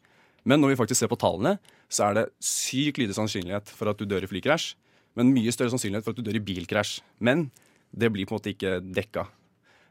Men 0.48 0.61
når 0.61 0.72
vi 0.72 0.80
faktisk 0.80 1.02
ser 1.02 1.12
på 1.12 1.20
tallene, 1.20 1.57
så 1.88 2.09
er 2.09 2.18
det 2.18 2.24
sykt 2.44 3.00
lite 3.00 3.16
sannsynlighet 3.16 3.70
for 3.72 3.92
at 3.92 4.00
du 4.00 4.09
dør 4.09 4.24
i 4.24 4.28
flykrasj. 4.28 4.74
Men 5.16 5.33
mye 5.33 5.52
større 5.54 5.72
sannsynlighet 5.72 6.04
for 6.04 6.12
at 6.12 6.20
du 6.20 6.26
dør 6.26 6.40
i 6.40 6.44
bilkrasj. 6.44 6.98
Men 7.24 7.48
det 7.94 8.11
blir 8.12 8.26
på 8.26 8.35
en 8.35 8.40
måte 8.40 8.52
ikke 8.52 8.78
dekka. 8.83 9.28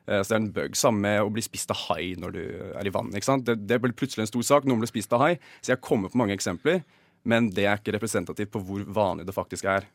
Eh, 0.07 0.19
så 0.21 0.33
det 0.33 0.35
er 0.35 0.41
en 0.41 0.51
bug. 0.57 0.75
Samme 0.77 1.05
med 1.05 1.21
å 1.23 1.31
bli 1.33 1.43
spist 1.45 1.71
av 1.73 1.79
hai 1.87 2.13
når 2.19 2.35
du 2.35 2.43
er 2.73 2.89
i 2.89 3.23
sant? 3.23 3.45
Det, 3.47 3.55
det 3.69 3.79
blir 3.81 3.95
plutselig 3.95 4.25
en 4.25 4.33
stor 4.33 4.45
sak. 4.49 4.67
Noen 4.67 4.83
blir 4.83 4.91
spist 4.91 5.13
av 5.15 5.23
hai. 5.23 5.37
Så 5.61 5.73
jeg 5.73 5.81
kommer 5.81 6.11
på 6.11 6.19
mange 6.19 6.35
eksempler, 6.35 6.83
men 7.23 7.49
det 7.55 7.65
er 7.67 7.79
ikke 7.79 7.95
representativt 7.95 8.51
på 8.53 8.61
hvor 8.63 8.83
vanlig 8.95 9.25
det 9.27 9.35
faktisk 9.35 9.67
er. 9.69 9.87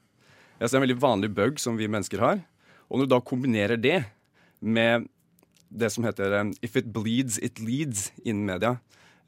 Det 0.58 0.66
er 0.66 0.78
en 0.80 0.86
veldig 0.86 1.00
vanlig 1.00 1.30
bug 1.36 1.60
som 1.62 1.76
vi 1.78 1.90
mennesker 1.90 2.22
har. 2.22 2.40
Og 2.88 2.98
når 2.98 3.08
du 3.08 3.14
da 3.14 3.20
kombinerer 3.22 3.80
det 3.80 4.00
med 4.64 5.06
det 5.68 5.90
som 5.92 6.04
heter 6.04 6.40
um, 6.40 6.52
'if 6.62 6.76
it 6.76 6.92
bleeds, 6.92 7.38
it 7.38 7.60
leads' 7.60 8.10
innen 8.24 8.46
media, 8.46 8.78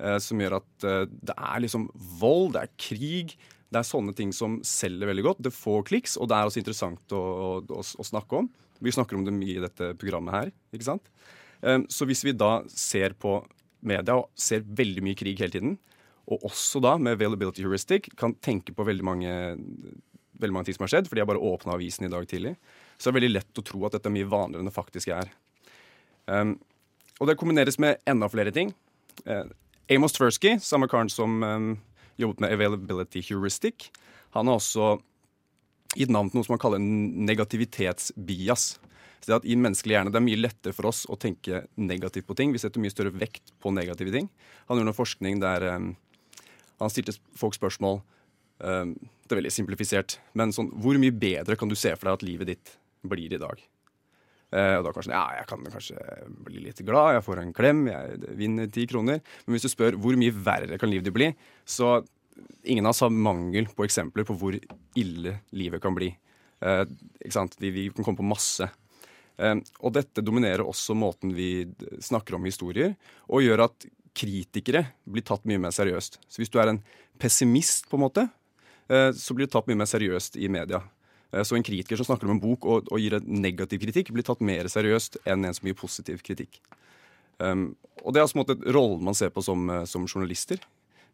uh, 0.00 0.18
som 0.18 0.40
gjør 0.40 0.56
at 0.58 0.86
uh, 0.88 1.04
det 1.04 1.36
er 1.36 1.60
liksom 1.60 1.90
vold, 2.20 2.54
det 2.54 2.62
er 2.62 2.72
krig, 2.80 3.36
det 3.70 3.78
er 3.78 3.86
sånne 3.86 4.16
ting 4.16 4.32
som 4.32 4.58
selger 4.64 5.06
veldig 5.06 5.26
godt. 5.28 5.42
Det 5.44 5.52
får 5.54 5.84
kliks, 5.92 6.16
og 6.16 6.28
det 6.28 6.36
er 6.36 6.48
også 6.48 6.62
interessant 6.62 7.12
å, 7.12 7.22
å, 7.68 7.84
å 7.84 8.06
snakke 8.08 8.40
om. 8.40 8.48
Vi 8.80 8.90
snakker 8.96 9.14
om 9.14 9.28
det 9.28 9.36
mye 9.36 9.60
i 9.60 9.62
dette 9.62 9.92
programmet 10.00 10.34
her. 10.34 10.50
ikke 10.72 10.88
sant? 10.88 11.04
Så 11.92 12.06
hvis 12.08 12.24
vi 12.24 12.32
da 12.32 12.64
ser 12.72 13.12
på 13.12 13.36
media 13.84 14.16
og 14.16 14.30
ser 14.34 14.64
veldig 14.64 15.04
mye 15.04 15.18
krig 15.18 15.38
hele 15.38 15.52
tiden, 15.52 15.76
og 16.30 16.46
også 16.46 16.80
da 16.82 16.94
med 17.00 17.18
availability 17.18 17.64
heuristic 17.64 18.08
kan 18.18 18.36
tenke 18.42 18.74
på 18.76 18.86
veldig 18.86 19.06
mange 19.06 19.34
veldig 20.40 20.54
mange 20.56 20.68
ting 20.68 20.76
som 20.76 20.86
har 20.86 20.94
skjedd, 20.94 21.08
fordi 21.10 21.20
jeg 21.20 21.28
bare 21.28 21.42
åpna 21.50 21.76
avisen 21.76 22.06
i 22.06 22.12
dag 22.12 22.26
tidlig. 22.28 22.54
Så 22.96 23.08
det 23.08 23.12
er 23.12 23.18
veldig 23.18 23.32
lett 23.34 23.60
å 23.60 23.64
tro 23.66 23.82
at 23.84 23.96
dette 23.96 24.08
er 24.08 24.14
mye 24.14 24.28
vanligere 24.30 24.64
enn 24.64 24.70
det 24.70 24.76
faktisk 24.76 25.12
er. 25.12 25.28
Um, 26.30 26.54
og 27.20 27.28
det 27.28 27.36
kombineres 27.40 27.76
med 27.82 28.00
enda 28.08 28.28
flere 28.32 28.54
ting. 28.54 28.72
Uh, 29.26 29.44
Amos 29.92 30.16
Tversky, 30.16 30.54
samme 30.64 30.88
karen 30.88 31.10
som 31.12 31.42
um, 31.44 31.70
jobbet 32.20 32.40
med 32.44 32.54
availability 32.56 33.22
heuristic, 33.28 33.90
han 34.36 34.48
har 34.48 34.60
også 34.60 34.94
gitt 35.98 36.12
navn 36.12 36.30
til 36.30 36.38
noe 36.38 36.46
som 36.46 36.54
han 36.54 36.62
kaller 36.62 36.80
negativitetsbias. 36.80 38.68
Så 39.20 39.28
det 39.28 39.40
at 39.40 39.48
I 39.48 39.56
menneskelig 39.58 39.96
hjerne 39.96 40.12
det 40.14 40.20
er 40.20 40.24
mye 40.24 40.40
lettere 40.40 40.76
for 40.76 40.88
oss 40.88 41.02
å 41.10 41.18
tenke 41.20 41.64
negativt 41.76 42.28
på 42.28 42.36
ting. 42.38 42.54
Vi 42.54 42.62
setter 42.62 42.80
mye 42.80 42.92
større 42.94 43.12
vekt 43.12 43.52
på 43.60 43.72
negative 43.74 44.14
ting. 44.14 44.30
Han 44.70 44.78
gjorde 44.78 44.92
noe 44.92 44.96
forskning 44.96 45.42
der 45.42 45.66
um, 45.74 45.90
han 46.86 46.92
stilte 46.92 47.16
folk 47.38 47.56
spørsmål 47.56 48.00
um, 48.64 48.94
Det 48.96 49.34
er 49.34 49.40
veldig 49.40 49.52
simplifisert, 49.54 50.18
men 50.38 50.54
sånn 50.54 50.70
Hvor 50.80 50.96
mye 51.00 51.14
bedre 51.14 51.58
kan 51.60 51.70
du 51.70 51.76
se 51.78 51.92
for 51.96 52.08
deg 52.08 52.18
at 52.18 52.26
livet 52.26 52.52
ditt 52.52 52.72
blir 53.06 53.32
i 53.32 53.40
dag? 53.40 53.60
Uh, 54.50 54.80
og 54.80 54.86
da 54.88 54.92
kanskje, 54.94 55.12
ja, 55.14 55.24
Jeg 55.38 55.46
kan 55.50 55.66
kanskje 55.72 56.06
bli 56.46 56.64
litt 56.64 56.80
glad, 56.86 57.14
jeg 57.18 57.26
får 57.26 57.42
en 57.42 57.52
klem, 57.54 57.84
jeg 57.90 58.32
vinner 58.40 58.72
ti 58.72 58.86
kroner. 58.90 59.20
Men 59.44 59.54
hvis 59.54 59.68
du 59.68 59.70
spør 59.72 59.98
hvor 60.00 60.18
mye 60.18 60.34
verre 60.34 60.80
kan 60.80 60.90
livet 60.90 61.06
ditt 61.06 61.16
bli, 61.16 61.30
så 61.62 62.00
ingen 62.64 62.88
av 62.88 62.94
oss 62.94 63.04
har 63.04 63.14
mangel 63.14 63.68
på 63.76 63.86
eksempler 63.86 64.26
på 64.26 64.36
hvor 64.40 64.56
ille 64.98 65.36
livet 65.56 65.82
kan 65.82 65.94
bli. 65.96 66.10
Uh, 66.64 66.82
ikke 67.22 67.36
sant? 67.36 67.56
Vi, 67.60 67.70
vi, 67.72 67.88
kan 67.94 68.06
komme 68.06 68.20
på 68.20 68.26
masse. 68.26 68.66
Uh, 69.40 69.56
og 69.80 69.94
dette 69.94 70.24
dominerer 70.24 70.66
også 70.66 70.96
måten 70.98 71.36
vi 71.36 71.68
snakker 72.02 72.36
om 72.36 72.48
historier, 72.48 72.96
og 73.30 73.46
gjør 73.46 73.68
at 73.68 73.86
kritikere 74.16 74.84
blir 75.08 75.24
tatt 75.26 75.46
mye 75.48 75.60
mer 75.62 75.74
seriøst. 75.74 76.20
Så 76.26 76.42
hvis 76.42 76.52
du 76.52 76.58
er 76.60 76.72
en 76.72 76.80
pessimist, 77.20 77.88
på 77.90 77.98
en 77.98 78.04
måte, 78.06 78.26
uh, 78.90 79.10
så 79.16 79.36
blir 79.36 79.48
du 79.48 79.54
tatt 79.54 79.68
mye 79.70 79.80
mer 79.80 79.90
seriøst 79.90 80.40
i 80.40 80.50
media. 80.52 80.82
Så 81.46 81.54
en 81.54 81.62
kritiker 81.62 81.94
som 81.94 82.08
snakker 82.08 82.26
om 82.26 82.32
en 82.34 82.40
bok 82.42 82.64
og, 82.66 82.88
og 82.90 82.98
gir 82.98 83.14
en 83.14 83.26
negativ 83.38 83.78
kritikk, 83.84 84.08
blir 84.10 84.24
tatt 84.26 84.40
mer 84.42 84.66
seriøst 84.66 85.20
enn 85.30 85.46
en 85.46 85.54
som 85.54 85.68
gir 85.68 85.76
positiv 85.78 86.24
kritikk. 86.26 86.58
Um, 87.38 87.76
og 88.02 88.10
det 88.10 88.18
er 88.18 88.24
altså 88.26 88.42
en 88.42 88.64
rollen 88.74 89.04
man 89.06 89.14
ser 89.14 89.30
på 89.30 89.44
som, 89.46 89.70
som 89.86 90.08
journalister. 90.10 90.58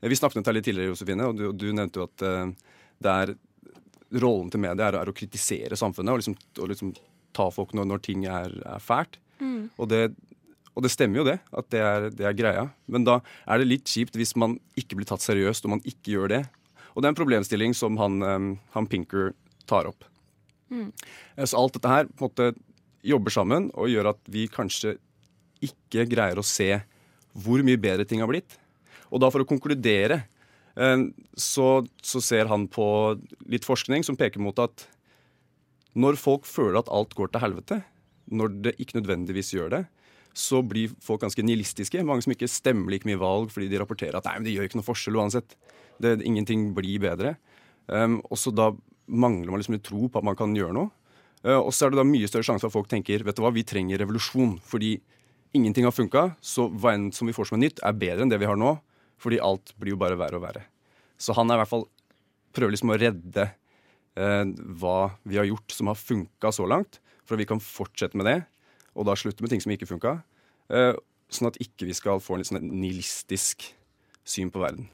Vi 0.00 0.16
snakket 0.16 0.40
om 0.40 0.46
det 0.46 0.54
litt 0.56 0.64
tidligere, 0.70 0.94
Josefine, 0.94 1.28
og 1.28 1.36
du, 1.36 1.50
du 1.52 1.66
nevnte 1.68 2.00
jo 2.00 2.06
at 2.08 2.24
det 3.04 3.12
er 3.12 3.34
rollen 4.14 4.50
til 4.52 4.62
media 4.62 4.88
er, 4.88 4.98
er, 5.00 5.10
å 5.10 5.16
kritisere 5.16 5.78
samfunnet 5.78 6.14
og 6.14 6.22
liksom, 6.22 6.36
og 6.60 6.70
liksom 6.72 6.92
ta 7.36 7.48
folk 7.52 7.74
når, 7.76 7.88
når 7.90 8.02
ting 8.04 8.26
er, 8.30 8.54
er 8.66 8.82
fælt. 8.82 9.18
Mm. 9.40 9.68
Og, 9.76 9.88
det, 9.92 10.02
og, 10.76 10.84
det, 10.84 10.92
stemmer 10.92 11.22
jo 11.22 11.26
det, 11.26 11.38
at 11.56 11.68
det 11.72 11.80
er, 11.80 12.08
det 12.12 12.26
er, 12.28 12.36
greia. 12.36 12.66
Men 12.92 13.06
da 13.06 13.18
er 13.48 13.62
det 13.62 13.70
litt 13.70 13.88
kjipt 13.88 14.18
hvis 14.18 14.34
man 14.36 14.58
ikke 14.76 14.98
blir 14.98 15.08
tatt 15.08 15.24
seriøst 15.24 15.64
og 15.64 15.76
man 15.78 15.84
ikke 15.88 16.12
gjør 16.12 16.34
det. 16.34 16.42
Og 16.92 17.00
det 17.00 17.08
er 17.08 17.14
en 17.14 17.18
problemstilling 17.18 17.72
som 17.76 17.96
han, 18.00 18.20
um, 18.20 18.52
han 18.76 18.88
Pinker 18.90 19.32
tar 19.68 19.88
opp. 19.88 20.04
Mm. 20.68 20.90
Så 21.40 21.56
alt 21.56 21.76
dette 21.76 21.90
her 21.90 22.08
på 22.10 22.26
en 22.26 22.28
måte 22.28 22.50
jobber 23.06 23.32
sammen 23.34 23.70
og 23.72 23.90
gjør 23.90 24.12
at 24.12 24.20
vi 24.32 24.46
kanskje 24.52 24.96
ikke 25.64 26.06
greier 26.10 26.38
å 26.38 26.46
se 26.46 26.70
hvor 27.36 27.62
mye 27.64 27.80
bedre 27.80 28.06
ting 28.08 28.22
har 28.22 28.30
blitt. 28.30 28.58
Og 29.08 29.22
da 29.22 29.30
for 29.32 29.44
å 29.44 29.48
konkludere 29.48 30.24
så, 30.76 31.68
så, 32.04 32.20
ser 32.20 32.50
han 32.50 32.66
på 32.68 32.86
litt 33.48 33.64
forskning 33.64 34.04
som 34.04 34.16
peker 34.18 34.42
mot 34.44 34.58
at 34.60 34.84
når 35.96 36.18
folk 36.20 36.44
føler 36.44 36.82
at 36.82 36.90
alt 36.92 37.14
går 37.16 37.30
til 37.32 37.40
helvete, 37.40 37.78
når 38.28 38.58
det 38.66 38.74
ikke 38.82 38.98
nødvendigvis 38.98 39.54
gjør 39.54 39.72
det, 39.72 39.82
så 40.36 40.60
blir 40.60 40.92
folk 41.04 41.22
ganske 41.24 41.42
nihilistiske. 41.44 42.02
Mange 42.04 42.26
som 42.26 42.34
ikke 42.34 42.48
stemmer 42.50 42.92
like 42.92 43.08
mye 43.08 43.20
valg 43.20 43.48
fordi 43.54 43.70
de 43.72 43.80
rapporterer 43.80 44.18
at 44.18 44.28
nei, 44.28 44.36
men 44.36 44.46
det 44.46 44.52
gjør 44.52 44.68
ikke 44.68 44.80
noe 44.80 44.86
forskjell 44.86 45.16
uansett. 45.16 45.56
Det, 46.02 46.18
ingenting 46.28 46.68
blir 46.76 47.00
bedre. 47.00 47.36
Um, 47.88 48.18
og 48.28 48.36
så 48.40 48.52
da 48.52 48.70
mangler 49.06 49.52
man 49.52 49.62
liksom 49.62 49.78
litt 49.78 49.86
tro 49.86 50.10
på 50.10 50.20
at 50.20 50.26
man 50.26 50.36
kan 50.38 50.52
gjøre 50.56 50.76
noe. 50.76 50.90
Uh, 51.40 51.60
og 51.62 51.72
så 51.72 51.86
er 51.86 51.94
det 51.94 52.02
da 52.02 52.06
mye 52.08 52.28
større 52.28 52.44
sjanse 52.44 52.66
for 52.66 52.68
at 52.68 52.76
folk 52.76 52.90
tenker 52.92 53.24
vet 53.24 53.38
du 53.38 53.44
hva, 53.44 53.54
vi 53.54 53.64
trenger 53.64 54.02
revolusjon. 54.02 54.58
Fordi 54.66 54.98
ingenting 55.56 55.88
har 55.88 55.96
funka, 55.96 56.28
så 56.44 56.68
hva 56.68 56.92
enn 56.98 57.08
som 57.16 57.30
vi 57.30 57.36
får 57.36 57.48
som 57.48 57.56
er 57.56 57.68
nytt, 57.68 57.80
er 57.80 57.96
bedre 57.96 58.26
enn 58.26 58.32
det 58.32 58.40
vi 58.42 58.50
har 58.50 58.60
nå. 58.60 58.74
Fordi 59.22 59.40
alt 59.40 59.72
blir 59.80 59.94
jo 59.94 60.02
bare 60.02 60.18
verre 60.20 60.36
og 60.36 60.44
verre. 60.44 60.66
Så 61.16 61.32
han 61.38 61.48
er 61.48 61.56
i 61.56 61.64
hvert 61.64 61.72
fall 61.72 61.86
prøver 62.56 62.76
liksom 62.76 62.92
å 62.92 63.00
redde 63.00 63.48
uh, 64.20 64.44
hva 64.80 64.98
vi 65.24 65.40
har 65.40 65.48
gjort 65.48 65.72
som 65.72 65.88
har 65.88 65.96
funka 65.96 66.52
så 66.52 66.68
langt, 66.68 67.00
for 67.24 67.36
at 67.36 67.42
vi 67.42 67.48
kan 67.48 67.62
fortsette 67.62 68.20
med 68.20 68.28
det, 68.28 68.38
og 68.96 69.06
da 69.08 69.16
slutte 69.18 69.44
med 69.44 69.52
ting 69.52 69.62
som 69.62 69.72
ikke 69.74 69.88
funka. 69.88 70.18
Eh, 70.72 70.94
sånn 71.32 71.50
at 71.50 71.58
ikke 71.62 71.88
vi 71.88 71.96
skal 71.96 72.22
få 72.22 72.36
en 72.36 72.42
litt 72.42 72.50
sånn 72.50 72.64
nihilistisk 72.64 73.68
syn 74.26 74.50
på 74.52 74.62
verden. 74.62 74.88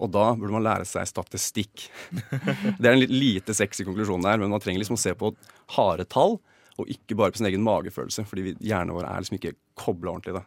Og 0.00 0.08
da 0.14 0.30
burde 0.38 0.54
man 0.54 0.64
lære 0.64 0.86
seg 0.88 1.06
statistikk. 1.10 1.88
det 2.80 2.86
er 2.86 2.94
en 2.94 3.02
litt 3.02 3.12
lite 3.12 3.54
sexy 3.56 3.84
konklusjon 3.86 4.24
der, 4.24 4.40
men 4.40 4.52
man 4.52 4.62
trenger 4.62 4.80
liksom 4.82 4.96
å 4.96 5.02
se 5.02 5.12
på 5.18 5.34
harde 5.76 6.06
tall, 6.10 6.38
og 6.80 6.88
ikke 6.90 7.18
bare 7.18 7.34
på 7.34 7.42
sin 7.42 7.50
egen 7.50 7.64
magefølelse, 7.66 8.24
fordi 8.28 8.54
hjernen 8.64 8.96
vår 8.96 9.08
er 9.10 9.24
liksom 9.24 9.38
ikke 9.38 9.56
kobla 9.78 10.14
ordentlig 10.14 10.38
da, 10.38 10.44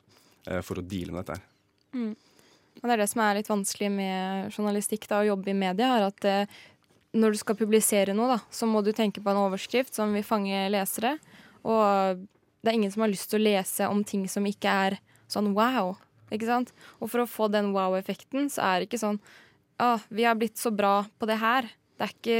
eh, 0.49 0.63
for 0.65 0.81
å 0.81 0.85
deale 0.85 1.13
med 1.13 1.21
dette 1.21 1.37
her. 1.37 1.51
Mm. 1.95 2.15
Og 2.81 2.87
det 2.87 2.95
er 2.95 3.03
det 3.03 3.11
som 3.11 3.21
er 3.23 3.37
litt 3.37 3.51
vanskelig 3.51 3.91
med 3.93 4.55
journalistikk 4.55 5.05
da, 5.11 5.21
å 5.21 5.29
jobbe 5.29 5.53
i 5.53 5.57
media, 5.57 5.93
er 5.95 6.07
at 6.09 6.27
eh, 6.27 6.55
når 7.15 7.35
du 7.35 7.39
skal 7.39 7.59
publisere 7.59 8.15
noe, 8.17 8.35
da, 8.35 8.39
så 8.51 8.67
må 8.67 8.81
du 8.83 8.91
tenke 8.95 9.21
på 9.23 9.31
en 9.31 9.43
overskrift 9.45 9.95
som 9.95 10.11
vil 10.15 10.25
fange 10.25 10.65
lesere. 10.73 11.15
Og 11.63 12.25
det 12.65 12.71
er 12.71 12.79
ingen 12.79 12.91
som 12.93 13.05
har 13.05 13.13
lyst 13.13 13.29
til 13.29 13.39
å 13.39 13.45
lese 13.45 13.87
om 13.91 14.01
ting 14.07 14.25
som 14.31 14.45
ikke 14.49 14.71
er 14.89 14.97
sånn 15.29 15.53
wow. 15.53 15.93
Ikke 16.33 16.49
sant? 16.49 16.71
Og 16.97 17.11
for 17.13 17.21
å 17.21 17.29
få 17.29 17.47
den 17.53 17.69
wow-effekten, 17.75 18.49
så 18.49 18.65
er 18.65 18.81
det 18.81 18.89
ikke 18.89 19.03
sånn 19.03 19.19
ah, 19.77 20.01
vi 20.09 20.25
har 20.25 20.37
blitt 20.39 20.57
så 20.57 20.71
bra 20.73 21.03
på 21.19 21.29
det 21.29 21.37
her. 21.41 21.69
Det 21.95 22.07
er 22.07 22.15
ikke 22.15 22.39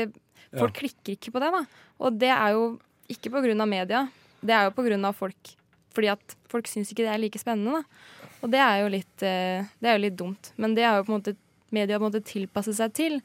Folk 0.56 0.78
ja. 0.78 0.80
klikker 0.86 1.16
ikke 1.18 1.34
på 1.36 1.42
det, 1.44 1.52
da. 1.52 1.64
Og 2.00 2.16
det 2.20 2.32
er 2.32 2.54
jo 2.56 2.68
ikke 3.12 3.32
på 3.34 3.42
grunn 3.44 3.64
av 3.64 3.68
media. 3.68 4.06
Det 4.40 4.54
er 4.56 4.70
jo 4.70 4.76
på 4.78 4.86
grunn 4.86 5.08
av 5.08 5.18
folk. 5.18 5.52
Fordi 5.96 6.12
at 6.14 6.36
folk 6.52 6.70
syns 6.70 6.92
ikke 6.92 7.04
det 7.04 7.12
er 7.12 7.22
like 7.22 7.42
spennende, 7.42 7.82
da. 7.82 8.30
Og 8.44 8.52
det 8.54 8.62
er 8.62 8.78
jo 8.84 8.92
litt, 8.94 9.26
eh, 9.26 9.68
det 9.82 9.90
er 9.90 9.98
jo 9.98 10.04
litt 10.06 10.18
dumt. 10.20 10.52
Men 10.62 10.76
det 10.78 10.86
har 10.86 11.00
jo 11.00 11.08
på 11.08 11.14
en 11.14 11.20
måte 11.20 11.36
media 11.76 12.00
på 12.00 12.06
en 12.06 12.12
måte 12.12 12.24
tilpasset 12.24 12.78
seg 12.78 12.96
til. 12.96 13.20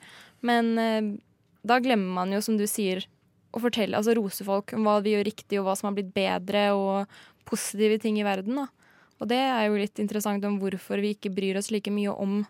Men 0.47 0.73
eh, 0.81 1.11
da 1.67 1.79
glemmer 1.83 2.19
man 2.23 2.35
jo, 2.35 2.41
som 2.45 2.59
du 2.59 2.67
sier, 2.71 3.05
å 3.51 3.63
fortelle, 3.63 3.99
altså 3.99 4.15
rose 4.17 4.45
folk 4.47 4.75
om 4.77 4.87
hva 4.87 4.99
vi 5.05 5.17
gjør 5.17 5.27
riktig, 5.27 5.59
og 5.61 5.67
hva 5.67 5.77
som 5.79 5.91
har 5.91 5.97
blitt 5.97 6.13
bedre, 6.15 6.69
og 6.77 7.49
positive 7.49 7.99
ting 8.03 8.21
i 8.21 8.27
verden. 8.27 8.63
da. 8.63 8.69
Og 9.21 9.29
det 9.29 9.41
er 9.41 9.67
jo 9.67 9.81
litt 9.81 9.99
interessant 10.01 10.45
om 10.49 10.59
hvorfor 10.63 11.03
vi 11.03 11.15
ikke 11.17 11.33
bryr 11.35 11.59
oss 11.61 11.71
like 11.75 11.91
mye 11.93 12.13
om 12.15 12.45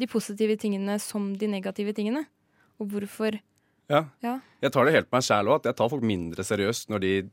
de 0.00 0.06
positive 0.10 0.56
tingene 0.60 0.98
som 1.02 1.32
de 1.38 1.48
negative 1.50 1.94
tingene. 1.96 2.26
Og 2.80 2.88
hvorfor 2.90 3.40
Ja. 3.90 4.06
ja. 4.22 4.40
Jeg 4.62 4.72
tar 4.72 4.84
det 4.86 4.94
helt 4.94 5.10
på 5.10 5.18
meg 5.18 5.26
sjæl 5.26 5.48
òg, 5.50 5.60
at 5.60 5.68
jeg 5.68 5.76
tar 5.76 5.90
folk 5.92 6.02
mindre 6.02 6.42
seriøst 6.42 6.88
når 6.88 7.00
de 7.00 7.30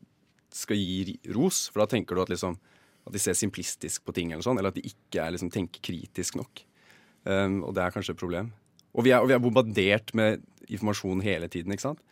skal 0.52 0.76
gi 0.76 1.18
ros. 1.32 1.70
For 1.72 1.80
da 1.80 1.88
tenker 1.88 2.16
du 2.16 2.22
at 2.22 2.30
liksom 2.30 2.58
at 3.08 3.14
de 3.16 3.22
ser 3.22 3.34
simplistisk 3.38 4.04
på 4.06 4.14
ting, 4.14 4.32
eller 4.32 4.46
sånn, 4.46 4.60
eller 4.60 4.70
at 4.70 4.78
de 4.78 4.86
ikke 4.86 5.22
er, 5.24 5.34
liksom, 5.34 5.50
tenker 5.50 5.82
kritisk 5.82 6.38
nok. 6.38 6.64
Um, 7.26 7.62
og 7.66 7.74
det 7.74 7.82
er 7.82 7.94
kanskje 7.96 8.14
et 8.14 8.22
problem. 8.22 8.52
Og 8.94 9.06
vi 9.08 9.14
er, 9.14 9.24
og 9.24 9.30
vi 9.30 9.34
er, 9.34 9.42
bombardert 9.42 10.14
med 10.18 10.44
informasjon 10.68 11.24
hele 11.26 11.50
tiden. 11.52 11.74
ikke 11.74 11.88
sant? 11.88 12.04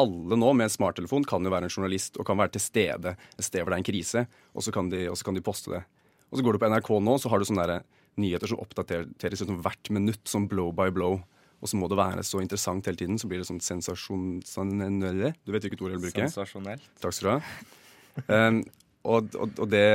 Alle 0.00 0.38
nå 0.38 0.52
med 0.56 0.68
en 0.68 0.72
smarttelefon 0.72 1.26
kan 1.28 1.44
jo 1.44 1.52
være 1.52 1.68
en 1.68 1.74
journalist 1.74 2.16
og 2.16 2.26
kan 2.28 2.38
være 2.40 2.54
til 2.54 2.64
stede 2.64 3.12
et 3.12 3.44
sted 3.44 3.60
hvor 3.60 3.74
det 3.74 3.80
er 3.80 3.82
en 3.82 3.90
krise, 3.90 4.24
og 4.56 4.64
så 4.64 4.72
kan 4.74 4.88
de, 4.92 5.04
så 5.12 5.26
kan 5.28 5.36
de 5.36 5.44
poste 5.44 5.74
det. 5.74 5.82
Og 6.32 6.38
så 6.38 6.46
går 6.46 6.56
du 6.56 6.62
på 6.62 6.70
NRK 6.72 6.88
nå, 7.04 7.18
så 7.20 7.28
har 7.28 7.42
du 7.42 7.48
sånne 7.48 7.66
der 7.68 7.84
nyheter 8.20 8.48
som 8.48 8.60
oppdateres 8.62 9.44
sånn 9.44 9.60
hvert 9.64 9.92
minutt, 9.92 10.24
som 10.28 10.48
blow 10.48 10.72
by 10.76 10.88
blow. 10.94 11.20
Og 11.62 11.70
så 11.70 11.78
må 11.78 11.86
det 11.92 11.98
være 12.00 12.24
så 12.26 12.40
interessant 12.42 12.88
hele 12.88 12.98
tiden, 12.98 13.20
så 13.20 13.28
blir 13.30 13.42
det 13.42 13.46
sånn 13.46 13.62
sensasjonelle. 13.62 15.30
Du 15.46 15.52
vet 15.54 15.68
hvilket 15.68 15.84
ord 15.84 15.92
jeg 15.92 16.00
vil 16.00 16.08
bruke? 16.08 16.24
Sensasjonelt. 16.24 16.88
Takk 17.04 17.14
skal 17.14 17.28
du 17.28 17.32
ha. 17.36 17.38
Um, 18.26 18.58
og, 19.08 19.36
og, 19.38 19.54
og 19.62 19.70
det 19.72 19.86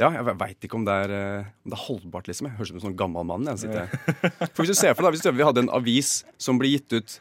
ja, 0.00 0.08
jeg 0.14 0.36
veit 0.40 0.64
ikke 0.64 0.78
om 0.78 0.84
det, 0.86 0.94
er, 1.04 1.12
eh, 1.12 1.48
om 1.60 1.72
det, 1.72 1.76
er, 1.76 1.82
holdbart, 1.82 2.28
liksom. 2.30 2.46
Jeg 2.48 2.56
høres 2.56 2.70
ut 2.70 2.72
som 2.72 2.78
en 2.78 2.84
sånn 2.86 3.00
gammel 3.02 3.26
mann. 3.28 3.48
Jeg 3.50 3.66
sitter. 3.66 3.90
For 4.54 4.62
hvis 4.62 4.72
du 4.72 4.78
ser 4.78 4.94
for 4.94 5.04
deg, 5.04 5.18
hvis 5.18 5.26
vi 5.36 5.44
hadde 5.44 5.66
en 5.66 5.74
avis 5.76 6.12
som 6.40 6.60
ble 6.60 6.70
gitt 6.72 6.94
ut 6.96 7.16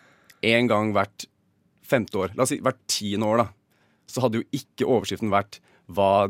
én 0.46 0.70
gang 0.70 0.94
hvert 0.96 1.26
femte 1.90 2.20
år, 2.22 2.36
la 2.36 2.46
oss 2.46 2.54
si 2.54 2.60
hvert 2.64 2.80
tiende 2.92 3.28
år, 3.28 3.44
da, 3.44 3.48
så 4.10 4.24
hadde 4.24 4.42
jo 4.42 4.48
ikke 4.56 4.88
overskriften 4.88 5.34
vært 5.34 5.60
hva 5.90 6.30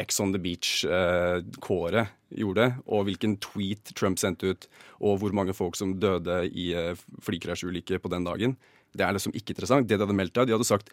Ex 0.00 0.20
on 0.24 0.32
the 0.32 0.40
Beach-kåret 0.40 2.00
eh, 2.06 2.14
gjorde, 2.40 2.70
og 2.88 3.04
hvilken 3.08 3.36
tweet 3.44 3.92
Trump 3.98 4.20
sendte 4.20 4.54
ut, 4.54 4.68
og 5.04 5.20
hvor 5.20 5.36
mange 5.36 5.56
folk 5.56 5.76
som 5.76 5.98
døde 6.00 6.40
i 6.48 6.70
eh, 6.76 6.96
flykrasjulykke 7.24 8.00
på 8.00 8.12
den 8.12 8.24
dagen. 8.24 8.56
Det 8.96 9.04
er 9.04 9.12
liksom 9.12 9.36
ikke 9.36 9.52
interessant. 9.52 9.88
Det 9.88 9.98
de 9.98 10.06
hadde 10.06 10.16
meldt 10.16 10.36
deg, 10.38 10.48
de 10.48 10.56
hadde 10.56 10.68
sagt 10.68 10.92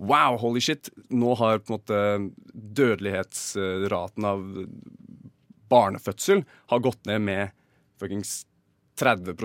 Wow, 0.00 0.38
holy 0.40 0.62
shit! 0.64 0.88
Nå 1.12 1.34
har 1.36 1.58
på 1.60 1.74
en 1.74 1.76
måte 1.76 1.96
dødelighetsraten 2.56 4.24
av 4.24 4.46
barnefødsel 5.70 6.40
har 6.72 6.84
gått 6.84 7.04
ned 7.08 7.20
med 7.26 7.56
fuckings 8.00 8.46
30 9.00 9.36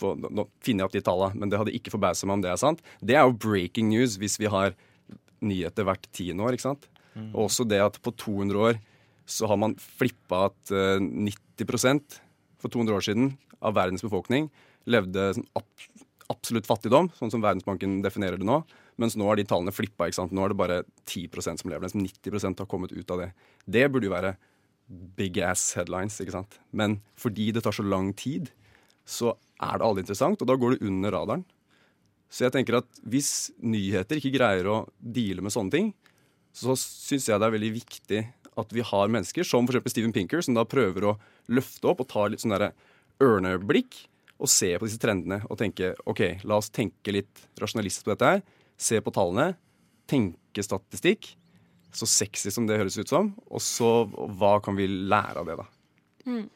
for, 0.00 0.16
Nå 0.16 0.46
finner 0.64 0.84
jeg 0.84 0.90
opp 0.90 0.96
de 0.96 1.04
tallene, 1.06 1.40
men 1.40 1.52
det 1.52 1.60
hadde 1.60 1.74
ikke 1.76 1.92
forbauset 1.94 2.28
meg 2.28 2.38
om 2.38 2.44
det 2.44 2.52
er 2.52 2.60
sant. 2.60 2.80
Det 3.04 3.16
er 3.16 3.26
jo 3.26 3.36
breaking 3.36 3.90
news 3.92 4.16
hvis 4.20 4.38
vi 4.40 4.50
har 4.50 4.74
nyheter 5.40 5.86
hvert 5.88 6.08
tiende 6.16 6.44
år. 6.46 6.56
ikke 6.56 6.68
sant? 6.68 6.88
Mm. 7.14 7.30
Og 7.34 7.46
også 7.48 7.66
det 7.68 7.80
at 7.84 8.00
på 8.02 8.12
200 8.12 8.66
år 8.70 8.80
så 9.30 9.46
har 9.50 9.60
man 9.62 9.76
flippa 9.78 10.48
at 10.48 10.74
uh, 10.74 10.98
90% 10.98 12.20
for 12.60 12.72
200 12.72 12.96
år 12.96 13.06
siden 13.06 13.32
av 13.60 13.76
verdens 13.76 14.04
befolkning 14.04 14.48
levde 14.90 15.30
sånn 15.36 15.48
absolutt 16.30 16.68
fattigdom, 16.68 17.10
sånn 17.18 17.32
som 17.32 17.42
Verdensbanken 17.42 17.98
definerer 18.04 18.38
det 18.38 18.46
nå. 18.46 18.60
Mens 19.00 19.16
nå 19.18 19.26
har 19.26 19.38
de 19.38 19.46
tallene 19.48 19.74
flippa. 19.74 20.06
ikke 20.06 20.20
sant? 20.20 20.34
Nå 20.36 20.44
er 20.44 20.52
det 20.52 20.60
bare 20.60 20.76
10% 21.08 21.62
som 21.62 21.72
lever. 21.72 21.82
Nesten 21.86 22.04
90% 22.04 22.62
har 22.62 22.68
kommet 22.70 22.94
ut 22.94 23.10
av 23.10 23.24
det. 23.24 23.30
Det 23.66 23.86
burde 23.90 24.06
jo 24.06 24.14
være 24.14 24.34
big 25.18 25.38
ass 25.42 25.72
headlines, 25.78 26.18
ikke 26.22 26.34
sant. 26.34 26.58
Men 26.70 26.98
fordi 27.18 27.50
det 27.54 27.64
tar 27.66 27.74
så 27.74 27.86
lang 27.86 28.12
tid, 28.18 28.50
så 29.06 29.34
er 29.60 29.78
det 29.78 29.86
aldri 29.86 30.04
interessant, 30.04 30.40
og 30.40 30.48
da 30.48 30.56
går 30.58 30.76
det 30.76 30.88
under 30.88 31.14
radaren. 31.14 31.46
Så 32.30 32.46
jeg 32.46 32.54
tenker 32.54 32.78
at 32.78 33.00
hvis 33.10 33.50
nyheter 33.58 34.20
ikke 34.20 34.34
greier 34.36 34.68
å 34.70 34.76
deale 35.00 35.42
med 35.44 35.54
sånne 35.54 35.74
ting, 35.74 35.90
så 36.54 36.76
syns 36.78 37.28
jeg 37.28 37.38
det 37.38 37.46
er 37.46 37.56
veldig 37.56 37.72
viktig 37.74 38.20
at 38.60 38.72
vi 38.74 38.84
har 38.84 39.10
mennesker 39.10 39.46
som 39.46 39.66
f.eks. 39.66 39.92
Steven 39.92 40.14
Pinker, 40.14 40.42
som 40.42 40.56
da 40.56 40.66
prøver 40.68 41.06
å 41.06 41.16
løfte 41.50 41.90
opp 41.90 42.02
og 42.04 42.10
ta 42.10 42.26
litt 42.30 42.42
sånn 42.42 42.54
derre 42.54 42.72
ørneblikk 43.22 43.98
og 44.40 44.48
se 44.50 44.72
på 44.78 44.86
disse 44.88 45.00
trendene 45.00 45.42
og 45.48 45.58
tenke 45.60 45.92
OK, 46.08 46.22
la 46.48 46.60
oss 46.60 46.70
tenke 46.72 47.12
litt 47.12 47.44
rasjonalistisk 47.60 48.06
på 48.06 48.14
dette 48.14 48.30
her. 48.30 48.40
Se 48.80 49.00
på 49.04 49.12
tallene. 49.14 49.52
Tenke 50.08 50.64
statistikk. 50.64 51.34
Så 51.92 52.06
sexy 52.08 52.52
som 52.54 52.66
det 52.68 52.78
høres 52.80 52.96
ut 52.98 53.10
som. 53.10 53.34
Og 53.50 53.62
så 53.64 53.90
hva 54.08 54.56
kan 54.64 54.78
vi 54.78 54.88
lære 54.88 55.42
av 55.42 55.50
det, 55.50 55.58
da? 55.60 55.66
Mm. 56.30 56.46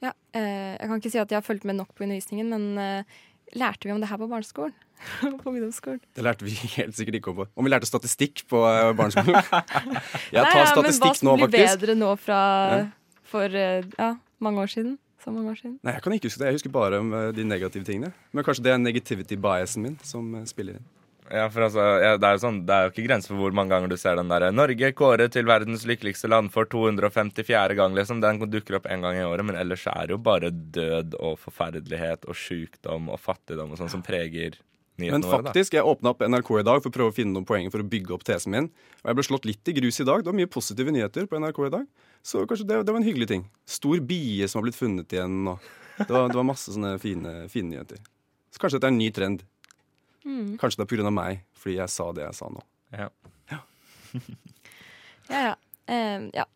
Ja, 0.00 0.12
eh, 0.32 0.76
jeg 0.78 0.86
kan 0.88 1.00
ikke 1.02 1.12
si 1.12 1.18
at 1.20 1.32
jeg 1.32 1.36
har 1.40 1.44
fulgt 1.44 1.66
med 1.68 1.76
nok 1.76 1.90
på 1.94 2.04
undervisningen, 2.06 2.48
men 2.48 2.78
eh, 2.80 3.18
lærte 3.58 3.84
vi 3.88 3.92
om 3.92 4.00
det 4.00 4.08
her 4.08 4.20
på 4.20 4.28
barneskolen? 4.30 4.72
på 5.42 5.50
ungdomsskolen? 5.50 6.00
Det 6.16 6.24
lærte 6.24 6.44
vi 6.44 6.54
helt 6.76 6.96
sikkert 6.96 7.18
ikke 7.20 7.32
om. 7.32 7.44
Om 7.56 7.64
vi 7.66 7.72
lærte 7.72 7.88
statistikk 7.88 8.44
på 8.50 8.62
eh, 8.68 8.92
barneskolen? 8.96 9.36
jeg 10.34 10.40
Nei, 10.44 10.56
ja, 10.56 10.66
statistikk 10.72 11.22
nå, 11.24 11.36
Men 11.36 11.44
hva 11.44 11.46
som 11.46 11.52
blir 11.52 11.54
bedre 11.58 11.96
nå 12.00 12.10
fra 12.20 12.40
Ja. 12.72 12.80
for 13.30 13.60
eh, 13.62 13.86
ja, 13.98 14.14
mange 14.40 14.64
år 14.64 14.72
siden? 14.72 14.98
Så 15.20 15.32
mange 15.34 15.52
år 15.52 15.58
siden. 15.60 15.74
Nei, 15.84 15.92
Jeg 15.98 16.02
kan 16.02 16.14
ikke 16.16 16.30
huske 16.30 16.40
det. 16.40 16.46
Jeg 16.48 16.56
husker 16.60 16.72
bare 16.72 17.00
om 17.02 17.12
eh, 17.12 17.26
de 17.36 17.44
negative 17.44 17.84
tingene. 17.84 18.12
Men 18.32 18.44
kanskje 18.46 18.64
det 18.64 18.72
er 18.72 18.80
negativity 18.80 19.36
biasen 19.36 19.84
min 19.84 19.98
som 20.02 20.32
spiller 20.48 20.78
inn. 20.80 20.86
Ja, 21.30 21.44
for 21.46 21.62
altså, 21.62 21.82
ja, 22.02 22.14
det, 22.18 22.26
er 22.26 22.34
jo 22.34 22.42
sånn, 22.42 22.56
det 22.66 22.74
er 22.74 22.86
jo 22.86 22.90
ikke 22.90 23.04
grenser 23.06 23.30
for 23.30 23.44
hvor 23.44 23.52
mange 23.54 23.70
ganger 23.70 23.92
du 23.92 23.96
ser 24.00 24.16
den 24.18 24.30
der 24.32 24.48
'Norge 24.50 24.88
kåret 24.98 25.30
til 25.36 25.46
verdens 25.46 25.84
lykkeligste 25.86 26.26
land 26.26 26.50
for 26.50 26.66
254. 26.66 27.76
gang'. 27.78 27.94
liksom. 27.94 28.20
Den 28.20 28.42
dukker 28.50 28.80
opp 28.80 28.88
en 28.90 29.06
gang 29.06 29.14
i 29.14 29.22
året, 29.22 29.46
men 29.46 29.54
ellers 29.54 29.86
er 29.86 30.08
det 30.08 30.16
jo 30.16 30.18
bare 30.18 30.50
død 30.50 31.14
og 31.20 31.38
forferdelighet 31.38 32.26
og 32.26 32.34
sjukdom 32.34 33.12
og 33.14 33.20
fattigdom 33.22 33.70
og 33.70 33.78
sånn 33.78 33.92
som 33.92 34.02
preger 34.02 34.58
Men 34.98 35.06
nyhetene 35.06 35.22
våre. 35.22 35.42
da. 35.42 35.52
faktisk, 35.52 35.74
jeg 35.78 35.86
åpna 35.86 36.10
opp 36.10 36.26
NRK 36.26 36.50
i 36.58 36.66
dag 36.66 36.82
for 36.82 36.90
å 36.90 36.96
prøve 36.98 37.14
å 37.14 37.14
finne 37.14 37.32
noen 37.32 37.46
poenger 37.46 37.70
for 37.70 37.78
å 37.84 37.86
bygge 37.86 38.10
opp 38.12 38.26
tesen 38.26 38.50
min. 38.50 38.66
Og 39.04 39.06
jeg 39.06 39.14
ble 39.14 39.26
slått 39.30 39.46
litt 39.46 39.70
i 39.70 39.76
grus 39.78 40.00
i 40.00 40.04
dag. 40.04 40.24
Det 40.24 40.32
var 40.32 40.38
mye 40.40 40.50
positive 40.50 40.90
nyheter 40.90 41.30
på 41.30 41.38
NRK 41.38 41.62
i 41.68 41.74
dag. 41.78 41.86
Så 42.26 42.42
kanskje 42.42 42.66
det, 42.66 42.82
det 42.84 42.90
var 42.90 42.98
en 42.98 43.06
hyggelig 43.06 43.30
ting. 43.30 43.46
Stor 43.70 44.02
bie 44.02 44.48
som 44.48 44.58
har 44.58 44.66
blitt 44.66 44.80
funnet 44.82 45.14
igjen. 45.14 45.46
Og 45.46 45.62
det, 45.96 46.10
var, 46.10 46.26
det 46.26 46.36
var 46.36 46.50
masse 46.50 46.74
sånne 46.74 46.98
fine, 46.98 47.46
fine 47.48 47.70
nyheter. 47.70 48.02
Så 48.50 48.58
kanskje 48.58 48.80
dette 48.80 48.90
er 48.90 48.96
en 48.98 48.98
ny 48.98 49.10
trend. 49.14 49.46
Mm. 50.24 50.56
Kanskje 50.60 50.82
det 50.82 50.86
er 50.86 50.92
pga. 50.92 51.10
meg, 51.14 51.42
fordi 51.56 51.76
jeg 51.78 51.92
sa 51.92 52.10
det 52.16 52.24
jeg 52.26 52.38
sa 52.38 52.48
nå. 52.52 52.62
Ja. 52.92 53.08
Ja, 53.50 53.60
ja. 55.50 55.54
Eh, 55.90 56.26
ja. 56.34 56.46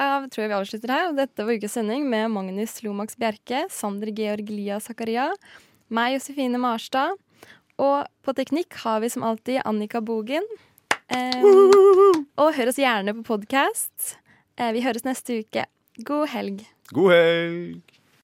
Jeg 0.00 0.30
tror 0.32 0.46
vi 0.48 0.56
avslutter 0.56 0.92
her. 0.94 1.10
Dette 1.12 1.44
var 1.44 1.58
ukes 1.58 1.74
sending 1.76 2.06
med 2.08 2.30
Magnus 2.32 2.78
Lomax 2.84 3.18
Bjerke, 3.20 3.66
Sander 3.68 4.08
Georg 4.16 4.48
Lia 4.48 4.78
Zakaria, 4.80 5.26
meg 5.92 6.14
Josefine 6.14 6.60
Marstad. 6.62 7.18
Og 7.80 8.08
på 8.24 8.34
teknikk 8.36 8.76
har 8.84 9.00
vi 9.04 9.10
som 9.12 9.24
alltid 9.26 9.60
Annika 9.68 10.00
Bogen. 10.04 10.46
Eh, 11.10 11.44
og 12.40 12.54
hør 12.56 12.70
oss 12.70 12.80
gjerne 12.80 13.16
på 13.18 13.26
podkast. 13.34 14.16
Eh, 14.56 14.70
vi 14.76 14.84
høres 14.84 15.04
neste 15.04 15.40
uke. 15.42 15.66
God 16.06 16.28
helg. 16.32 16.64
God 16.94 17.12
helg! 17.12 17.99